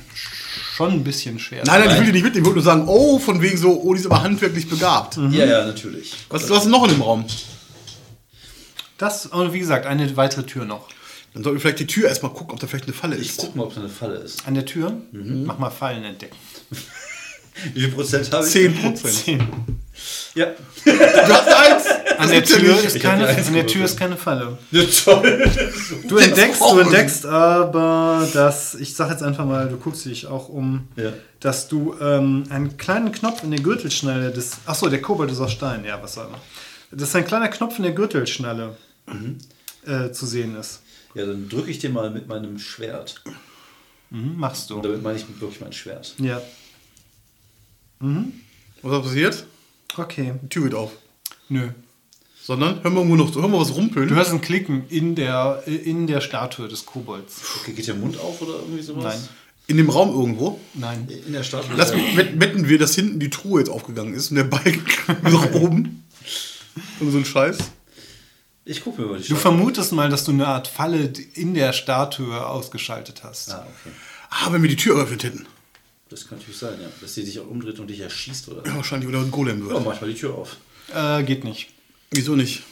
[0.80, 1.64] schon ein bisschen schwer.
[1.66, 2.46] Nein, nein, ich will die nicht mitnehmen.
[2.46, 5.18] Ich wollte nur sagen, oh, von wegen so, oh, die ist aber handwerklich begabt.
[5.18, 6.16] Ja, ja, natürlich.
[6.30, 7.26] Was, was ist noch in dem Raum?
[8.98, 10.88] Das, und wie gesagt, eine weitere Tür noch.
[11.34, 13.40] Dann sollten wir vielleicht die Tür erstmal gucken, ob da vielleicht eine Falle Ich ist.
[13.40, 14.48] guck mal, ob da eine Falle ist.
[14.48, 16.38] An der Tür, mach mal Fallen entdecken.
[17.74, 18.52] Wie viel Prozent habe ich?
[18.52, 19.14] 10 Prozent.
[19.14, 19.48] Zehn.
[20.36, 20.48] Ja.
[20.86, 21.84] Du hast eins!
[22.18, 24.58] An der Tür, ist keine, an der Tür ist keine Falle.
[24.72, 25.50] ja toll.
[26.08, 30.50] Du entdeckst, du entdeckst aber, dass, ich sag jetzt einfach mal, du guckst dich auch
[30.50, 31.12] um, Ja.
[31.40, 34.52] dass du ähm, einen kleinen Knopf in der Gürtelschnalle des.
[34.66, 36.40] Achso, der Kobold ist aus Stein, ja, was soll man.
[36.92, 38.76] Dass ein kleiner Knopf in der Gürtelschnalle
[39.86, 40.82] äh, zu sehen ist.
[41.16, 43.22] Ja, dann drücke ich den mal mit meinem Schwert.
[44.10, 44.90] Mhm, machst Und du.
[44.90, 46.16] damit meine ich wirklich mein Schwert.
[46.18, 46.42] Ja.
[48.82, 49.46] Was passiert?
[49.98, 50.34] Okay.
[50.44, 50.92] Die Tür geht auf.
[51.50, 51.70] Nö.
[52.42, 54.08] Sondern, hören wir irgendwo noch, hören wir was rumpeln.
[54.08, 57.42] Du hörst ein Klicken in der, in der Statue des Kobolds.
[57.62, 59.04] Okay, geht der Mund auf oder irgendwie sowas?
[59.04, 59.20] Nein.
[59.68, 60.60] In dem Raum irgendwo.
[60.74, 61.08] Nein.
[61.28, 61.76] In der Statue.
[61.76, 64.84] Lass mich, wett- wetten wir, dass hinten die Truhe jetzt aufgegangen ist und der Balken
[65.22, 66.06] nach oben.
[67.00, 67.58] Und so ein Scheiß.
[68.66, 71.54] Ich gucke mir mal die Du Statue vermutest mal, dass du eine Art Falle in
[71.54, 73.52] der Statue ausgeschaltet hast.
[73.54, 73.94] Ah, okay.
[74.32, 75.46] Ah, wenn wir die Tür eröffnet hätten.
[76.10, 76.88] Das kann natürlich sein, ja.
[77.02, 78.66] Dass sie sich auch umdreht und dich erschießt oder.
[78.66, 79.86] Ja, wahrscheinlich, oder ein Golem Ja, wird.
[79.86, 80.58] mach ich mal die Tür auf.
[80.94, 81.70] Äh, geht nicht.
[82.12, 82.64] Wieso nicht?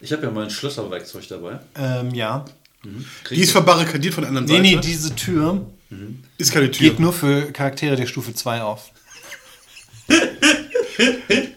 [0.00, 1.60] Ich habe ja mein Schlösserwerkzeug dabei.
[1.76, 2.44] Ähm, ja.
[3.22, 4.76] Krieg Die ist verbarrikadiert von der anderen Nee, Seite.
[4.76, 5.64] nee, diese Tür
[6.38, 6.88] ist keine Tür.
[6.90, 8.90] geht nur für Charaktere der Stufe 2 auf.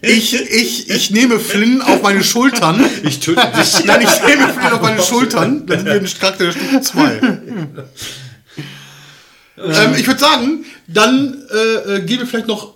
[0.01, 2.85] Ich, ich, ich nehme Flynn auf meine Schultern.
[3.03, 3.83] ich töte dich.
[3.85, 5.65] Nein, ich nehme Flynn auf meine Schultern.
[5.65, 7.19] Dann sind wir ein Charakter der Stufe 2.
[9.57, 12.73] ähm, ich würde sagen, dann äh, äh, gehen wir vielleicht noch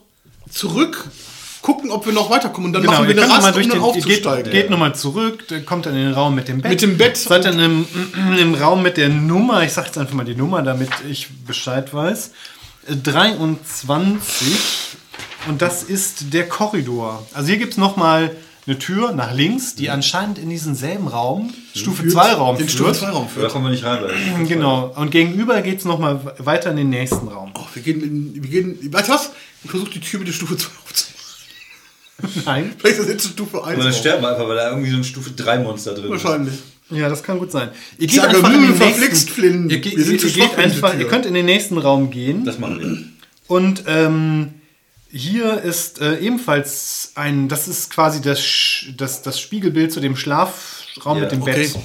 [0.49, 1.05] zurück,
[1.61, 2.67] gucken, ob wir noch weiterkommen.
[2.67, 4.51] Und dann machen wir eine Rast, um dann den, geht, aufzusteigen.
[4.51, 6.71] geht nochmal zurück, kommt dann in den Raum mit dem Bett.
[6.71, 7.87] Mit dem Bett Seid dann im,
[8.39, 11.93] im Raum mit der Nummer, ich sag jetzt einfach mal die Nummer, damit ich Bescheid
[11.93, 12.31] weiß.
[12.87, 14.55] Äh, 23.
[15.47, 17.25] Und das ist der Korridor.
[17.33, 18.35] Also hier gibt es nochmal
[18.69, 22.93] eine Tür nach links, die anscheinend in diesen selben Raum, Stufe 2 Raum Den Stufe
[22.93, 22.97] führt.
[22.97, 23.51] 2 Raum Da führt.
[23.51, 23.99] kommen wir nicht rein.
[24.47, 24.93] Genau.
[24.95, 27.51] Und gegenüber geht es nochmal weiter in den nächsten Raum.
[27.55, 29.31] Oh, wir gehen, in, wir gehen, weißt du was?
[29.63, 31.15] Ich versuche die Tür mit der Stufe 2 aufzumachen.
[32.45, 32.73] Nein.
[32.77, 33.77] Vielleicht ist das jetzt Stufe 1.
[33.77, 36.23] Und dann sterben wir einfach, weil da irgendwie so ein Stufe 3 Monster drin ist.
[36.23, 36.53] Wahrscheinlich.
[36.91, 37.69] Ja, das kann gut sein.
[37.97, 39.69] Ihr Ich sage, hm, verflixt, Flynn.
[39.69, 40.99] Ihr, ge- Wir sind ihr, zu ihr, schwach geht für diese einfach, Tür.
[41.01, 42.45] ihr könnt in den nächsten Raum gehen.
[42.45, 42.97] Das machen wir.
[43.47, 44.53] Und ähm,
[45.11, 50.15] hier ist äh, ebenfalls ein, das ist quasi das, Sch- das, das Spiegelbild zu dem
[50.15, 51.53] Schlafraum Ja, mit dem okay.
[51.53, 51.75] Bett.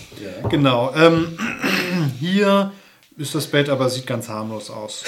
[0.43, 0.49] Ja.
[0.49, 0.95] Genau.
[0.95, 1.39] Ähm,
[2.21, 2.73] hier
[3.17, 5.05] ist das Bett, aber sieht ganz harmlos aus.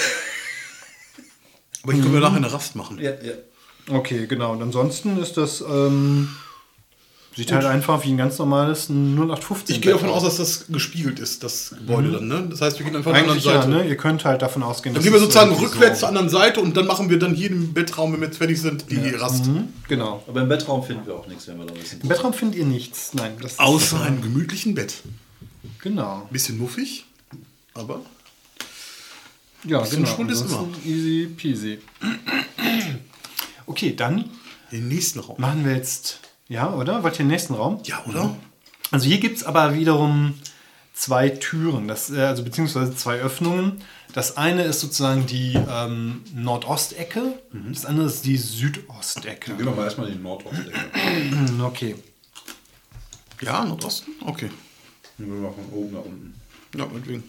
[1.83, 2.97] Aber ich können wir nachher eine Rast machen.
[2.99, 3.33] Ja, ja.
[3.89, 4.51] Okay, genau.
[4.51, 6.35] Und ansonsten ist das, ähm,
[7.37, 9.75] sieht halt einfach wie ein ganz normales 0815.
[9.75, 12.47] Ich gehe davon Bett aus, dass das gespiegelt ist, das Gebäude dann, ne?
[12.49, 13.69] Das heißt, wir gehen einfach Eigentlich anderen ja, Seite.
[13.69, 13.87] ne?
[13.89, 16.29] Ihr könnt halt davon ausgehen, Dann dass gehen wir es sozusagen rückwärts so- zur anderen
[16.29, 18.97] Seite und dann machen wir dann hier im Bettraum, wenn wir jetzt fertig sind, die
[19.11, 19.45] Rast.
[19.45, 20.23] Mhm, Genau.
[20.27, 22.01] Aber im Bettraum finden wir auch nichts, wenn wir da wissen.
[22.01, 23.13] Im Bettraum findet ihr nichts.
[23.13, 24.95] Nein, das ist Außer einem gemütlichen Bett.
[25.81, 26.27] Genau.
[26.31, 27.05] Bisschen muffig,
[27.75, 28.01] aber
[29.63, 30.15] Ja, Bisschen genau.
[30.15, 31.79] Schwund ist Ansonsten Easy peasy.
[33.65, 34.25] Okay, dann
[34.71, 35.35] den nächsten Raum.
[35.39, 36.19] machen wir jetzt.
[36.49, 37.03] Ja, oder?
[37.03, 37.79] Wollt ihr den nächsten Raum?
[37.83, 38.35] Ja, oder?
[38.91, 40.35] Also hier gibt es aber wiederum
[40.93, 43.83] zwei Türen, das, äh, also beziehungsweise zwei Öffnungen.
[44.13, 49.55] Das eine ist sozusagen die ähm, Nordostecke, das andere ist die Südostecke.
[49.55, 50.71] Gehen wir mal erstmal in die Nordostecke.
[51.63, 51.95] Okay.
[53.41, 54.11] Ja, Nordosten?
[54.25, 54.49] Okay.
[55.17, 56.41] Wir machen von oben nach unten.
[56.75, 57.23] Ja, meinetwegen.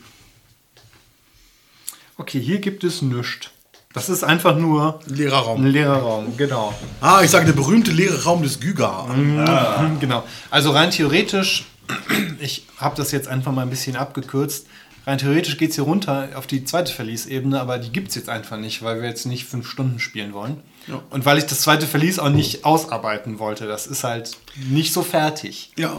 [2.17, 3.51] Okay, hier gibt es nichts.
[3.95, 5.67] Das ist einfach nur Leerer ein Raum.
[5.67, 6.75] leerer Raum, genau.
[7.01, 9.05] Ah, ich sage der berühmte leere Raum des Gyga.
[9.05, 10.25] Mhm, Genau.
[10.51, 11.65] Also rein theoretisch,
[12.39, 14.67] ich habe das jetzt einfach mal ein bisschen abgekürzt.
[15.07, 18.29] Rein theoretisch geht es hier runter auf die zweite Verlies-Ebene, aber die gibt es jetzt
[18.29, 20.61] einfach nicht, weil wir jetzt nicht fünf Stunden spielen wollen.
[20.87, 21.01] Ja.
[21.09, 23.67] Und weil ich das zweite Verlies auch nicht ausarbeiten wollte.
[23.67, 24.37] Das ist halt
[24.69, 25.73] nicht so fertig.
[25.79, 25.97] Ja.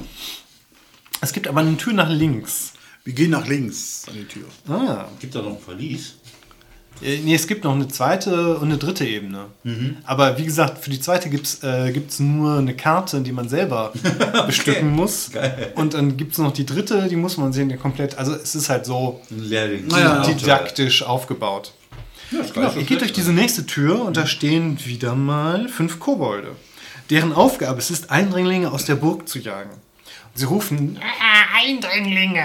[1.22, 2.74] Es gibt aber eine Tür nach links.
[3.04, 4.46] Wir gehen nach links an die Tür.
[4.68, 5.06] Ah.
[5.20, 6.16] Gibt da noch ein Verlies?
[7.02, 9.46] Äh, Nee, es gibt noch eine zweite und eine dritte Ebene.
[10.06, 13.48] Aber wie gesagt, für die zweite gibt es äh, gibt's nur eine Karte, die man
[13.50, 13.94] selber
[14.48, 15.32] bestücken muss.
[15.32, 15.72] Geil.
[15.76, 18.18] Und dann gibt es noch die dritte, die muss man sehen, komplett.
[18.18, 19.88] Also es ist halt so Lehrling.
[19.88, 21.74] Naja, didaktisch aufgebaut.
[22.32, 25.68] Ja, ist gar Genau, ihr geht durch diese nächste Tür und da stehen wieder mal
[25.70, 26.56] fünf Kobolde.
[27.10, 29.72] Deren Aufgabe es ist, Eindringlinge aus der Burg zu jagen.
[29.72, 32.44] Und sie rufen Ah, Eindringlinge.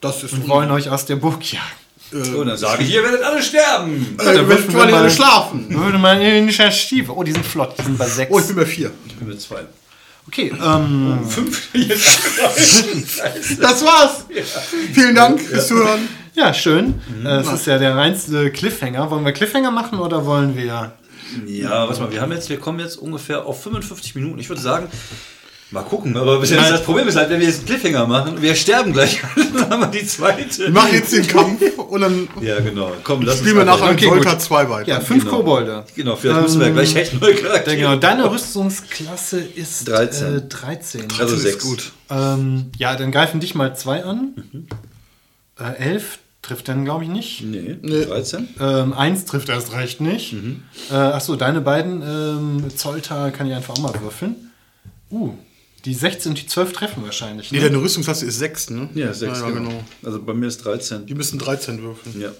[0.00, 1.64] Das ist und wollen euch aus der Burg jagen.
[2.12, 4.16] Und dann sage ich, ihr werdet alle sterben.
[4.18, 5.10] Äh, da wir würfeln wollen wir ja mal.
[5.10, 5.66] schlafen.
[5.68, 7.14] Würde man Initiative.
[7.14, 8.30] Oh, die sind flott, die sind bei sechs.
[8.32, 8.90] Oh, ich bin bei vier.
[9.06, 9.60] Ich bin mit zwei.
[10.26, 11.68] Okay, ähm, Fünf.
[13.60, 14.24] Das war's.
[14.92, 16.08] Vielen Dank fürs Zuhören.
[16.34, 17.00] ja, schön.
[17.24, 19.10] Äh, Es ist ja der reinste Cliffhanger.
[19.10, 20.92] Wollen wir Cliffhanger machen oder wollen wir.
[21.46, 24.38] Ja, warte mal, wir haben jetzt, wir kommen jetzt ungefähr auf 55 Minuten.
[24.38, 24.88] Ich würde sagen,
[25.70, 28.40] mal gucken, aber bis jetzt das Problem ist halt, wenn wir jetzt einen Cliffhanger machen,
[28.40, 29.20] wir sterben gleich,
[29.54, 30.58] dann haben wir die zweite.
[30.64, 32.92] Wir machen jetzt den Kampf und dann Ja, genau.
[33.04, 34.14] Komm, lass spielen wir uns nachher Okay, gut.
[34.22, 34.88] Solta 2 weiter.
[34.88, 35.36] Ja, fünf Genau.
[35.36, 35.84] Kobolde.
[35.94, 37.76] Genau, vielleicht müssen wir ja gleich echt neue Charaktere.
[37.76, 40.36] Genau, deine Rüstungsklasse ist 13.
[40.36, 41.02] Äh, 13.
[41.02, 41.64] Also Das ist sechs.
[41.64, 41.92] gut.
[42.10, 44.34] Ähm, ja, dann greifen dich mal zwei an.
[45.60, 47.42] Äh, elf trifft dann, glaube ich, nicht.
[47.44, 48.04] Nee, Nee.
[48.06, 48.48] 13.
[48.60, 50.34] Ähm, eins trifft erst recht nicht.
[50.90, 54.34] Äh, achso, deine beiden ähm, Zoltar kann ich einfach auch mal würfeln.
[55.10, 55.34] Uh,
[55.84, 57.50] die 16 und die 12 treffen wahrscheinlich.
[57.52, 57.64] Nee, Ne?
[57.64, 58.88] deine Rüstungsklasse ist 6, ne?
[58.94, 59.68] Ja, 6, ja, genau.
[59.70, 59.84] genau.
[60.04, 61.06] Also bei mir ist 13.
[61.06, 62.20] Die müssen 13 würfeln.
[62.20, 62.30] Ja.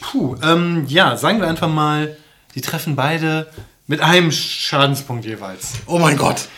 [0.00, 2.16] Puh, ähm, ja, sagen wir einfach mal,
[2.54, 3.50] die treffen beide
[3.86, 5.72] mit einem Schadenspunkt jeweils.
[5.86, 6.48] Oh mein Gott.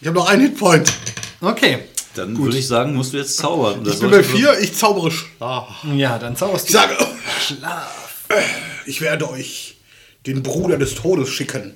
[0.00, 0.92] Ich habe noch einen Hitpoint.
[1.40, 1.84] Okay.
[2.14, 3.82] Dann würde ich sagen, musst du jetzt zaubern.
[3.84, 5.82] Das Ich bin bei 4, ich zaubere Schlaf.
[5.94, 6.78] Ja, dann zauberst Ich du.
[6.78, 6.96] sage,
[7.40, 8.26] Schlaf.
[8.84, 9.76] ich werde euch
[10.26, 11.74] den Bruder des Todes schicken.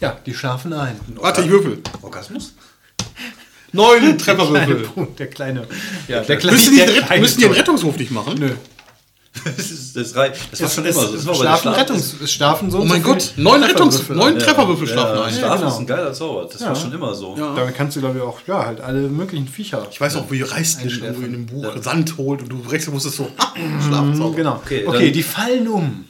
[0.00, 0.96] Ja, die schlafen ein.
[1.16, 1.78] Warte, ich würfel.
[2.02, 2.54] Orgasmus?
[3.72, 4.88] Neun Trefferwürfel.
[5.18, 5.66] Der kleine.
[6.08, 6.56] Ja, der kleine.
[6.56, 7.60] Müssen die, der den Rett- kleine müssen die einen Tod.
[7.62, 8.34] Rettungswurf nicht machen?
[8.38, 8.50] Nö.
[9.44, 11.12] Das, ist, das, rei- das war Es, schon es, immer so.
[11.16, 12.80] Das war schlafen Schlaf- Rettungs, es schlafen so.
[12.80, 14.38] Oh mein so Gott, neun, Rettungs Trefferwürfel neun.
[14.38, 15.34] Trefferwürfel Ja, schlafen ein.
[15.34, 15.70] Schlaf genau.
[15.72, 16.48] ist ein geiler Zauber.
[16.52, 17.34] Das war schon immer so.
[17.38, 17.54] Ja.
[17.54, 19.86] Damit kannst du, glaube ich, auch ja, halt alle möglichen Viecher.
[19.90, 20.42] Ich weiß auch, wie
[20.82, 21.02] Einschläfern.
[21.22, 23.30] irgendwo in dem Buch Sand holt und du rechts musstest so
[23.88, 24.36] Schlafzauber.
[24.36, 24.56] Genau.
[24.56, 26.04] Okay, Okay, dann- die fallen um.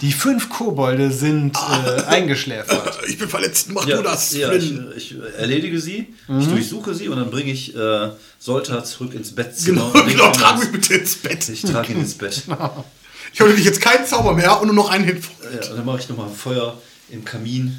[0.00, 2.98] Die fünf Kobolde sind äh, eingeschläfert.
[3.08, 6.40] Ich bin verletzt, mach Ja, du das, ja ich, ich erledige sie, Mhm.
[6.40, 9.90] ich durchsuche sie und dann bringe ich äh, Solta zurück ins Bettzimmer.
[9.92, 11.48] Genau, genau, ihn trag mich bitte ins Bett.
[11.48, 12.42] Ich trage ihn ins Bett.
[13.32, 15.36] Ich habe nämlich jetzt keinen Zauber mehr und nur noch einen Hitpoint.
[15.62, 16.80] Ja, und dann mache ich nochmal Feuer
[17.10, 17.78] im Kamin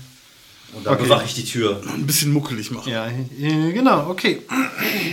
[0.74, 1.04] und dann Okay.
[1.04, 2.92] bewache ich die Tür, Ein bisschen muckelig machen.
[2.92, 4.42] Ja, äh, genau, okay.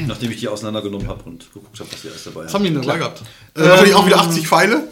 [0.06, 2.54] nachdem ich die auseinandergenommen habe und geguckt habe, was sie alles dabei Was haben.
[2.54, 3.22] haben die denn dabei gehabt?
[3.54, 4.88] Äh, wahrscheinlich auch wieder 80 Pfeile.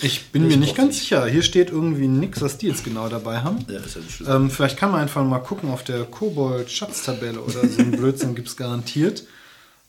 [0.00, 1.26] Ich bin mir nicht ganz sicher.
[1.26, 3.64] Hier steht irgendwie nichts, was die jetzt genau dabei haben.
[3.68, 4.30] Ja, ist ja nicht schlimm.
[4.30, 8.48] Ähm, vielleicht kann man einfach mal gucken auf der Kobold-Schatztabelle oder so ein Blödsinn gibt
[8.48, 9.24] es garantiert.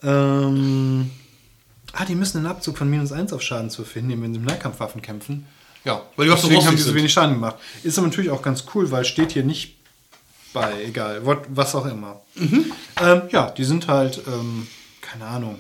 [0.03, 1.10] Ähm,
[1.94, 4.49] ah, die müssen einen Abzug von minus 1 auf Schaden zu finden, wenn sie mit
[4.49, 5.45] Nahkampfwaffen kämpfen.
[5.85, 7.57] Ja, Weil die auch so deswegen haben die so wenig Schaden gemacht.
[7.84, 9.77] Ist aber natürlich auch ganz cool, weil steht hier nicht
[10.53, 12.21] bei, egal, what, was auch immer.
[13.01, 14.67] Ähm, ja, die sind halt, ähm,
[15.01, 15.59] keine Ahnung,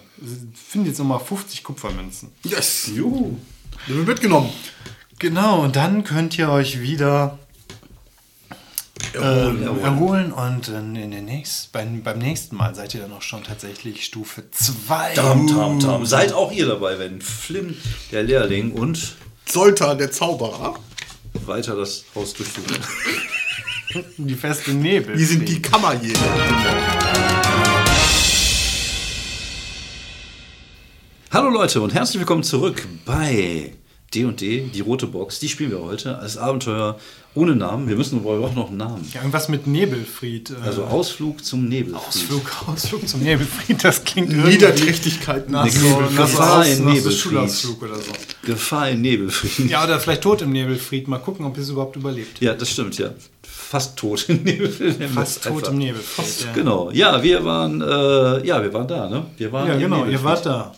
[0.53, 2.29] finden jetzt nochmal 50 Kupfermünzen.
[2.43, 2.89] Yes.
[2.93, 3.37] Juhu.
[3.87, 4.49] Den wird mitgenommen.
[5.19, 7.39] Genau, und dann könnt ihr euch wieder
[9.15, 13.21] ähm, erholen und dann in der nächsten, beim, beim nächsten Mal seid ihr dann auch
[13.21, 15.13] schon tatsächlich Stufe 2.
[15.13, 16.05] Tam, tam, tam.
[16.05, 17.75] Seid auch ihr dabei, wenn Flim,
[18.11, 19.15] der Lehrling und
[19.45, 20.75] Solter, der Zauberer.
[21.45, 22.77] Weiter das Haus durchsuchen.
[24.17, 25.17] Die feste Nebel.
[25.17, 26.19] Wir sind die Kammerjäger.
[31.31, 33.73] Hallo Leute und herzlich willkommen zurück bei
[34.13, 35.39] D&D, die rote Box.
[35.39, 36.99] Die spielen wir heute als Abenteuer
[37.33, 37.87] ohne Namen.
[37.89, 39.09] Wir müssen aber auch noch einen Namen.
[39.11, 40.51] Ja, irgendwas mit Nebelfried.
[40.51, 42.07] äh, Also Ausflug zum Nebelfried.
[42.07, 47.33] Ausflug, Ausflug zum Nebelfried, das klingt irgendwie Niederträchtigkeit nach so, nach Gefahr in Nebelfried.
[47.33, 48.11] Oder so.
[48.43, 49.71] Gefahr in Nebelfried.
[49.71, 51.07] Ja, oder vielleicht tot im Nebelfried.
[51.07, 52.39] Mal gucken, ob es überhaupt überlebt.
[52.39, 53.09] Ja, das stimmt, ja.
[53.73, 55.03] Fast tot im Nebelfried.
[55.15, 56.45] Fast tot im Nebelfried.
[56.45, 56.53] Ja.
[56.53, 56.91] Genau.
[56.91, 59.25] Ja, wir waren, äh, ja, wir waren da, ne?
[59.35, 60.75] Wir waren Ja, genau, ihr wart da.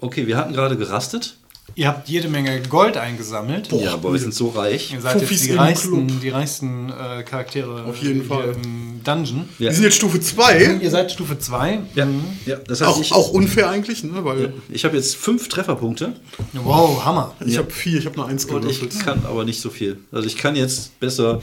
[0.00, 1.36] Okay, wir hatten gerade gerastet.
[1.74, 3.70] Ihr habt jede Menge Gold eingesammelt.
[3.72, 4.94] ja, aber wir sind so reich.
[4.94, 8.56] Ihr seid jetzt Fuffis die reichsten, die reichsten äh, Charaktere Auf jeden hier Fall.
[8.64, 9.46] im Dungeon.
[9.58, 9.66] Ja.
[9.66, 10.78] Wir sind jetzt Stufe 2.
[10.80, 11.80] Ihr seid Stufe 2.
[11.94, 12.06] Ja,
[12.46, 14.24] ja das heißt, Auch, ich, auch unfair eigentlich, ne?
[14.24, 16.14] Weil ich habe jetzt fünf Trefferpunkte
[16.54, 17.34] Wow, Hammer.
[17.44, 19.04] ich habe vier, ich habe nur eins und ich gewürfelt.
[19.04, 19.98] kann aber nicht so viel.
[20.10, 21.42] Also ich kann jetzt besser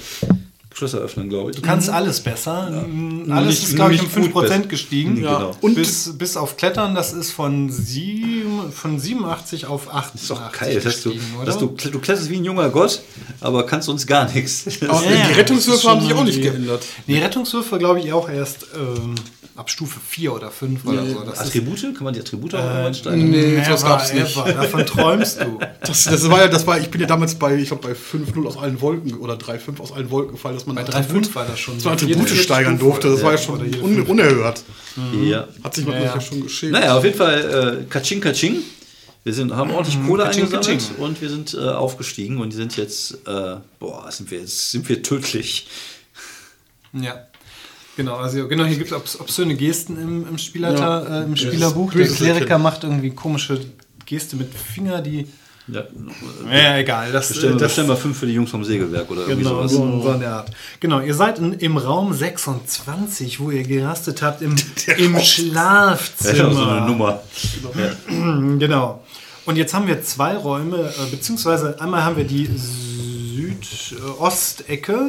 [0.80, 1.58] Schlösser öffnen, glaube ich.
[1.58, 2.70] Du kannst alles besser.
[2.88, 4.68] Nur Alles nicht- ist, glaube ich, um nur nicht gut 5% besser.
[4.68, 5.22] gestiegen.
[5.22, 5.38] Ja.
[5.38, 5.52] Genau.
[5.60, 10.52] Und bis, bis auf Klettern, das ist von, sieben, von 87 auf 88 ist doch
[10.54, 11.46] geil, dass du, gestiegen, oder?
[11.46, 13.02] dass du, du kletterst wie ein junger Gott,
[13.42, 14.66] aber kannst uns gar nichts.
[14.88, 16.84] Aber Ja, die Rettungswürfe haben sich auch nicht geändert.
[17.08, 19.16] Die Rettungswürfe, glaube ich, auch erst ähm,
[19.60, 21.20] ab Stufe 4 oder 5 oder so.
[21.26, 21.82] Das ist, Attribute?
[21.96, 23.30] Kann man die Attribute auch irgendwann steigern?
[23.30, 24.38] Nee, never, sowas gab's nicht.
[24.38, 24.54] ever.
[24.54, 25.60] Davon träumst du.
[25.82, 28.46] Das, das war ja, das war, ich bin ja damals bei, ich glaube, bei 5-0
[28.48, 31.46] aus allen Wolken oder 3-5 aus allen Wolken gefallen, dass man Bei Attribut- 3,5 war
[31.46, 31.80] das schon.
[31.80, 33.08] so Attribute steigern Stufe durfte.
[33.10, 34.64] Das oder- war ja schon un unerhört.
[35.24, 35.48] Ja.
[35.64, 36.22] Hat sich man Ja, ja, ja.
[36.22, 36.72] schon geschehen.
[36.72, 38.58] Naja, auf jeden Fall äh, Kaching Kaching.
[39.24, 41.04] Wir sind, haben ordentlich Kohle Kaching, eingesammelt Kaching.
[41.04, 45.02] und wir sind äh, aufgestiegen und sind jetzt, äh, boah, sind wir jetzt, sind wir
[45.04, 45.68] tödlich.
[46.94, 47.26] Ja.
[48.00, 51.92] Genau, also genau, hier gibt es obs obszöne Gesten im, im, Spielerta, äh, im Spielerbuch.
[51.92, 53.60] Der Kleriker macht irgendwie komische
[54.06, 55.28] Geste mit Finger, die.
[55.68, 55.84] Ja,
[56.50, 57.12] Ja, egal.
[57.12, 59.72] Das, bestellen, das bestellen wir fünf für die Jungs vom Segelwerk oder irgendwie Genau, sowas.
[59.74, 60.52] so, so in der Art.
[60.80, 64.56] Genau, ihr seid in, im Raum 26, wo ihr gerastet habt, im,
[64.98, 66.54] im Ja, Schlafzimmer.
[66.54, 67.22] so eine Nummer.
[68.60, 69.04] Genau.
[69.46, 72.48] Und jetzt haben wir zwei Räume, äh, beziehungsweise einmal haben wir die
[73.40, 75.08] Südostecke,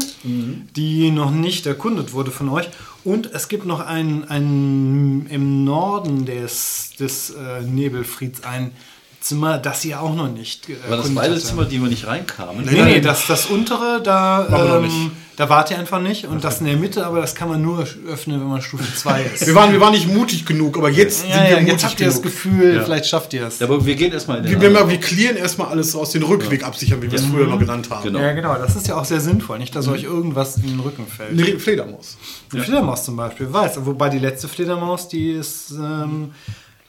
[0.77, 2.69] die noch nicht erkundet wurde von euch.
[3.03, 8.73] Und es gibt noch einen, einen im Norden des, des äh, Nebelfrieds ein
[9.21, 11.39] Zimmer, das ihr auch noch nicht äh, War das beide.
[11.39, 12.65] Zimmer, die wir nicht reinkamen?
[12.65, 16.25] Nee, nee, das, das untere, da, ähm, da wart ihr einfach nicht.
[16.25, 19.23] Und das in der Mitte, aber das kann man nur öffnen, wenn man Stufe 2
[19.35, 19.47] ist.
[19.47, 21.85] Wir waren, wir waren nicht mutig genug, aber jetzt ja, sind wir ja, mutig jetzt
[21.85, 22.33] habt ihr das genug.
[22.33, 23.59] Gefühl, vielleicht schafft ihr es.
[23.59, 26.23] Ja, aber wir gehen erstmal in den Wir, wir, wir clearen erstmal alles aus den
[26.23, 28.05] Rückweg absichern, wie wir es früher mal genannt haben.
[28.05, 28.21] Genau.
[28.21, 31.07] Ja, genau, das ist ja auch sehr sinnvoll, nicht, dass euch irgendwas in den Rücken
[31.07, 31.33] fällt.
[31.33, 32.17] Eine Fledermaus.
[32.53, 33.85] Die Fledermaus zum Beispiel, weiß.
[33.85, 36.33] Wobei die letzte Fledermaus, die ist, ähm,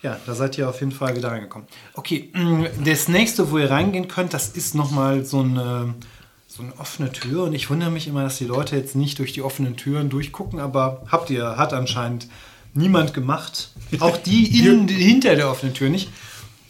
[0.03, 1.67] ja, da seid ihr auf jeden Fall wieder reingekommen.
[1.93, 5.93] Okay, mh, das nächste, wo ihr reingehen könnt, das ist nochmal so eine,
[6.47, 7.43] so eine offene Tür.
[7.43, 10.59] Und ich wundere mich immer, dass die Leute jetzt nicht durch die offenen Türen durchgucken,
[10.59, 12.27] aber habt ihr, hat anscheinend
[12.73, 13.69] niemand gemacht.
[13.99, 16.09] Auch die in, hinter der offenen Tür nicht.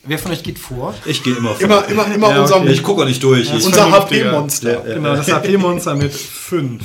[0.04, 0.96] Wer von euch geht vor?
[1.06, 1.62] Ich gehe immer vor.
[1.62, 3.54] Immer, immer, immer Ja, unserem, Ich gucke auch nicht durch.
[3.54, 3.92] Ich, unser.
[3.92, 4.78] HP-Monster.
[4.82, 6.84] Genau, das HP-Monster mit 5.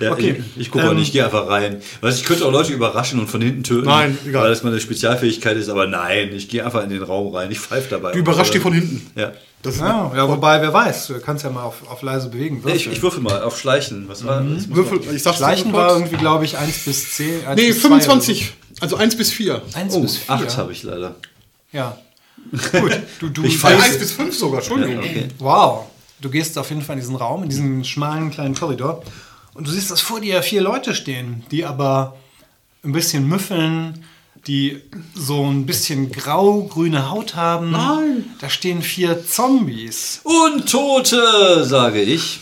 [0.00, 0.42] ja, okay.
[0.56, 1.82] ich, ich gucke auch Ähm, nicht, ich gehe einfach rein.
[2.00, 3.84] Weißt, ich könnte auch Leute überraschen und von hinten töten.
[3.86, 4.44] Nein, egal.
[4.44, 7.50] Weil das meine Spezialfähigkeit ist, aber nein, ich gehe einfach in den Raum rein.
[7.50, 8.12] Ich pfeife dabei.
[8.12, 9.10] Du überrascht die von hinten.
[9.14, 9.32] Ja.
[9.62, 12.62] Das ist Ja, ja, wobei, wer weiß, du kannst ja mal auf, auf leise bewegen.
[12.64, 14.08] Nee, Ich, ich würfel mal auf Schleichen.
[14.08, 14.68] Was war das?
[14.74, 17.46] Würfel, ich sag's Schleichen war irgendwie, glaube ich, 1 bis 10.
[17.46, 18.52] 1 Nee, bis 2 25.
[18.80, 19.54] Also 1 bis 4.
[19.54, 19.78] Oder so.
[19.78, 20.34] 1 Oh, bis 4.
[20.34, 21.14] acht habe ich leider.
[21.72, 21.98] Ja.
[22.50, 24.98] Gut, du, du Ich weiß- 1 bis 5 sogar, Entschuldigung.
[25.04, 25.28] Okay.
[25.38, 25.86] Wow.
[26.20, 29.02] Du gehst auf jeden Fall in diesen Raum, in diesen schmalen kleinen Korridor.
[29.54, 32.16] Und du siehst, dass vor dir vier Leute stehen, die aber
[32.82, 34.04] ein bisschen müffeln,
[34.46, 34.80] die
[35.14, 37.70] so ein bisschen grau-grüne Haut haben.
[37.70, 38.24] Nein.
[38.40, 40.20] Da stehen vier Zombies.
[40.24, 42.40] Untote, sage ich.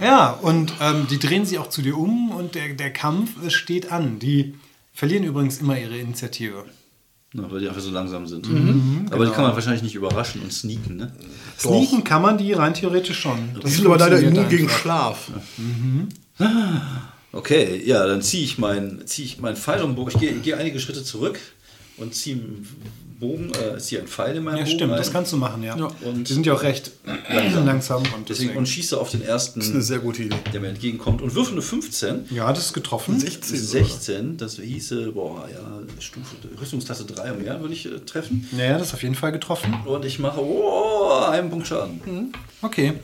[0.00, 3.92] Ja, und ähm, die drehen sich auch zu dir um und der, der Kampf steht
[3.92, 4.18] an.
[4.18, 4.54] Die
[4.92, 6.64] verlieren übrigens immer ihre Initiative.
[7.36, 8.48] Na, weil die einfach so langsam sind.
[8.48, 11.12] Mhm, Aber die kann man wahrscheinlich nicht überraschen und sneaken, ne?
[11.58, 13.36] Sneaken kann man die rein theoretisch schon.
[13.56, 14.68] Die Das sind aber leider immun gegen.
[14.68, 15.30] Schlaf.
[17.32, 20.12] Okay, ja, dann ziehe ich meinen zieh ich meinen Pfeil und Bogen.
[20.14, 21.40] Ich gehe gehe einige Schritte zurück
[21.96, 22.38] und ziehe
[23.28, 24.98] Bogen, äh, ziehe einen Pfeil in meinen Ja, Bogen stimmt, rein.
[24.98, 25.74] das kannst du machen, ja.
[25.74, 26.90] und- die sind ja auch recht
[27.64, 28.58] langsam, und Deswegen, deswegen.
[28.58, 30.36] und schieße auf den ersten, Das ist eine sehr gute Idee.
[30.52, 32.26] der mir entgegenkommt und würfel eine 15.
[32.30, 33.18] ja, das ist getroffen.
[33.18, 33.56] 16.
[33.58, 33.86] sogar.
[33.86, 35.58] 16, das hieße, boah, ja,
[36.00, 38.48] Stufe, Rüstungsklasse 3 und mehr würde ich äh, treffen.
[38.56, 39.74] Ja, das ist auf jeden Fall getroffen.
[39.84, 42.00] Und ich mache, oh, einen Punkt Schaden.
[42.04, 42.32] Mhm.
[42.62, 42.94] Okay.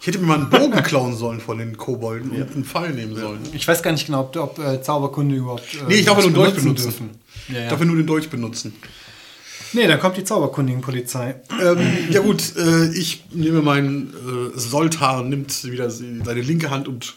[0.00, 3.16] Ich hätte mir mal einen Bogen klauen sollen von den Kobolden und einen Pfeil nehmen
[3.16, 3.40] sollen.
[3.54, 5.62] Ich weiß gar nicht genau, ob, ob äh, Zauberkunde überhaupt.
[5.74, 7.10] Äh, Nee, ich darf ja nur Dolch benutzen benutzen.
[7.48, 7.70] Ja, Ich ja.
[7.70, 8.74] darf ja nur den Dolch benutzen.
[9.72, 11.36] Nee, dann kommt die Zauberkundigen-Polizei.
[11.62, 11.78] Ähm,
[12.10, 14.14] ja gut, äh, ich nehme meinen
[14.54, 17.14] äh, Soltar, nimmt wieder seine linke Hand und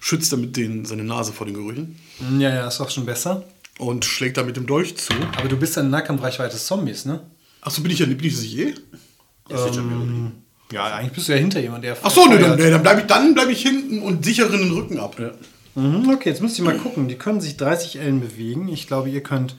[0.00, 1.98] schützt damit den, seine Nase vor den Gerüchen
[2.38, 3.44] Ja, ja, ist doch schon besser.
[3.78, 5.12] und schlägt da mit dem Dolch zu.
[5.36, 7.20] Aber du bist ja in Nahkampfreichweite des Zombies, ne?
[7.60, 8.74] Achso, bin ich ja bin ich das eh?
[10.72, 11.96] Ja, eigentlich bist du ja hinter jemand, der.
[12.04, 14.98] Achso, ne, dann, nee, dann bleibe ich, dann bleib ich hinten und sichere den Rücken
[14.98, 15.16] ab.
[15.74, 17.08] Mhm, okay, jetzt müsst ihr mal gucken.
[17.08, 18.68] Die können sich 30 Ellen bewegen.
[18.68, 19.56] Ich glaube, ihr könnt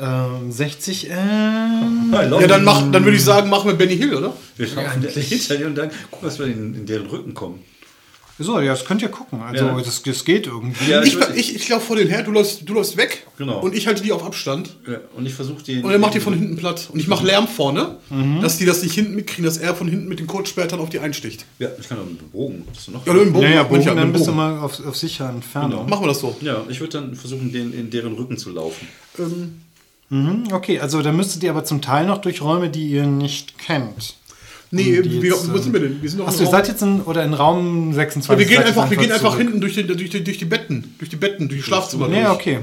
[0.00, 2.12] ähm, 60 Ellen.
[2.12, 4.34] Ja, dann, mach, dann würde ich sagen, machen wir Benny Hill, oder?
[4.56, 7.60] Wir laufen hinter dir und dann gucken, dass wir in, in deren Rücken kommen.
[8.36, 9.40] So, ja, das könnt ihr gucken.
[9.42, 9.80] Also, Ja.
[9.80, 10.90] das, das geht irgendwie.
[10.90, 13.24] Ja, Ich, ich, ich laufe vor den her, du läufst, du läufst weg.
[13.38, 13.60] Genau.
[13.60, 14.74] Und ich halte die auf Abstand.
[14.88, 15.84] Ja, und ich versuche den.
[15.84, 16.88] Und er macht die von hinten platt.
[16.92, 17.98] Und ich mache Lärm vorne,
[18.42, 20.98] dass die das nicht hinten mitkriegen, dass er von hinten mit den Kurzschwertern auf die
[20.98, 21.44] einsticht.
[21.60, 22.66] Ja, ich kann auch einen Bogen.
[22.74, 23.06] Hast du noch?
[23.06, 23.44] Ja, mit dem Bogen.
[23.46, 24.36] ja, ja, Bogen, ich ja, dann mit dem bist du Bogen.
[24.38, 25.88] mal auf, auf sicherer Entfernung.
[25.88, 26.36] Machen wir das so.
[26.40, 28.88] Ja, ich würde dann versuchen, den, in deren Rücken zu laufen.
[30.10, 33.58] Mhm, okay, also dann müsstet ihr aber zum Teil noch durch Räume, die ihr nicht
[33.58, 34.16] kennt.
[34.70, 36.02] Nee, die wie, jetzt, wo sind wir ähm, denn?
[36.02, 38.28] Wir sind doch Achso, ihr seid jetzt in, oder in Raum 26.
[38.28, 39.38] ja, wir gehen einfach, wir gehen einfach zurück.
[39.44, 42.08] hinten durch die, durch, die, durch die Betten, durch die Betten, durch die Schlafzimmer.
[42.08, 42.34] Nee, durch.
[42.34, 42.58] okay.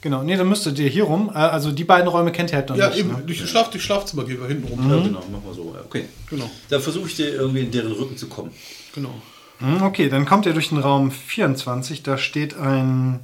[0.00, 1.30] Genau, nee, dann müsstet ihr hier rum.
[1.32, 2.98] Äh, Also die beiden Räume kennt ihr halt noch Ja, nicht.
[3.00, 3.22] eben, Ne?
[3.26, 4.80] durch das Schlaf, durch Schlafzimmer gehen wir hinten rum.
[4.90, 5.74] Ja, genau, machen wir so.
[5.84, 6.04] Okay.
[6.30, 8.50] Genau, Dann versuche ich dir irgendwie in deren Rücken zu kommen.
[8.94, 9.14] genau.
[9.60, 12.02] Mhm, Okay, dann kommt ihr durch den Raum 24.
[12.02, 13.20] Da steht ein,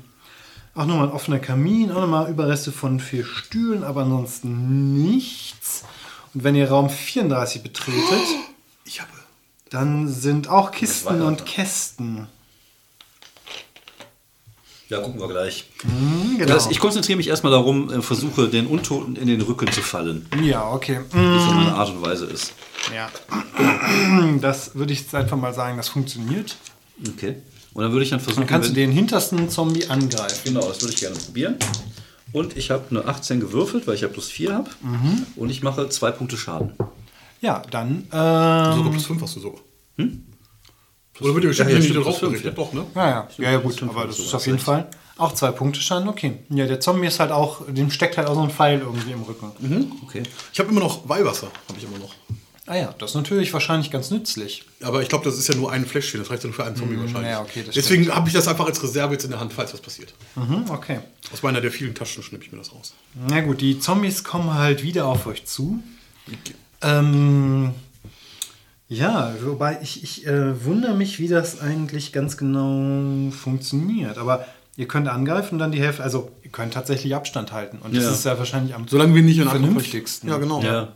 [0.79, 5.85] auch nochmal ein offener Kamin, auch nochmal Überreste von vier Stühlen, aber ansonsten nichts.
[6.35, 8.03] Und wenn ihr Raum 34 betretet,
[8.85, 9.11] Ich habe.
[9.71, 12.29] dann sind auch Kisten und Kästen.
[14.89, 15.69] Ja, gucken wir gleich.
[15.85, 16.57] Mhm, genau.
[16.71, 20.27] Ich konzentriere mich erstmal darum, äh, versuche den Untoten in den Rücken zu fallen.
[20.43, 21.01] ja, okay.
[21.11, 22.55] Wie so meine Art und Weise ist.
[22.95, 23.11] Ja.
[24.41, 26.57] Das würde ich jetzt einfach mal sagen, das funktioniert.
[27.07, 27.37] Okay.
[27.79, 28.41] Und dann würde ich dann versuchen.
[28.41, 30.41] Dann kannst du den hintersten Zombie angreifen.
[30.43, 31.55] Genau, das würde ich gerne probieren.
[32.33, 34.69] Und ich habe eine 18 gewürfelt, weil ich ja plus 4 habe.
[34.83, 35.27] Mhm.
[35.37, 36.73] Und ich mache zwei Punkte Schaden.
[37.41, 38.09] Ja, dann.
[38.13, 39.61] Ähm, Sogar plus 5 hast du sogar.
[39.97, 42.51] Oder wird bestimmt Ja, ja, nicht drauf ja.
[42.51, 42.85] Doch, ne?
[42.97, 44.59] ja, ja, ja, ja, gut, aber das so ist auf jeden.
[44.59, 46.09] Fall auch zwei Punkte Schaden.
[46.09, 46.39] Okay.
[46.51, 49.23] Ja, der Zombie ist halt auch, dem steckt halt auch so ein Pfeil irgendwie im
[49.23, 49.53] Rücken.
[50.03, 50.25] Okay.
[50.53, 52.13] Ich habe immer noch Weihwasser, habe ich immer noch.
[52.71, 54.65] Ah ja, das ist natürlich wahrscheinlich ganz nützlich.
[54.83, 56.77] Aber ich glaube, das ist ja nur ein Fläschchen, das reicht ja nur für einen
[56.77, 57.31] Zombie wahrscheinlich.
[57.31, 59.73] ja, okay, das Deswegen habe ich das einfach als Reserve jetzt in der Hand, falls
[59.73, 60.13] was passiert.
[60.37, 60.99] Mhm, okay.
[61.33, 62.93] Aus meiner der vielen Taschen schnippe ich mir das raus.
[63.27, 65.83] Na gut, die Zombies kommen halt wieder auf euch zu.
[66.83, 67.73] Ähm,
[68.89, 74.19] ja, wobei ich, ich äh, wundere mich, wie das eigentlich ganz genau funktioniert.
[74.19, 74.47] Aber
[74.77, 77.79] ihr könnt angreifen und dann die Hälfte, also ihr könnt tatsächlich Abstand halten.
[77.79, 78.03] Und Ja.
[78.03, 80.29] das ist ja wahrscheinlich am Solange wir nicht in vernünftigsten.
[80.29, 80.63] Ja, genau.
[80.63, 80.93] Ja.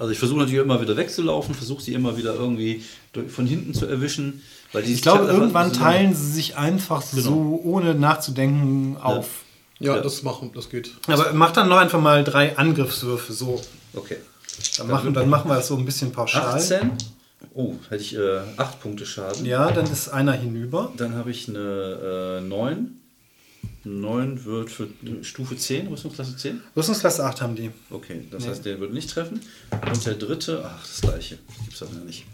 [0.00, 2.82] Also ich versuche natürlich immer wieder wegzulaufen, versuche sie immer wieder irgendwie
[3.28, 4.42] von hinten zu erwischen.
[4.72, 9.42] Weil die Ich glaube, irgendwann teilen sie sich einfach so, ohne nachzudenken, auf.
[9.78, 10.00] Ja, Ja.
[10.00, 10.92] das machen, das geht.
[11.06, 13.60] Aber macht dann noch einfach mal drei Angriffswürfe so.
[13.94, 14.16] Okay.
[14.78, 16.46] Dann machen, dann machen wir das so ein bisschen pauschal.
[16.46, 16.92] 18.
[17.54, 19.44] Oh, hätte ich äh, 8 Punkte Schaden.
[19.44, 20.92] Ja, dann ist einer hinüber.
[20.96, 22.99] Dann habe ich eine äh, 9.
[23.84, 24.88] 9 wird für
[25.22, 26.60] Stufe 10, Rüstungsklasse 10.
[26.76, 27.70] Rüstungsklasse 8 haben die.
[27.90, 29.40] Okay, das heißt, der würde nicht treffen.
[29.70, 31.38] Und der dritte, ach, das gleiche.
[31.64, 32.26] Gibt's aber nicht.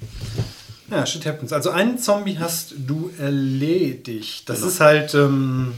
[0.91, 1.53] Ja, shit happens.
[1.53, 4.49] Also einen Zombie hast du erledigt.
[4.49, 4.69] Das Genau.
[4.69, 5.73] ist halt, ähm,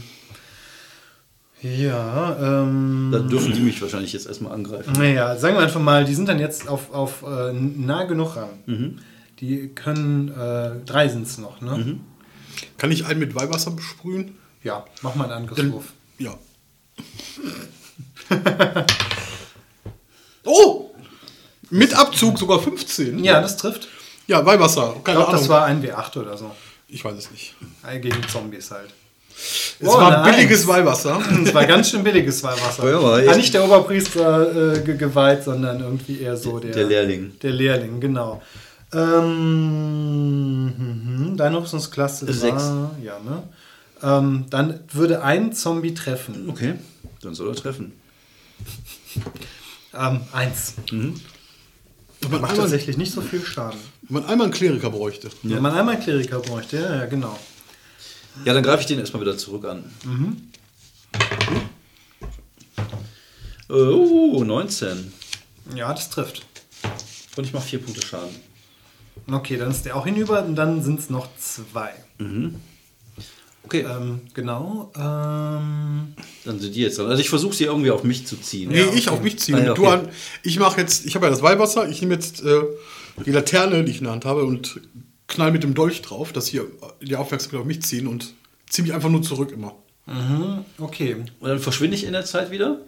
[1.61, 4.93] ja, ähm, Dann dürfen die mich wahrscheinlich jetzt erstmal angreifen.
[4.93, 8.99] naja, sagen wir einfach mal, die sind dann jetzt auf, auf äh, nah genug ran.
[9.39, 11.99] Die können, äh, drei sind es noch, ne?
[12.77, 14.35] Kann ich einen mit Weihwasser besprühen?
[14.63, 15.85] Ja, mach mal einen Angriffswurf.
[16.17, 16.35] Ja.
[20.45, 20.91] oh!
[21.69, 23.23] Mit Abzug sogar 15.
[23.23, 23.87] Ja, das trifft.
[24.27, 24.95] Ja, Weihwasser.
[24.97, 25.41] Ich Keine glaube, Ahnung.
[25.41, 26.51] das war ein W8 oder so.
[26.87, 27.55] ich weiß es nicht.
[27.87, 28.89] Äh, Gegen Zombies halt.
[29.79, 30.67] Es Oh, war eine billiges.
[30.67, 31.21] Weihwasser.
[31.45, 32.89] Das war ganz schön billiges Weihwasser.
[32.89, 36.83] Ja, aber War nicht der Oberpriester äh, ge geweiht, sondern irgendwie eher so der, Der
[36.85, 37.39] Lehrling.
[37.41, 38.41] Der Lehrling, genau.
[38.91, 42.63] Ähm, mhm, deine Rüstungsklasse war, Sechs.
[43.03, 43.43] ja, ne?
[44.01, 46.49] Ähm, dann würde ein Zombie treffen.
[46.49, 46.75] Okay,
[47.21, 47.93] dann soll er treffen.
[49.93, 50.73] Ähm, eins.
[50.89, 51.13] Wenn
[52.31, 53.79] man, Macht einmal, tatsächlich nicht so viel Schaden.
[54.03, 55.29] wenn man einmal einen Kleriker bräuchte.
[55.43, 57.37] Wenn man einmal Kleriker bräuchte, ja, ja, genau.
[58.45, 59.83] Ja, dann greife ich den erstmal wieder zurück an.
[63.69, 65.13] Oh, 19.
[65.75, 66.45] Ja, das trifft.
[67.35, 68.35] Und ich mache 4 Punkte Schaden.
[69.31, 71.93] Okay, dann ist der auch hinüber und dann sind es noch zwei.
[73.69, 74.91] Okay, Ähm, genau.
[74.95, 77.05] Ähm, dann sind die jetzt dran.
[77.05, 78.71] Also ich versuche sie irgendwie auf mich zu ziehen.
[78.71, 79.55] Nee, ich auf mich ziehen.
[79.55, 79.93] Ah, ja, du okay.
[79.93, 80.09] an,
[80.41, 82.63] ich mache jetzt, ich habe ja das Weihwasser, ich nehme jetzt äh,
[83.27, 84.81] die Laterne, die ich in der Hand habe, und
[85.27, 86.65] knall mit dem Dolch drauf, dass hier
[86.99, 88.33] die Aufmerksamkeit auf mich ziehen und
[88.67, 89.75] ziehe mich einfach nur zurück immer.
[90.79, 91.17] okay.
[91.39, 92.79] Und dann verschwinde ich in der Zeit wieder.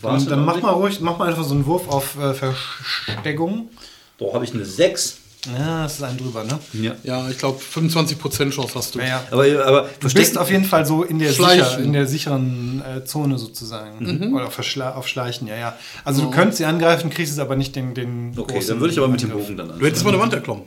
[0.00, 3.70] War's Dann, dann mach mal ruhig, mach mal einfach so einen Wurf auf äh, Versteckung.
[4.16, 5.18] Boah, habe ich eine 6.
[5.46, 6.58] Ja, das ist ein drüber, ne?
[6.74, 6.94] Ja.
[7.02, 8.98] Ja, ich glaube 25% Chance hast du.
[8.98, 9.24] Naja.
[9.30, 13.04] Aber, aber Du bist auf jeden Fall so in der, sicher, in der sicheren äh,
[13.04, 14.04] Zone sozusagen.
[14.04, 14.34] Mhm.
[14.34, 15.78] Oder auf, auf Schleichen, ja, ja.
[16.04, 18.92] Also du könntest sie angreifen, kriegst es aber nicht den, den Okay, großen dann würde
[18.92, 19.30] ich aber mit dem.
[19.30, 20.64] Bogen dann Du hättest mal eine Wand erklommen.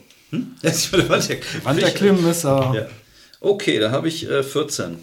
[0.64, 1.30] Das ist meine Wand.
[1.64, 2.74] Wand erklimmen ist er.
[2.74, 2.86] Ja.
[3.40, 4.98] Okay, da habe ich äh, 14.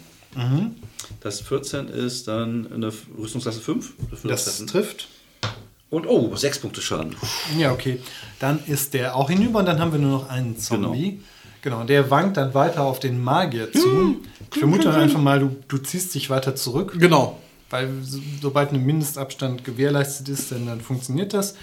[1.21, 3.93] Das 14 ist dann eine Rüstungsklasse 5.
[4.23, 5.07] Das Das trifft.
[5.91, 7.15] Und oh, 6 Punkte Schaden.
[7.57, 7.99] Ja, okay.
[8.39, 11.21] Dann ist der auch hinüber und dann haben wir nur noch einen Zombie.
[11.61, 14.21] Genau, der wankt dann weiter auf den Magier zu.
[14.51, 17.39] Ich vermute einfach mal, du, du ziehst dich weiter zurück, Genau.
[17.69, 21.55] weil so, sobald ein Mindestabstand gewährleistet ist, dann, dann funktioniert das.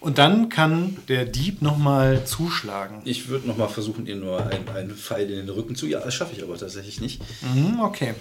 [0.00, 3.02] Und dann kann der Dieb nochmal zuschlagen.
[3.04, 5.86] Ich würde nochmal versuchen, ihr nur einen, einen Pfeil in den Rücken zu.
[5.86, 7.22] Ja, das schaffe ich aber tatsächlich nicht.
[7.54, 8.14] Mhm, okay.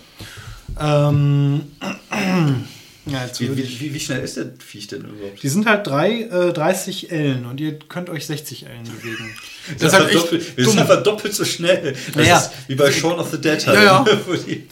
[0.79, 1.63] Ähm,
[3.05, 5.41] ja, jetzt Wie, wie, wie, wie schnell ist der Viech denn überhaupt?
[5.41, 9.29] die sind halt drei, äh, 30 Ellen und ihr könnt euch 60 Ellen bewegen.
[9.77, 11.93] Das ist halt echt doppelt, wir sind einfach doppelt so schnell.
[12.07, 12.37] Das Naja.
[12.37, 13.77] ist wie bei Shaun of the Dead halt.
[13.77, 14.03] Ja,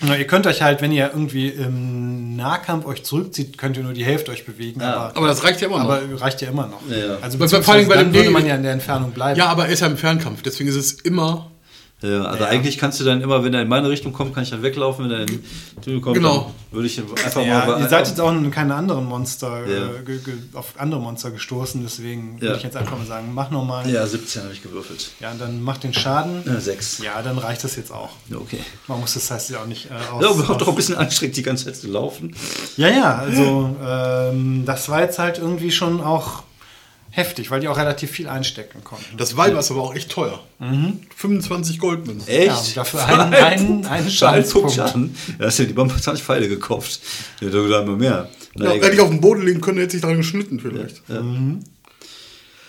[0.10, 0.16] ja.
[0.18, 4.04] Ihr könnt euch halt, wenn ihr irgendwie im Nahkampf euch zurückzieht, könnt ihr nur die
[4.04, 4.82] Hälfte euch bewegen.
[4.82, 4.94] Ah.
[5.10, 5.86] Aber, Aber das reicht ja immer noch.
[5.86, 6.82] aber reicht ja immer noch.
[6.90, 7.18] Ja, ja.
[7.22, 9.38] Also vor allem bei dem würde man ja in der Entfernung bleiben.
[9.38, 11.52] ja, aber er ist ja im Fernkampf, deswegen ist es immer.
[12.00, 14.52] Ja, also eigentlich kannst du dann immer, wenn er in meine Richtung kommt, kann ich
[14.52, 15.06] dann weglaufen.
[15.06, 15.44] Wenn er in
[15.84, 16.54] die kommt, Genau.
[16.72, 17.80] würde ich einfach Ja, mal.
[17.82, 19.88] ihr seid jetzt auch in keine anderen Monster, Ja.
[19.88, 20.20] äh, ge,
[20.54, 22.42] auf andere Monster gestoßen, deswegen Ja.
[22.42, 23.90] würde ich jetzt einfach mal sagen, mach nochmal.
[23.90, 25.10] ja, 17 habe ich gewürfelt.
[25.20, 26.44] Ja, und dann mach den Schaden.
[26.46, 27.00] Ja, 6.
[27.00, 28.12] Ja, dann reicht das jetzt auch.
[28.32, 28.60] Okay.
[28.86, 30.96] Man muss das heißt ja auch nicht äh, aus, Ja, aber auch doch ein bisschen
[30.98, 32.36] anstrengend, die ganze Zeit zu laufen.
[32.76, 36.44] Ja, ja, also ähm, das war jetzt halt irgendwie schon auch
[37.10, 39.18] heftig, weil die auch relativ viel einstecken konnten.
[39.18, 40.40] Das Weib ist aber auch echt teuer.
[41.16, 42.28] 25 Goldmünzen.
[42.28, 42.48] Echt?
[42.48, 44.72] Ja, dafür einen- einen- einen Schadenspunkt.
[44.74, 45.16] Schaden.
[45.40, 47.00] Da hast du ja die Bombe 20 Pfeile gekauft.
[47.42, 48.30] Ja, da da immer mehr.
[48.56, 51.02] Na, Ja, hätte ich auf den Boden legen können, hätte sich daran geschnitten vielleicht.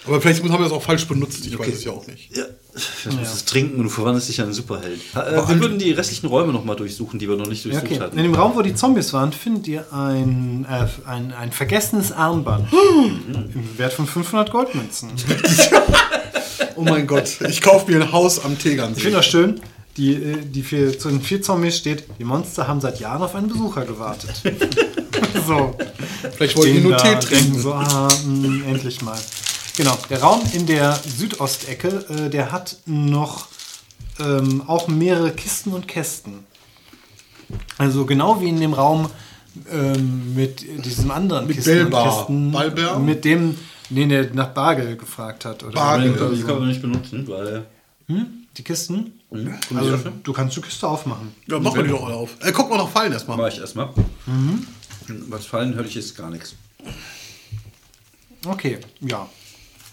[0.08, 2.34] Aber vielleicht haben wir das auch falsch benutzt, ich weiß es ja auch nicht.
[2.36, 2.44] Ja,
[2.74, 5.00] vielleicht musst du es trinken und du verwandelst dich in einen Superheld.
[5.14, 8.00] Äh, wir würden die restlichen Räume nochmal durchsuchen, die wir noch nicht Ja, durchsucht okay.
[8.00, 8.16] hatten.
[8.16, 12.68] In dem Raum, wo die Zombies waren, findet ihr ein, äh, ein, ein vergessenes Armband
[12.72, 15.10] im Wert von 500 Goldmünzen.
[16.76, 19.10] Oh mein Gott, ich kaufe mir ein Haus am Ich finde Tegernsee.
[19.10, 19.60] das schön.
[19.96, 23.34] Die, äh, die vier, zu den vier Zombies steht, die Monster haben seit Jahren auf
[23.34, 24.30] einen Besucher gewartet.
[25.46, 25.74] so.
[26.36, 27.58] Vielleicht wollten die nur Tee trinken.
[27.60, 29.18] So, ah, mh, endlich mal.
[29.78, 33.46] Genau, der Raum in der Südostecke, äh, der hat noch
[34.18, 36.40] ähm, auch mehrere Kisten und Kästen.
[37.78, 39.08] Also genau wie in dem Raum
[39.70, 42.02] ähm, mit diesem anderen Mit Kisten Bellbar.
[42.02, 42.50] und Kisten.
[42.50, 42.98] Ballbär?
[42.98, 43.56] Mit dem,
[43.88, 45.62] den er nach Bargel gefragt hat.
[45.62, 46.12] Oder Bargel.
[46.12, 47.64] Die kann, die kann man nicht benutzen, weil.
[48.56, 49.20] Die Kisten?
[49.30, 49.54] Hm?
[49.76, 51.32] Also, du kannst die Kiste aufmachen.
[51.46, 52.30] Ja, machen wir die doch alle auf.
[52.40, 53.36] Äh, guck mal noch Fallen erstmal.
[53.36, 53.90] Mach ich erstmal.
[55.28, 56.56] Was fallen höre ich jetzt gar nichts.
[58.44, 59.28] Okay, ja.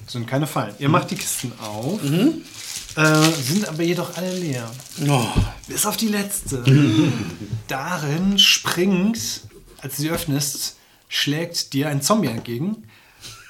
[0.07, 0.71] Sind keine Fallen.
[0.71, 0.81] Mhm.
[0.81, 1.99] Ihr macht die Kisten auf.
[2.03, 4.71] Äh, sind aber jedoch alle leer.
[5.07, 5.25] Oh,
[5.67, 6.63] Bis auf die letzte.
[7.67, 9.41] Darin springt,
[9.81, 10.77] als du sie öffnest,
[11.09, 12.87] schlägt dir ein Zombie entgegen.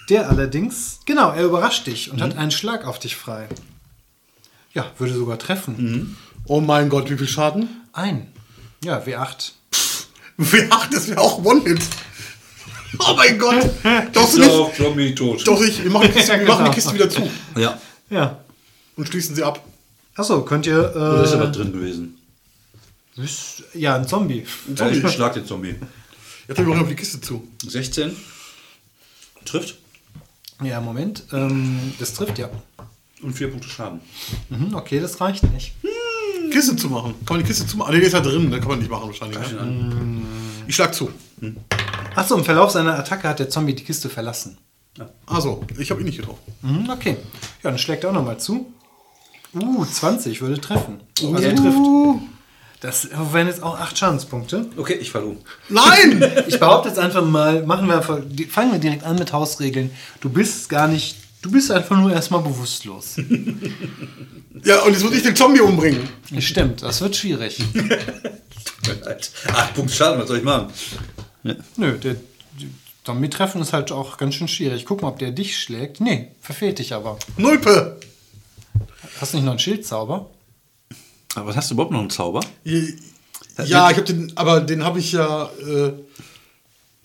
[0.10, 3.48] Der allerdings, genau, er überrascht dich und hat einen Schlag auf dich frei.
[4.74, 6.18] Ja, würde sogar treffen.
[6.46, 7.70] oh mein Gott, wie viel Schaden?
[7.94, 8.28] Ein.
[8.84, 9.52] Ja, W8.
[10.70, 11.82] Ach, das wäre auch One-Hit.
[13.00, 13.70] Oh mein Gott.
[14.14, 14.76] Doch So, nicht.
[14.78, 15.48] Zombie tot.
[15.48, 15.84] Doch nicht.
[15.84, 17.80] Wir machen die Kiste, wir machen die Kiste wieder zu Ja.
[18.10, 18.40] Ja.
[18.96, 19.64] und schließen sie ab.
[20.16, 20.92] Achso, könnt ihr.
[20.96, 22.18] Oder ist da Äh, was drin gewesen?
[23.74, 24.46] ja, ein Zombie.
[24.76, 25.76] Ja, ich schlag den Zombie.
[26.48, 27.48] Jetzt haben wir noch die Kiste zu.
[27.68, 28.16] 16.
[29.46, 29.76] Trifft.
[30.64, 31.24] Ja, Moment.
[31.34, 32.50] Ähm, das trifft ja.
[33.22, 34.00] Und 4 Punkte Schaden.
[34.50, 35.74] Mhm, okay, das reicht nicht.
[36.56, 37.16] Kiste zu machen.
[37.26, 37.90] Kann man die Kiste zu machen?
[37.90, 38.50] Ah, die ist ja drin.
[38.50, 39.52] Da kann man nicht machen wahrscheinlich.
[39.52, 40.22] Ne?
[40.68, 41.10] Ich schlag zu.
[42.16, 44.58] Achso, im Verlauf seiner Attacke hat der Zombie die Kiste verlassen.
[45.26, 46.40] Also, ich habe ihn nicht getroffen.
[46.62, 47.18] Mhm, okay.
[47.62, 48.72] Ja, dann schlägt er auch nochmal zu.
[49.54, 51.02] Uh, 20 würde treffen.
[51.22, 51.78] Also er trifft.
[52.80, 54.70] Das wären jetzt auch 8 Schadenspunkte.
[54.78, 55.38] Okay, ich falle um.
[55.70, 56.24] Nein!
[56.48, 59.92] Ich behaupte jetzt einfach mal, machen wir fangen wir direkt an mit Hausregeln.
[60.22, 63.18] Du bist gar nicht, du bist einfach nur erstmal bewusstlos.
[64.64, 66.10] ja, und jetzt muss ich den Zombie umbringen.
[66.40, 67.64] Stimmt, das wird schwierig.
[69.06, 69.32] Halt.
[69.48, 70.72] 8 Punkte Schaden, was soll ich machen?
[71.78, 72.16] Nö, der
[72.60, 72.70] die
[73.04, 74.86] Zombie treffen ist halt auch ganz schön schwierig.
[74.86, 76.02] Guck mal, ob der dich schlägt.
[76.02, 77.20] Nee, verfehlt dich aber.
[77.38, 78.00] Nulpe!
[79.20, 80.30] Hast du nicht noch einen Schildzauber?
[81.36, 82.42] Aber was hast du überhaupt noch einen Zauber?
[82.64, 85.50] Ja, ich habe den, aber den habe ich ja.
[85.66, 85.94] Äh,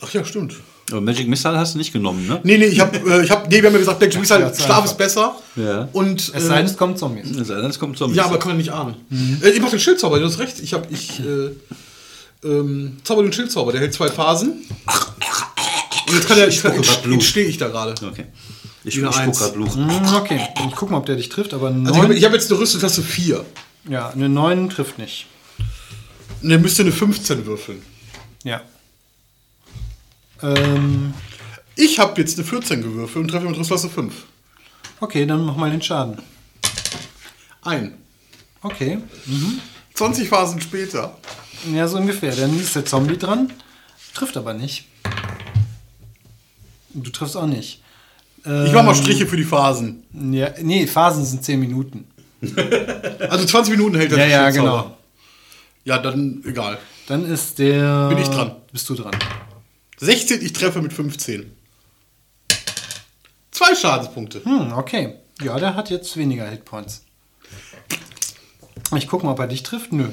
[0.01, 0.55] ach ja, stimmt.
[0.93, 2.41] Aber Magic Missile hast du nicht genommen, ne?
[2.43, 4.13] Nee, nee, ich habe, äh, ich hab, nee, wir haben ja gesagt, halt,
[4.57, 5.37] zu Schlaf ist besser.
[5.57, 5.89] Ja.
[5.93, 7.31] Und, Es sei denn, äh, es kommt Zombies.
[7.37, 8.17] Es sei denn, es kommt Zombies.
[8.17, 8.95] ja, aber kann man nicht ahnen.
[9.43, 10.61] Äh, ich mach den Schildzauber, du hast recht.
[10.61, 11.51] Ich habe, ich, äh,
[12.47, 14.51] ähm, zauber den Schildzauber, der hält zwei Phasen.
[16.09, 17.95] Und jetzt, kann der, Ich jetzt, jetzt stehe ich da gerade.
[18.07, 18.27] Okay.
[18.85, 19.75] Ich, ich spuck grad Blut.
[19.75, 22.25] Hm, Okay, ich guck mal, ob der dich trifft, aber Also ich neun, habe ich
[22.25, 23.45] hab jetzt eine Rüstetaste 4.
[23.89, 25.27] ja, eine 9 trifft nicht.
[26.43, 27.83] Und dann müsst ihr eine 15 würfeln.
[28.43, 28.63] Ja.
[30.43, 31.15] Ähm,
[31.77, 34.15] Ich habe jetzt eine 14 gewürfelt und treffe mit Rüstetaste 5.
[35.01, 36.19] okay, dann mach mal den Schaden.
[37.63, 37.95] Ein.
[38.63, 38.99] Okay.
[39.95, 41.17] 20 Phasen später.
[41.73, 42.35] Ja, so ungefähr.
[42.35, 43.53] Dann ist der Zombie dran.
[44.15, 44.87] Trifft aber nicht.
[46.93, 47.83] Du triffst auch nicht.
[48.43, 50.03] Ich mache mal Striche für die Phasen.
[50.33, 52.05] Ja, nee, Phasen sind 10 Minuten.
[53.29, 54.97] Also 20 Minuten hält der Ja, ja, genau.
[55.85, 56.79] Ja, dann egal.
[57.07, 58.09] Dann ist der.
[58.09, 58.53] Bin ich dran.
[58.73, 59.13] Bist du dran.
[60.01, 61.53] 16, ich treffe mit 15.
[63.51, 64.43] Zwei Schadenspunkte.
[64.45, 65.15] Hm, okay.
[65.43, 67.03] Ja, der hat jetzt weniger Hitpoints.
[68.97, 69.93] Ich guck mal, ob er dich trifft.
[69.93, 70.05] Nö.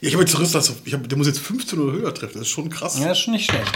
[0.00, 0.74] Ja, ich habe jetzt Rüstetaste.
[0.84, 2.38] Ich hab, der muss jetzt 15 oder höher treffen.
[2.38, 2.98] Das ist schon krass.
[2.98, 3.72] Ja, ist schon nicht schlecht.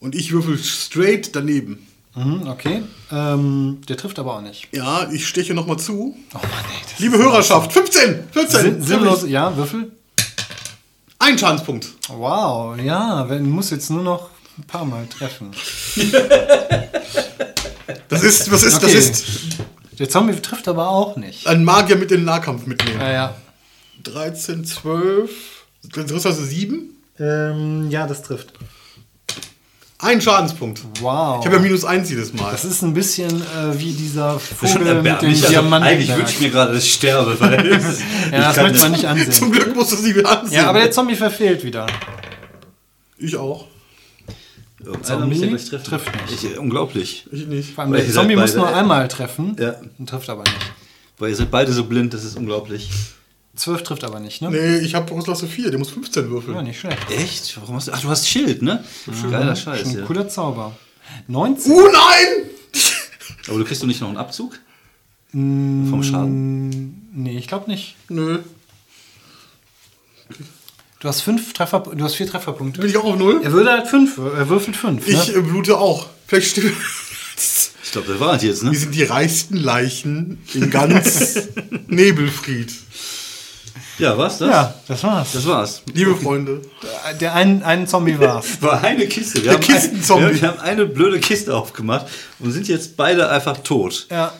[0.00, 1.86] Und ich würfel straight daneben.
[2.14, 2.82] Mhm, okay.
[3.10, 4.68] Ähm, der trifft aber auch nicht.
[4.72, 6.14] Ja, ich steche nochmal zu.
[6.34, 7.02] Oh Mann, ey.
[7.02, 8.28] Liebe Hörerschaft, 15!
[8.30, 8.60] 14!
[8.60, 9.26] Sinn, sinnlos.
[9.26, 9.92] Ja, Würfel.
[11.24, 11.88] Ein Schadenspunkt.
[12.08, 13.26] Wow, ja.
[13.28, 14.28] Wenn, muss jetzt nur noch
[14.58, 15.50] ein paar Mal treffen.
[18.08, 18.98] Das ist, was ist, das Okay.
[18.98, 19.24] ist
[19.98, 21.46] Der Zombie trifft aber auch nicht.
[21.46, 23.00] ein Magier mit in den Nahkampf mitnehmen.
[23.00, 23.34] Ja, ja.
[24.04, 25.30] 13, 12.
[25.96, 26.90] Rüstetaste 7.
[27.18, 28.52] Ähm, ja, das trifft.
[30.04, 30.82] Ein Schadenspunkt.
[31.00, 31.40] Wow.
[31.40, 32.52] Ich habe ja minus 1 jedes Mal.
[32.52, 35.28] das ist ein bisschen äh, wie dieser Vogel mit dem.
[35.30, 35.88] Also, Diamanten.
[35.88, 37.40] eigentlich wünsche ich mir gerade, dass ich sterbe.
[37.40, 37.80] Weil
[38.30, 39.32] ja, das möchte man nicht ansehen.
[39.32, 40.58] Zum Glück musst du sie wieder ansehen.
[40.58, 41.86] Ja, aber der Zombie verfehlt wieder.
[43.18, 43.66] ich auch.
[45.02, 45.82] Treffen.
[45.84, 46.44] trifft nicht.
[46.44, 47.26] Ich, unglaublich.
[47.32, 47.74] Ich nicht.
[47.74, 49.76] Vor allem der Zombie muss nur einmal treffen Ja.
[49.98, 50.56] und trifft aber nicht.
[51.18, 52.90] Weil ihr seid beide so blind, das ist unglaublich.
[53.56, 54.50] 12 trifft aber nicht, ne?
[54.50, 55.70] Nee, ich habe Rüstetaste 4.
[55.70, 56.56] Der muss 15 würfeln.
[56.56, 57.10] Ja, nicht schlecht.
[57.10, 57.56] Echt?
[57.60, 57.92] Warum hast du.
[57.92, 58.84] Ach, du hast Schild, ne?
[59.30, 60.04] Geiler Scheiß, Schon ein ja.
[60.06, 60.76] cooler Zauber.
[61.28, 61.72] 19.
[61.72, 62.50] Oh nein!
[63.48, 64.58] Aber du kriegst doch nicht noch einen Abzug?
[65.32, 67.10] Vom Schaden?
[67.12, 67.96] Nee, ich glaube nicht.
[68.08, 68.40] Nö.
[71.00, 72.80] Du hast fünf Treffer, du hast vier Trefferpunkte.
[72.80, 73.42] Bin ich auch auf 0?
[73.42, 75.06] Er würde halt fünf, er würfelt fünf.
[75.06, 75.42] Ich ne?
[75.42, 76.06] blute auch.
[76.26, 76.72] Vielleicht stimmt.
[77.82, 78.72] Ich glaube, das war es jetzt, ne?
[78.72, 81.48] Wir sind die reichsten Leichen in ganz
[81.88, 82.72] Nebelfried.
[83.98, 84.48] Ja, was das?
[84.50, 85.32] Ja, das war's.
[85.32, 85.82] Das war's.
[85.92, 86.62] Liebe Freunde.
[87.20, 88.46] Der ein, ein Zombie war's.
[88.60, 89.36] War eine Kiste.
[89.36, 90.24] Wir Der haben ein- Kistenzombie.
[90.34, 92.06] Wir, wir haben eine blöde Kiste aufgemacht
[92.40, 94.06] und sind jetzt beide einfach tot.
[94.10, 94.32] ja,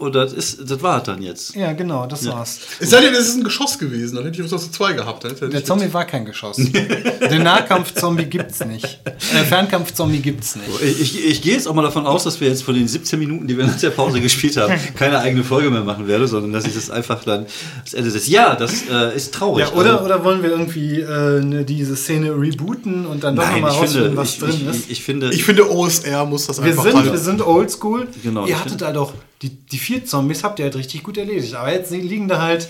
[0.00, 1.56] Und das ist, das war es dann jetzt.
[1.56, 2.60] ja, genau, das war's.
[2.78, 4.14] Es sei denn, es ist ein Geschoss gewesen.
[4.14, 5.24] Dann hätte ich Rüstetaste 2 gehabt.
[5.24, 6.56] Dann hätte er Der Zombie war kein Geschoss.
[6.56, 9.00] Den Nahkampf-Zombie gibt's nicht.
[9.34, 10.68] Der Fernkampf-Zombie gibt's nicht.
[10.82, 13.18] Ich, ich, ich gehe jetzt auch mal davon aus, dass wir jetzt von den 17
[13.18, 16.52] Minuten, die wir nach der Pause gespielt haben, keine eigene Folge mehr machen werde, sondern
[16.52, 17.46] dass ich das einfach dann
[17.84, 18.28] das Ende des.
[18.28, 19.66] Ja, das äh, ist traurig.
[19.66, 23.50] Ja, oder, Also- oder wollen wir irgendwie äh, ne, diese Szene rebooten und dann doch
[23.50, 24.84] nochmal rausfinden, finde, was ich, drin ich, ist?
[24.84, 27.10] ich, ich finde, Ich finde, OSR muss das wir einfach sind, halten.
[27.10, 28.06] wir sind oldschool.
[28.22, 29.12] Genau, Ihr hattet halt auch,
[29.42, 31.54] die, die vier Zombies habt ihr halt richtig gut erledigt.
[31.54, 32.68] Aber jetzt liegen da halt,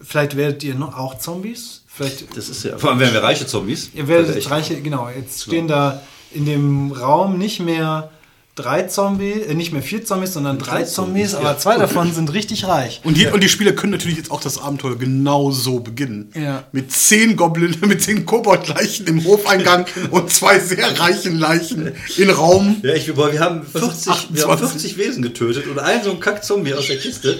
[0.00, 1.84] vielleicht werdet ihr noch auch Zombies.
[1.86, 3.90] Vielleicht, das ist ja, vor allem wären wir reiche Zombies.
[3.94, 6.02] ihr werdet reiche, genau, jetzt stehen da
[6.32, 8.10] in dem Raum nicht mehr
[8.58, 11.58] drei Zombies, äh, nicht mehr vier Zombies, sondern drei Drei Zombies, Zombies, aber ja.
[11.58, 13.00] zwei davon sind richtig reich.
[13.04, 16.30] Und die, und die Spieler können natürlich jetzt auch das Abenteuer genau so beginnen.
[16.34, 16.64] Ja.
[16.72, 22.76] Mit zehn Goblin, mit zehn Kobold-Leichen im Hofeingang und zwei sehr reichen Leichen in Raum.
[22.82, 24.94] Ja, ich, boah, wir haben Was ist 40, wir haben 28?
[24.94, 27.38] 50 Wesen getötet und einen so einen Kack-Zombie aus der Kiste.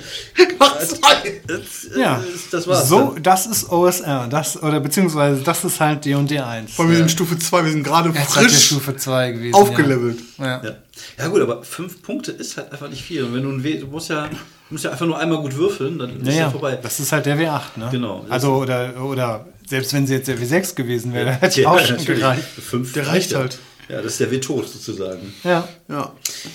[0.59, 1.41] Macht zwei.
[1.47, 2.89] Das, äh, Ja, das war's.
[2.89, 3.23] so, dann.
[3.23, 6.73] das ist OSR, das, oder beziehungsweise das ist halt D&D 1.
[6.73, 9.55] Vor allem wir sind Stufe 2, wir sind gerade frisch Stufe 2 gewesen.
[9.55, 10.19] aufgelevelt.
[10.39, 10.63] Ja.
[10.63, 10.77] Ja.
[11.19, 11.29] Ja.
[11.29, 13.25] gut, aber fünf Punkte ist halt einfach nicht viel.
[13.25, 14.37] Und wenn du ein W, du musst ja, du
[14.71, 16.79] musst ja einfach nur einmal gut würfeln, dann ist Ja, ja, vorbei.
[16.83, 17.89] das ist halt der W8, ne?
[17.91, 18.25] Genau.
[18.29, 21.81] Also, oder, oder selbst wenn sie jetzt der W6 gewesen wäre, hätte ich Ja, auch
[21.81, 22.43] schon gereicht.
[22.43, 23.59] Fünf Der reicht halt.
[23.89, 25.33] Ja, das ist der W-Tod sozusagen.
[25.45, 25.67] Ja.
[25.89, 26.13] Ja.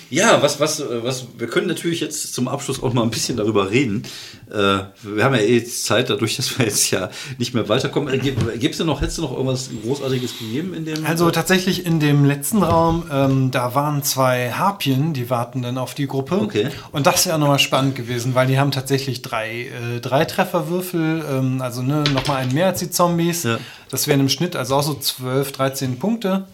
[0.08, 3.70] Ja, was, was, was, wir können natürlich jetzt zum Abschluss auch mal ein bisschen darüber
[3.70, 4.04] reden.
[4.48, 4.54] Äh,
[5.02, 8.14] wir haben ja eh jetzt Zeit, dadurch, dass wir jetzt ja nicht mehr weiterkommen.
[8.14, 11.04] Äh, Gibt es denn noch, hättest du noch irgendwas Großartiges gegeben in dem?
[11.04, 15.94] Also tatsächlich in dem letzten Raum, ähm, da waren zwei Harpien, die warten dann auf
[15.94, 16.36] die Gruppe.
[16.40, 16.68] Okay.
[16.92, 21.60] Und das wäre nochmal spannend gewesen, weil die haben tatsächlich drei, äh, drei Trefferwürfel, ähm,
[21.60, 23.42] also ne, nochmal einen mehr als die Zombies.
[23.42, 23.58] Ja.
[23.90, 26.46] Das wären im Schnitt also auch so 12, 13 Punkte.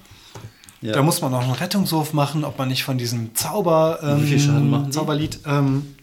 [0.83, 0.95] Ja.
[0.95, 4.91] Da muss man noch einen Rettungswurf machen, ob man nicht von diesem Zauber, ähm?
[4.91, 5.95] Zauberlied, ähm,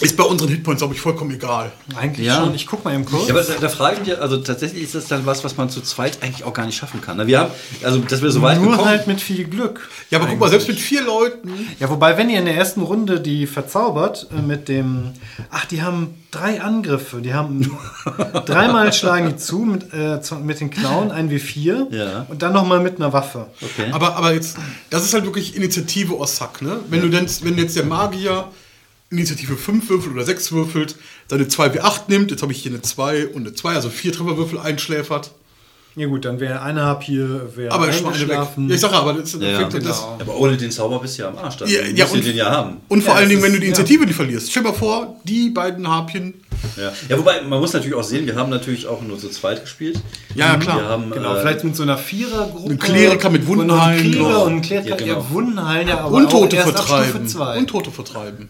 [0.00, 1.72] Ist bei unseren Hitpoints, glaube ich, vollkommen egal.
[1.96, 2.36] Eigentlich Ja.
[2.36, 2.54] schon.
[2.54, 3.26] Ich guck mal eben kurz.
[3.28, 5.70] Ja, aber da, da frage ich mich, also tatsächlich ist das dann was, was man
[5.70, 7.24] zu zweit eigentlich auch gar nicht schaffen kann.
[7.26, 7.50] Wir haben,
[7.82, 8.88] also dass wir so weit Nur gekommen.
[8.88, 9.88] halt mit viel Glück.
[10.10, 11.50] Ja, aber guck mal, selbst mit vier Leuten.
[11.80, 15.10] Ja, wobei, wenn ihr in der ersten Runde die verzaubert äh, mit dem.
[15.50, 17.20] Ach, die haben drei Angriffe.
[17.20, 17.76] Die haben
[18.46, 22.26] dreimal schlagen die zu mit, äh, zu- mit den Klauen, ein W4 Ja.
[22.28, 23.46] und dann nochmal mit einer Waffe.
[23.60, 23.90] okay.
[23.92, 24.56] Aber, aber jetzt,
[24.90, 26.78] das ist halt wirklich Initiative Ossack, ne?
[26.88, 28.44] Wenn du denn, wenn jetzt der Magier
[29.12, 30.96] Initiative 5 würfelt oder 6 würfelt,
[31.28, 34.58] seine 2W8 nimmt, jetzt habe ich hier eine 2 und eine 2, also vier Trefferwürfel
[34.58, 35.30] einschläfert.
[35.94, 38.66] Ja gut, dann wäre eine Hab hier wäre Aber eingeschlafen.
[38.70, 39.56] Ja, ich sage aber, das ist ja, ja.
[39.58, 40.16] Effekt, Genau.
[40.18, 41.58] aber ohne den Zauber bist du ja am Arsch.
[41.58, 42.76] Dann Ja, musst ja, du und- den ja haben.
[42.88, 44.50] Und vor Ja, allen Dingen, wenn du die Initiative nicht verlierst.
[44.50, 46.32] Stell dir mal vor, die beiden Harpien.
[46.78, 46.92] Ja.
[47.10, 50.00] ja, wobei, man muss natürlich auch sehen, wir haben natürlich auch nur zu zweit gespielt.
[50.34, 50.78] Ja, ja, klar.
[50.78, 52.70] Wir haben, Genau, äh, vielleicht mit so einer Vierergruppe.
[52.70, 54.00] Ein Kleriker mit Und noch ein Wundenheilen.
[54.12, 54.88] Krieger und ein Kleriker.
[54.90, 55.12] Ja, genau.
[55.20, 57.10] Ja, Wundenheilen, ja, aber Untote auch erst ab vertreiben.
[57.10, 57.58] Stufe 2.
[57.58, 58.48] Untote vertreiben.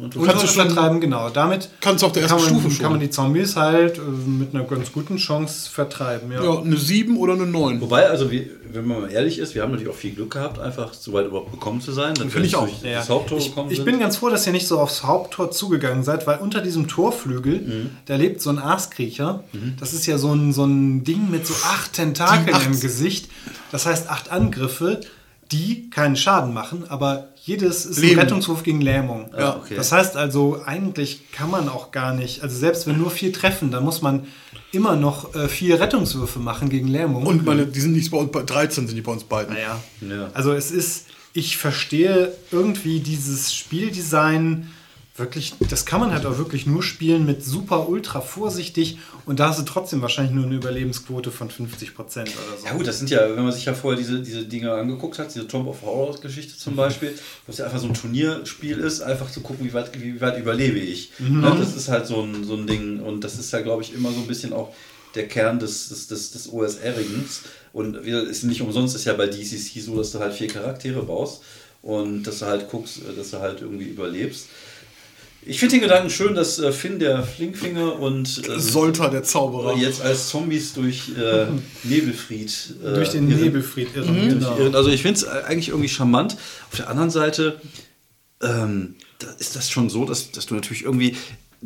[0.00, 1.28] Und kannst du schon- vertreiben, genau.
[1.30, 2.82] Damit Kannst du auf der ersten kann man, Stufe schon.
[2.82, 6.30] kann man die Zombies halt äh, mit einer ganz guten Chance vertreiben.
[6.32, 6.42] Ja.
[6.42, 7.80] Ja, eine 7 oder eine 9.
[7.80, 10.58] Wobei, also wie, wenn man mal ehrlich ist, wir haben natürlich auch viel Glück gehabt,
[10.60, 12.14] einfach so weit überhaupt gekommen zu sein.
[12.14, 12.68] dass Finde ich auch.
[12.82, 12.98] Ja.
[12.98, 16.26] Das Haupttor ich, ich bin ganz froh, dass ihr nicht so aufs Haupttor zugegangen seid,
[16.26, 17.90] weil unter diesem Torflügel, Mhm.
[18.06, 19.42] da lebt so ein Aaskriecher.
[19.80, 23.28] Das ist ja so ein, so ein Ding mit so acht Tentakeln acht- im Gesicht.
[23.72, 25.00] Das heißt acht Angriffe,
[25.52, 28.18] die keinen Schaden machen, aber jedes ist Leben.
[28.18, 29.30] ein Rettungswurf gegen Lähmung.
[29.36, 29.74] Ja, okay.
[29.74, 33.70] Das heißt also, eigentlich kann man auch gar nicht, also selbst wenn nur vier treffen,
[33.70, 34.26] dann muss man
[34.72, 37.24] immer noch äh, vier Rettungswürfe machen gegen Lähmung.
[37.24, 39.54] Und meine, die sind nicht bei uns, bei 13 sind die bei uns beiden.
[39.54, 39.80] Naja.
[40.02, 40.30] Ja.
[40.34, 44.68] Also es ist, ich verstehe irgendwie dieses Spieldesign
[45.18, 49.48] wirklich, das kann man halt auch wirklich nur spielen mit super ultra vorsichtig und da
[49.48, 52.66] hast du trotzdem wahrscheinlich nur eine Überlebensquote von 50 Prozent oder so.
[52.66, 55.34] Ja gut, das sind ja, wenn man sich ja vorher diese, diese Dinge angeguckt hat,
[55.34, 57.14] diese Tomb of Horror Geschichte zum Beispiel,
[57.46, 60.78] was ja einfach so ein Turnierspiel ist, einfach zu gucken, wie weit, wie weit überlebe
[60.78, 61.12] ich.
[61.18, 63.94] Ne, das ist halt so ein, so ein Ding und das ist ja, glaube ich,
[63.94, 64.72] immer so ein bisschen auch
[65.14, 67.42] der Kern des, des, des, des OSR-Ings.
[67.72, 71.42] Und ist nicht umsonst ist ja bei DCC so, dass du halt vier Charaktere baust
[71.82, 74.46] und dass du halt guckst, dass du halt irgendwie überlebst.
[75.42, 79.76] Ich finde den Gedanken schön, dass äh, Finn, der Flinkfinger und ähm, Solter, der Zauberer.
[79.76, 81.46] jetzt als Zombies durch äh,
[81.84, 82.74] Nebelfried.
[82.84, 83.42] Äh, Durch den irren.
[83.42, 84.28] Nebelfried irren.
[84.28, 84.56] Genau.
[84.58, 84.74] Irren.
[84.74, 86.36] Also ich finde es eigentlich irgendwie charmant.
[86.70, 87.60] Auf der anderen Seite
[88.42, 91.16] ähm, da ist das schon so, dass, dass du natürlich irgendwie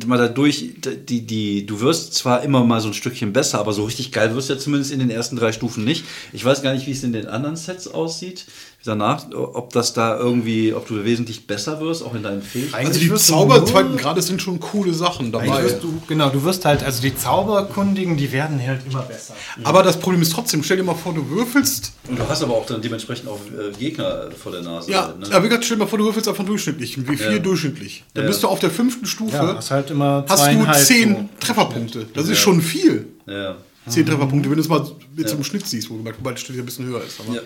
[0.05, 0.71] mal dadurch,
[1.07, 4.33] die, die, du wirst zwar immer mal so ein Stückchen besser, aber so richtig geil
[4.33, 6.03] wirst du ja zumindest in den ersten drei Stufen nicht.
[6.31, 8.45] Ich weiß gar nicht, wie es in den anderen Sets aussieht.
[8.85, 12.85] Danach, ob das da irgendwie, ob du wesentlich besser wirst, auch in deinen Fähigkeiten.
[12.87, 15.63] Also die wirst du Zauber nur- zweiten Grades sind schon coole Sachen dabei.
[15.63, 19.35] wirst du, genau, du wirst halt, also die Zauberkundigen, die werden halt immer besser.
[19.63, 21.93] Aber das Problem ist trotzdem, stell dir mal vor, du würfelst.
[22.09, 24.91] Und du hast aber auch dann dementsprechend auch äh, Gegner vor der Nase.
[24.91, 25.27] Ja, halt, ne?
[25.31, 26.97] aber wie gesagt, stell dir mal vor, du würfelst einfach durchschnittlich.
[27.09, 27.39] Wie viel Ja.
[27.39, 28.03] durchschnittlich?
[28.13, 28.29] Dann Ja.
[28.29, 29.35] bist du auf der fünften Stufe.
[29.35, 31.29] Ja, hast halt immer hast du zehn so.
[31.39, 32.05] Trefferpunkte.
[32.13, 33.07] Das ist schon viel.
[33.27, 33.55] ja.
[33.87, 34.85] Zehn Trefferpunkte, wenn du es mal
[35.17, 37.19] jetzt im Schnitt siehst, wo gemerkt, wobei das Schnitt ja ein bisschen höher ist.
[37.19, 37.41] Aber, Ja.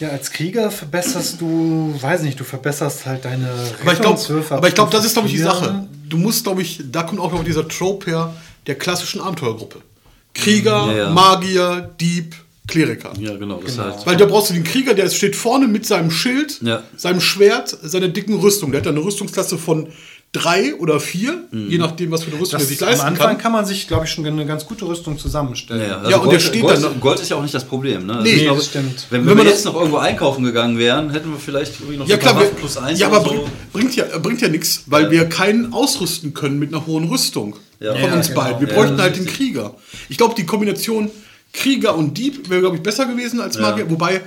[0.00, 4.54] Ja, als Krieger verbesserst du, weiß nicht, du verbesserst halt deine aber ich glaube, Rettungswürfe
[4.56, 5.86] aber ich glaube, das ist glaube ich die Sache.
[6.08, 8.34] Du musst glaube ich, da kommt auch noch dieser Trope her
[8.66, 9.80] der klassischen Abenteuergruppe.
[10.34, 11.10] Krieger, Ja, ja.
[11.10, 12.34] Magier, Dieb,
[12.66, 13.12] Kleriker.
[13.18, 13.60] ja, genau.
[13.64, 16.82] Das heißt, Weil da brauchst du den Krieger, der steht vorne mit seinem Schild, Ja.
[16.96, 18.70] seinem Schwert, seiner dicken Rüstung.
[18.72, 19.88] Der hat dann eine Rüstungsklasse von
[20.32, 23.26] drei oder vier, je nachdem, was für eine Rüstung Das er sich am leisten Anfang
[23.32, 23.38] kann.
[23.38, 25.86] kann man sich, glaube ich, schon eine ganz gute Rüstung zusammenstellen.
[25.86, 27.52] Ja, also Ja, und Gold, der steht Gold, dann noch- Gold ist ja auch nicht
[27.54, 28.06] das Problem.
[28.06, 28.14] Ne?
[28.14, 29.06] Also Nee, ich das stimmt.
[29.10, 31.98] Wenn, wenn, Wenn wir man jetzt noch irgendwo einkaufen gegangen wären, hätten wir vielleicht irgendwie
[31.98, 33.46] noch Ja klar, paar wir, Waffen plus eins ja, aber so.
[33.74, 35.10] bringt, ja, bringt ja nichts, weil Ja.
[35.10, 37.92] wir keinen ausrüsten können mit einer hohen Rüstung Ja.
[37.94, 38.40] von Ja, uns genau.
[38.40, 38.60] beiden.
[38.62, 39.74] Wir Ja, bräuchten halt den Krieger.
[40.08, 41.10] Ich glaube, die Kombination
[41.52, 43.90] Krieger und Dieb wäre, glaube ich, besser gewesen als Magier.
[43.90, 44.22] Wobei,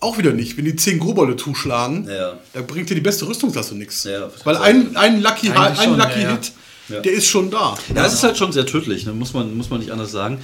[0.00, 0.56] auch wieder nicht.
[0.56, 2.38] Wenn die 10 Kobolde zuschlagen, Ja.
[2.52, 4.04] da bringt dir die beste Rüstungsklasse nichts.
[4.04, 6.30] Ja, Weil ein, ein Lucky, ein schon, Lucky ja, ja.
[6.32, 6.52] Hit,
[6.88, 7.00] Ja.
[7.00, 7.76] der ist schon da.
[7.94, 9.12] Ja, es ist halt schon sehr tödlich, ne?
[9.12, 10.38] muss, man, muss man nicht anders sagen.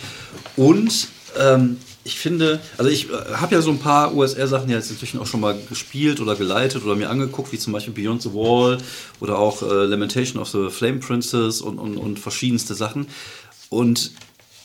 [0.56, 1.08] Und
[1.38, 5.20] ähm, ich finde, also ich äh, habe ja so ein paar USR-Sachen ja jetzt inzwischen
[5.20, 8.78] auch schon mal gespielt oder geleitet oder mir angeguckt, wie zum Beispiel Beyond the Wall
[9.20, 13.06] oder auch äh, Lamentation of the Flame Princess und, und, und verschiedenste Sachen.
[13.68, 14.12] Und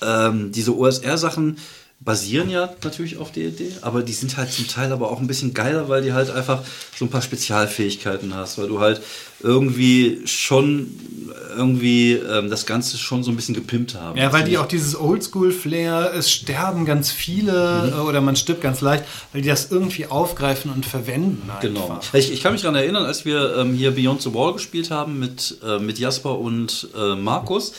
[0.01, 1.57] ähm, diese OSR-Sachen
[2.05, 5.55] basieren ja natürlich auf D&D, aber die sind halt zum Teil aber auch ein bisschen
[5.55, 6.61] geiler, weil die halt einfach
[6.95, 9.01] so ein paar Spezialfähigkeiten hast, weil du halt
[9.41, 10.91] irgendwie schon
[11.57, 14.17] irgendwie ähm, das Ganze schon so ein bisschen gepimpt haben.
[14.17, 18.81] Ja, weil die auch dieses Oldschool-Flair, es sterben ganz viele äh, oder man stirbt ganz
[18.81, 19.03] leicht,
[19.33, 21.43] weil die das irgendwie aufgreifen und verwenden.
[21.43, 21.61] Einfach.
[21.61, 21.99] Genau.
[22.13, 25.17] Ich, ich kann mich daran erinnern, als wir ähm, hier Beyond the Wall gespielt haben
[25.19, 27.73] mit, äh, mit Jasper und äh, Markus,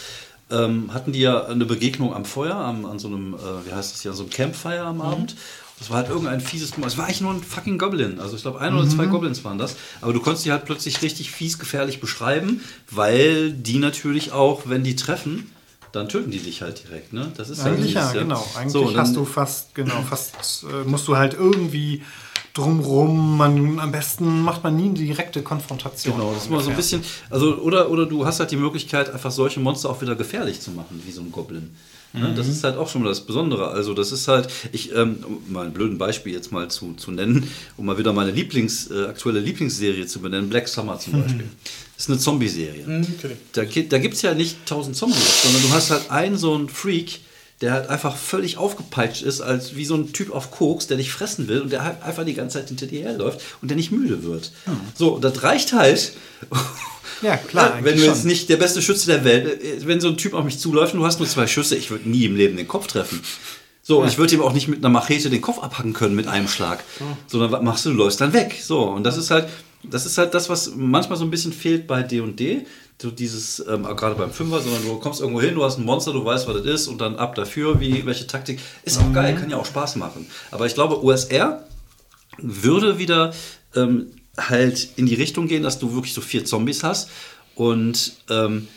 [0.50, 3.92] ähm, hatten die ja eine Begegnung am Feuer, am, an so einem, äh, wie heißt
[3.92, 5.36] das hier, an so einem Campfire am Abend.
[5.78, 6.86] Das war halt irgendein fieses Monster.
[6.86, 8.18] Es war eigentlich nur ein fucking Goblin.
[8.18, 9.76] Also ich glaube, ein oder zwei Goblins waren das.
[10.00, 14.84] Aber du konntest die halt plötzlich richtig fies gefährlich beschreiben, weil die natürlich auch, wenn
[14.84, 15.50] die treffen,
[15.92, 17.12] dann töten die dich halt direkt.
[17.12, 17.30] Ne?
[17.36, 18.46] Das ist Eigentlich ja, dieses, genau.
[18.56, 22.02] Eigentlich So, hast du fast, genau, fast äh, musst du halt irgendwie
[22.56, 26.16] drumrum, man, am besten macht man nie eine direkte Konfrontation.
[26.16, 29.12] Genau, das ist mal so ein bisschen, also oder, oder du hast halt die Möglichkeit,
[29.12, 31.70] einfach solche Monster auch wieder gefährlich zu machen, wie so ein Goblin.
[32.12, 32.32] Ne?
[32.34, 33.68] Das ist halt auch schon mal das Besondere.
[33.68, 37.10] Also das ist halt, ich, ähm, um mal ein blöden Beispiel jetzt mal zu, zu
[37.10, 41.44] nennen, um mal wieder meine Lieblings, äh, aktuelle Lieblingsserie zu benennen, Black Summer zum Beispiel.
[41.96, 42.84] Das ist eine Zombie-Serie.
[43.18, 43.36] okay.
[43.52, 46.68] Da, da gibt es ja nicht tausend Zombies, sondern du hast halt einen so einen
[46.68, 47.20] Freak,
[47.60, 51.10] der halt einfach völlig aufgepeitscht ist, als wie so ein Typ auf Koks, der dich
[51.10, 53.92] fressen will und der halt einfach die ganze Zeit hinter dir herläuft und der nicht
[53.92, 54.52] müde wird.
[54.94, 56.12] So, das reicht halt.
[57.22, 58.28] Ja, klar, wenn eigentlich du jetzt schon.
[58.28, 61.00] nicht der beste Schütze der Welt, äh, wenn so ein Typ auf mich zuläuft und
[61.00, 63.22] du hast nur zwei Schüsse, ich würde nie im Leben den Kopf treffen.
[63.82, 66.26] So, und ich würde ihm auch nicht mit einer Machete den Kopf abhacken können mit
[66.26, 66.82] einem Schlag.
[67.28, 67.90] Sondern was machst du?
[67.90, 68.56] Du läufst dann weg.
[68.60, 69.48] So, und das ist halt,
[69.84, 72.66] das ist halt das, was manchmal so ein bisschen fehlt bei D&D.
[73.00, 76.12] So dieses, ähm, gerade beim Fünfer, sondern du kommst irgendwo hin, du hast ein Monster,
[76.12, 78.58] du weißt, was das ist und dann ab dafür, wie, welche Taktik.
[78.84, 80.26] Ist auch geil, kann ja auch Spaß machen.
[80.50, 81.64] Aber ich glaube, OSR
[82.38, 83.34] würde wieder
[83.74, 87.10] ähm, halt in die Richtung gehen, dass du wirklich so vier Zombies hast
[87.54, 88.68] und ähm,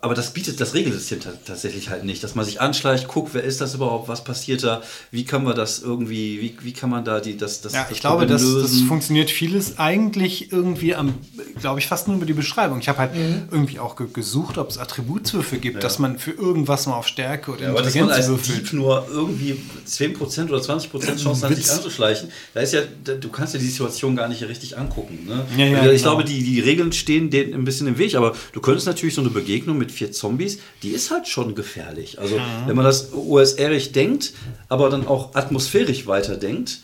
[0.00, 3.44] aber das bietet das Regelsystem ta- tatsächlich halt nicht, dass man sich anschleicht, guckt, wer
[3.44, 4.82] ist das überhaupt, was passiert da,
[5.12, 7.92] wie kann man das irgendwie, wie, wie kann man da die, das, das, Ja, das
[7.92, 11.14] ich glaube, das, das funktioniert vieles eigentlich irgendwie am,
[11.60, 12.80] glaube ich, fast nur über die Beschreibung.
[12.80, 16.86] Ich habe halt irgendwie auch ge gesucht, ob es Attributswürfe gibt, dass man für irgendwas
[16.86, 18.66] mal auf Stärke oder Ja, aber dass man Intelligenz als würfelt.
[18.66, 19.56] Dieb nur irgendwie
[19.88, 23.66] 10% oder 20% Chance hat, sich anzuschleichen, da ist ja, da- du kannst ja die
[23.66, 25.20] Situation gar nicht richtig angucken.
[25.28, 25.46] Ne?
[25.56, 26.16] Ja, ja, Und ich genau.
[26.16, 29.20] glaube, die, die Regeln stehen denen ein bisschen im Weg, aber du könntest natürlich so
[29.20, 32.18] eine Begegnung mit vier Zombies, die ist halt schon gefährlich.
[32.18, 34.32] Also, wenn man das OSR-ig denkt,
[34.68, 36.80] aber dann auch atmosphärisch weiterdenkt,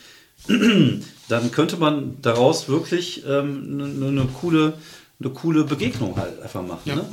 [1.28, 4.74] dann könnte man daraus wirklich ähm, eine, eine coole
[5.22, 6.80] eine coole Begegnung halt einfach machen.
[6.86, 7.04] Ne?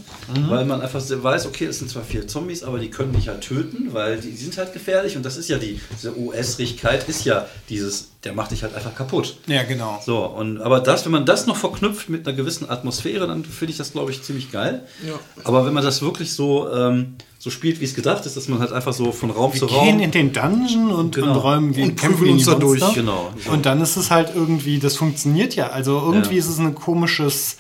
[0.48, 3.42] Weil man einfach weiß, okay, es sind zwar vier Zombies, aber die können mich halt
[3.42, 7.26] töten, weil die, die sind halt gefährlich und das ist ja die, diese US-Rigkeit ist
[7.26, 9.36] ja dieses, der macht dich halt einfach kaputt.
[9.48, 10.02] Ja, genau.
[10.06, 13.72] So, und aber das, wenn man das noch verknüpft mit einer gewissen Atmosphäre, dann finde
[13.72, 14.86] ich das, glaube ich, ziemlich geil.
[15.06, 15.16] Ja.
[15.44, 18.60] Aber wenn man das wirklich so, ähm, so spielt, wie es gedacht ist, dass man
[18.60, 19.86] halt einfach so von Raum Wir zu Raum.
[19.86, 21.34] gehen in den Dungeon und, Genau.
[21.34, 22.82] und räumen gegen Und kämpfen uns da durch.
[22.94, 23.32] Genau.
[23.52, 25.72] Und dann ist es halt irgendwie, das funktioniert ja.
[25.72, 26.40] Also irgendwie Ja.
[26.40, 27.58] ist es ein komisches,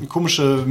[0.00, 0.64] ein komischer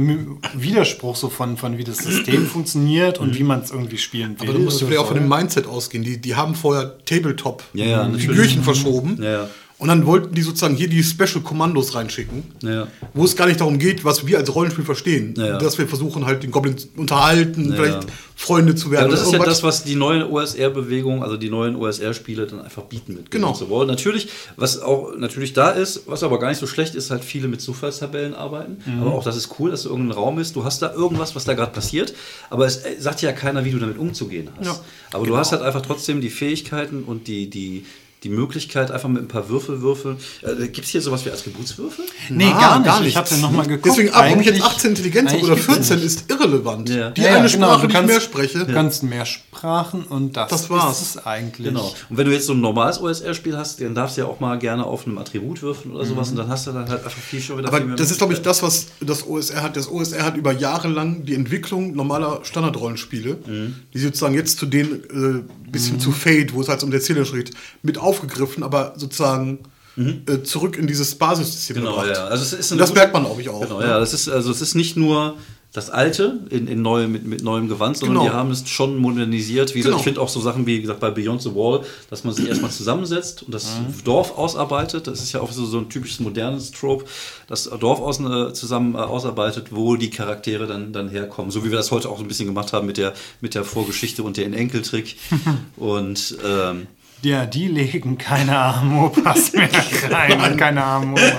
[0.54, 4.48] Widerspruch so von, von wie das System funktioniert und wie man es irgendwie spielen will.
[4.48, 6.04] Aber du musst vielleicht auch von dem Mindset ausgehen.
[6.04, 8.12] Die, die haben vorher Tabletop Ja, ja.
[8.12, 9.18] Figürchen verschoben.
[9.22, 9.48] Ja, ja.
[9.80, 12.86] Und dann wollten die sozusagen hier die Special Kommandos reinschicken, Ja.
[13.14, 15.34] wo es gar nicht darum geht, was wir als Rollenspiel verstehen.
[15.38, 15.58] Ja, ja.
[15.58, 18.10] Dass wir versuchen, halt den Goblin zu unterhalten, vielleicht ja.
[18.36, 19.04] Freunde zu Ja, werden.
[19.06, 19.54] aber das ist ja irgendwas.
[19.56, 23.50] das, was die neue OSR-Bewegung, also die neuen OSR-Spiele dann einfach bieten mit Genau.
[23.52, 23.86] Of War.
[23.86, 27.48] Natürlich, was auch natürlich da ist, was aber gar nicht so schlecht ist, halt viele
[27.48, 28.76] mit Zufallstabellen arbeiten.
[28.84, 29.00] Mhm.
[29.00, 30.56] Aber auch das ist cool, dass du irgendein Raum bist.
[30.56, 32.12] Du hast da irgendwas, was da gerade passiert,
[32.50, 34.66] aber es äh, sagt ja keiner, wie du damit umzugehen hast.
[34.66, 34.78] Ja,
[35.12, 37.86] aber du hast halt einfach trotzdem die Fähigkeiten und die, die,
[38.22, 40.16] die Möglichkeit, einfach mit ein paar Würfel würfeln.
[40.42, 42.04] Äh, Gibt es hier sowas wie Attributswürfel?
[42.28, 43.08] Nee, Ah, gar nicht.
[43.10, 43.86] Ich habe nochmal geguckt.
[43.86, 46.06] Deswegen, ab, ob ich jetzt Eigentlich- 18 Intelligenz habe oder gibt's 14, nicht.
[46.06, 46.88] ist irrelevant.
[46.90, 47.10] Ja.
[47.10, 50.02] Die Ja, eine ja, genau, Sprache, du die ich mehr spreche, Du kannst mehr Sprachen
[50.04, 51.00] und das, Das war's.
[51.00, 51.66] ist es eigentlich.
[51.68, 51.94] Genau.
[52.10, 54.58] Und wenn du jetzt so ein normales OSR-Spiel hast, dann darfst du ja auch mal
[54.58, 57.40] gerne auf einem Attribut würfeln oder sowas und dann hast du dann halt einfach viel
[57.40, 59.76] schon wieder Aber viel mehr das ist, glaube ich, das, was das OSR hat.
[59.76, 63.74] Das OSR hat über Jahre lang die Entwicklung normaler Standardrollenspiele, Mhm.
[63.94, 67.24] die sozusagen jetzt zu denen äh, bisschen zu Fade, wo es halt um der Erzählung
[67.32, 67.50] geht,
[67.82, 69.60] mit aufgegriffen, aber sozusagen
[69.96, 71.80] äh, zurück in dieses Basissystem Mhm.
[71.80, 72.16] Genau, gebracht.
[72.16, 72.24] ja.
[72.26, 73.60] Also es ist das gute- merkt man, glaube ich, auch.
[73.60, 73.86] Genau, ne?
[73.86, 73.98] ja.
[73.98, 75.36] Das ist, also es ist nicht nur
[75.72, 78.28] das Alte in, in neu, mit, mit neuem Gewand, sondern Genau.
[78.30, 79.70] die haben es schon modernisiert.
[79.74, 79.98] Wie gesagt, Genau.
[79.98, 82.72] ich finde auch so Sachen wie gesagt bei Beyond the Wall, dass man sich erstmal
[82.72, 84.02] zusammensetzt und das Mhm.
[84.04, 85.06] Dorf ausarbeitet.
[85.06, 87.04] Das ist ja auch so, so ein typisches modernes Trope,
[87.46, 91.52] das Dorf aus, äh, zusammen äh, ausarbeitet, wo die Charaktere dann, dann herkommen.
[91.52, 93.62] So wie wir das heute auch so ein bisschen gemacht haben mit der, mit der
[93.64, 95.16] Vorgeschichte und den Enkeltrick.
[95.76, 96.88] und ähm,
[97.22, 99.68] Ja, die legen keine Amopas mehr
[100.10, 101.24] rein und keine Amopas.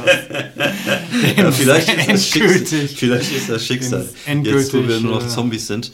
[1.38, 2.98] Ja, vielleicht, ist das Schicksal, endgültig.
[2.98, 4.10] vielleicht ist das Schicksal.
[4.26, 5.91] Endgültig, jetzt, wo wir nur noch äh, Zombies sind.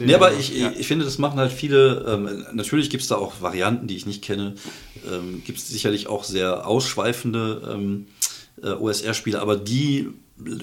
[0.00, 0.72] Nee, aber ich, ja.
[0.76, 2.04] ich finde, das machen halt viele.
[2.08, 4.54] Ähm, natürlich gibt es da auch Varianten, die ich nicht kenne.
[5.10, 8.06] Ähm, gibt es sicherlich auch sehr ausschweifende ähm,
[8.62, 10.08] äh, OSR-Spiele, aber die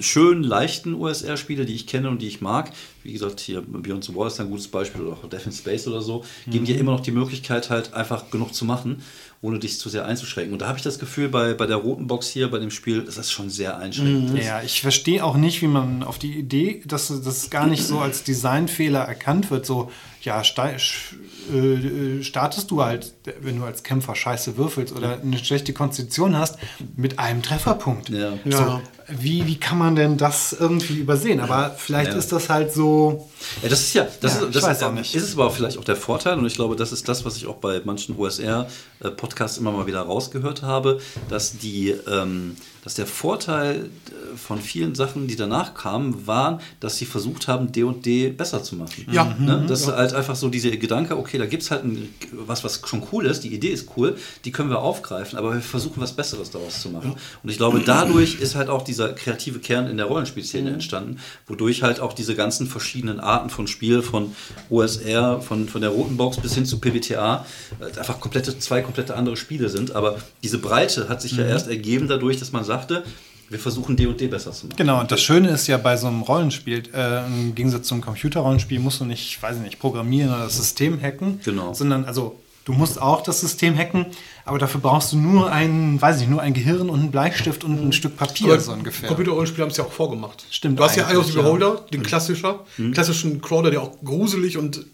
[0.00, 2.70] schön leichten OSR-Spiele, die ich kenne und die ich mag,
[3.02, 5.88] wie gesagt, hier Beyond the Wall ist ein gutes Beispiel oder auch Death in Space
[5.88, 9.02] oder so, geben dir immer noch die Möglichkeit, halt einfach genug zu machen,
[9.42, 10.52] ohne dich zu sehr einzuschränken.
[10.52, 13.00] Und da habe ich das Gefühl, bei, bei der roten Box hier, bei dem Spiel,
[13.02, 14.42] ist das schon sehr einschränkend.
[14.42, 17.98] Ja, ich verstehe auch nicht, wie man auf die Idee, dass das gar nicht so
[17.98, 19.66] als Designfehler erkannt wird.
[19.66, 19.90] So,
[20.22, 21.14] ja, sta sch-
[21.52, 26.56] äh, startest du halt, wenn du als Kämpfer scheiße würfelst oder eine schlechte Konstitution hast,
[26.96, 28.08] mit einem Trefferpunkt.
[28.08, 28.32] Ja.
[28.46, 31.40] So, wie, wie kann man denn das irgendwie übersehen?
[31.40, 32.18] Aber vielleicht Ja.
[32.18, 33.28] ist das halt so.
[33.62, 35.14] Ja, das ist ja, das, Ja, ist, ich das äh, nicht.
[35.14, 37.46] ist es aber vielleicht auch der Vorteil und ich glaube, das ist das, was ich
[37.46, 43.76] auch bei manchen OSR-Podcasts immer mal wieder rausgehört habe, dass die, ähm, dass der Vorteil
[43.76, 48.28] äh, von vielen Sachen, die danach kamen, waren, dass sie versucht haben, D und D
[48.28, 49.06] besser zu machen.
[49.10, 49.34] Ja.
[49.38, 49.64] Ne?
[49.66, 52.82] Das ist halt einfach so diese Gedanke, okay, da gibt es halt ein, was, was
[52.86, 56.12] schon cool ist, die Idee ist cool, die können wir aufgreifen, aber wir versuchen was
[56.12, 57.14] Besseres daraus zu machen.
[57.42, 61.82] Und ich glaube, dadurch ist halt auch dieser kreative Kern in der Rollenspielszene entstanden, wodurch
[61.82, 64.34] halt auch diese ganzen verschiedenen Arten von Spiel, von
[64.68, 67.46] OSR, von, von der roten Box bis hin zu PBTA,
[67.80, 69.94] äh, einfach komplette, zwei komplette andere Spiele sind.
[69.94, 73.04] Aber diese Breite hat sich ja erst ergeben dadurch, dass man sagte,
[73.50, 74.76] wir versuchen D und D besser zu machen.
[74.76, 78.80] Genau, und das Schöne ist ja bei so einem Rollenspiel, äh, im Gegensatz zum Computerrollenspiel,
[78.80, 81.72] musst du nicht, weiß ich nicht, programmieren oder das System hacken, Genau.
[81.74, 84.06] sondern also du musst auch das System hacken,
[84.46, 87.62] aber dafür brauchst du nur ein, weiß ich nicht, nur ein Gehirn und einen Bleistift
[87.64, 89.08] und ein Stück Papier Aber so ungefähr.
[89.08, 90.46] Computerrollenspiele haben es ja auch vorgemacht.
[90.50, 91.34] Stimmt Du hast ja Eye of the.
[91.34, 92.60] Beholder, den klassischer,
[92.92, 94.86] klassischen Crawler, der auch gruselig und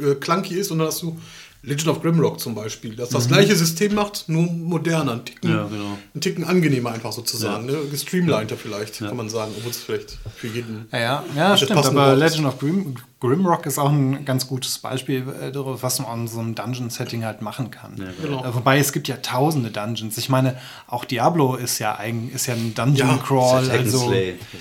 [0.00, 0.70] äh, clunky ist.
[0.70, 1.18] Und dann hast du
[1.62, 5.66] Legend of Grimrock zum Beispiel, das das gleiche System macht, nur moderner, einen Ticken, Ja,
[5.66, 5.98] genau.
[6.14, 7.66] einen Ticken angenehmer einfach sozusagen.
[7.66, 7.76] Ne?
[7.90, 10.86] Gestreamliner vielleicht, kann man sagen, obwohl es vielleicht für jeden...
[10.92, 11.84] Ja, ja, ja das stimmt.
[11.84, 12.14] Aber.
[12.14, 16.28] Legend of Grim, Grimrock ist auch ein ganz gutes Beispiel, äh, darauf, was man an
[16.28, 17.94] so einem Dungeon-Setting halt machen kann.
[18.22, 18.44] genau.
[18.44, 20.16] Äh, Wobei es gibt ja tausende Dungeons.
[20.18, 23.66] Ich meine, auch Diablo ist ja eigen, ist ja ein Ja, Dungeon-Crawl.
[23.66, 24.12] ja also.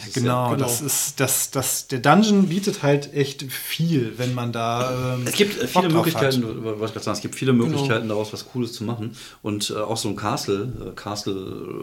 [0.05, 0.87] Das genau, ja- das genau.
[0.87, 5.13] ist das, das, der Dungeon bietet halt echt viel, wenn man da.
[5.15, 8.09] Ähm, Es gibt äh, Bock viele Möglichkeiten, was ich gerade sagen, es gibt viele Möglichkeiten
[8.09, 9.11] daraus was Cooles zu machen
[9.43, 11.33] und äh, auch so ein Castle, äh, Castle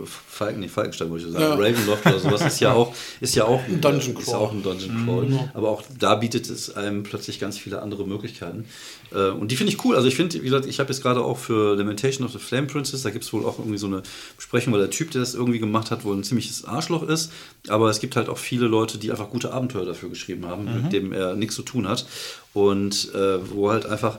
[0.03, 1.51] äh, Falken, nee, Falkenstein würde ich sagen, Ja.
[1.55, 4.35] Ravenloft oder sowas ist ja auch ist ja auch ein Dungeon ist Crawl.
[4.35, 8.65] auch ein Dungeon Crawl, aber auch da bietet es einem plötzlich ganz viele andere Möglichkeiten
[9.13, 9.97] äh, und die finde ich cool.
[9.97, 12.67] Also ich finde, wie gesagt, ich habe jetzt gerade auch für Lamentation of the Flame
[12.67, 14.03] Princess, da gibt es wohl auch irgendwie so eine
[14.37, 17.33] Besprechung, weil der Typ, der das irgendwie gemacht hat, wohl ein ziemliches Arschloch ist,
[17.69, 20.83] aber es gibt halt auch viele Leute, die einfach gute Abenteuer dafür geschrieben haben, Mhm.
[20.83, 22.07] mit dem er nichts zu tun hat
[22.53, 24.19] und äh, wo halt einfach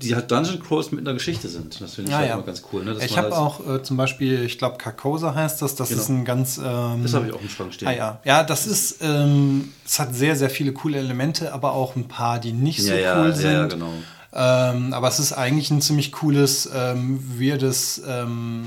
[0.00, 1.80] die halt Dungeon Crawls mit einer Geschichte sind.
[1.80, 2.34] Das finde ich Ja, halt ja.
[2.34, 2.84] immer ganz cool.
[2.84, 2.96] Ne?
[3.04, 5.74] Ich habe halt- auch äh, zum Beispiel, ich glaube, Carcosa heißt das.
[5.74, 6.00] Das Genau.
[6.02, 6.58] ist ein ganz.
[6.58, 7.88] Ähm, Das habe ich auch im Schrank stehen.
[7.88, 8.20] Ah, ja.
[8.24, 12.38] ja, das ist, ähm, es hat sehr, sehr viele coole Elemente, aber auch ein paar,
[12.38, 13.52] die nicht so Ja, ja, cool ja, sind.
[13.52, 13.92] ja, genau.
[14.34, 18.66] Ähm, aber es ist eigentlich ein ziemlich cooles, ähm, weirdes ähm,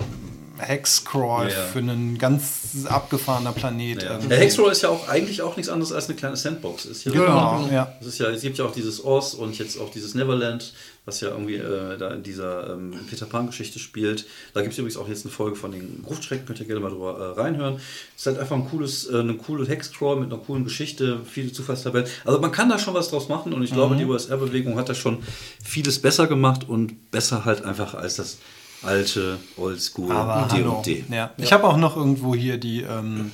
[0.58, 1.56] Hexcrawl ja.
[1.72, 4.04] für einen ganz abgefahrener Planet.
[4.04, 4.18] Ja.
[4.18, 6.86] Der Hexroll ist ja auch eigentlich auch nichts anderes als eine kleine Sandbox.
[6.86, 7.94] Ist ja Genau, ja.
[8.02, 10.74] Es, ist ja, es gibt ja auch dieses Oz und jetzt auch dieses Neverland,
[11.06, 14.26] was ja irgendwie äh, da in dieser ähm, Peter Pan-Geschichte spielt.
[14.54, 16.90] Da gibt es übrigens auch jetzt eine Folge von den Gruftschrecken, könnt ihr gerne mal
[16.90, 17.76] drüber äh, reinhören.
[18.16, 21.52] Es ist halt einfach ein cooles, äh, eine coole Hexcrawl mit einer coolen Geschichte, viele
[21.52, 22.08] Zufallstabellen.
[22.24, 23.76] Also man kann da schon was draus machen und ich Mhm.
[23.76, 25.20] glaube, die OSR-Bewegung hat da schon
[25.64, 28.38] vieles besser gemacht und besser halt einfach als das
[28.84, 30.82] alte Oldschool Aber D hallo.
[30.86, 31.04] D.
[31.10, 31.32] Ja.
[31.38, 33.32] Ich habe auch noch irgendwo hier die, ähm,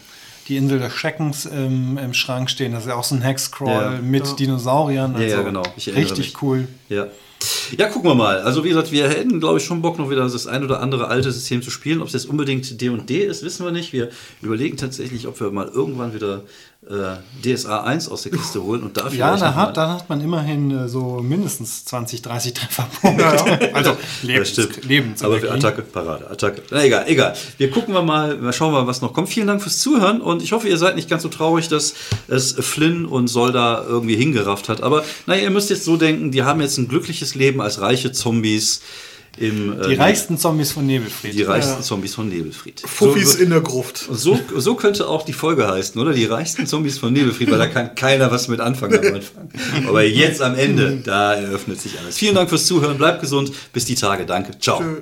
[0.48, 2.74] die Insel des Schreckens im, im Schrank stehen.
[2.74, 5.14] Das ist ja auch so ein Hexcrawl mit Dinosauriern.
[5.16, 5.64] Ja, ja, also genau.
[5.76, 6.42] Ich richtig mich.
[6.42, 6.68] cool.
[6.90, 7.08] Ja.
[7.78, 8.40] Ja, gucken wir mal.
[8.42, 11.08] Also wie gesagt, wir hätten, glaube ich, schon Bock, noch wieder das ein oder andere
[11.08, 12.02] alte System zu spielen.
[12.02, 13.94] Ob es jetzt unbedingt D&D ist, wissen wir nicht.
[13.94, 14.10] Wir
[14.42, 16.44] überlegen tatsächlich, ob wir mal irgendwann wieder
[16.84, 20.72] DSA 1 aus der Kiste holen und dafür Ja, da hat, da hat man immerhin
[20.72, 23.76] äh, so mindestens 20, 30 Trefferpunkte.
[23.76, 24.84] Also Das Lebens, stimmt.
[24.86, 25.26] Lebensenergie.
[25.26, 26.64] Aber für Attacke, Parade, Attacke.
[26.72, 27.36] Na egal, egal.
[27.60, 29.30] Wir gucken wir mal, mal schauen wir mal, was noch kommt.
[29.30, 31.94] Vielen Dank fürs Zuhören und ich hoffe, ihr seid nicht ganz so traurig, dass
[32.28, 34.82] es Flynn und Solda irgendwie hingerafft hat.
[34.82, 38.12] Aber naja, ihr müsst jetzt so denken, die haben jetzt ein glückliches Leben als reiche
[38.12, 38.82] Zombies
[39.38, 39.78] im...
[39.88, 41.34] Die äh, reichsten Zombies von Nebelfried.
[41.34, 42.82] Die reichsten Zombies von Nebelfried.
[42.82, 43.98] Fuffis so, so, in der Gruft.
[44.12, 46.14] so, so könnte auch die Folge heißen, oder?
[46.14, 49.50] Die reichsten Zombies von Nebelfried, weil da kann keiner was mit anfangen am Anfang.
[49.88, 52.18] Aber jetzt am Ende, da eröffnet sich alles.
[52.18, 54.26] Vielen Dank fürs Zuhören, bleibt gesund, bis die Tage.
[54.26, 54.80] Danke, ciao.
[54.80, 55.02] Tschö.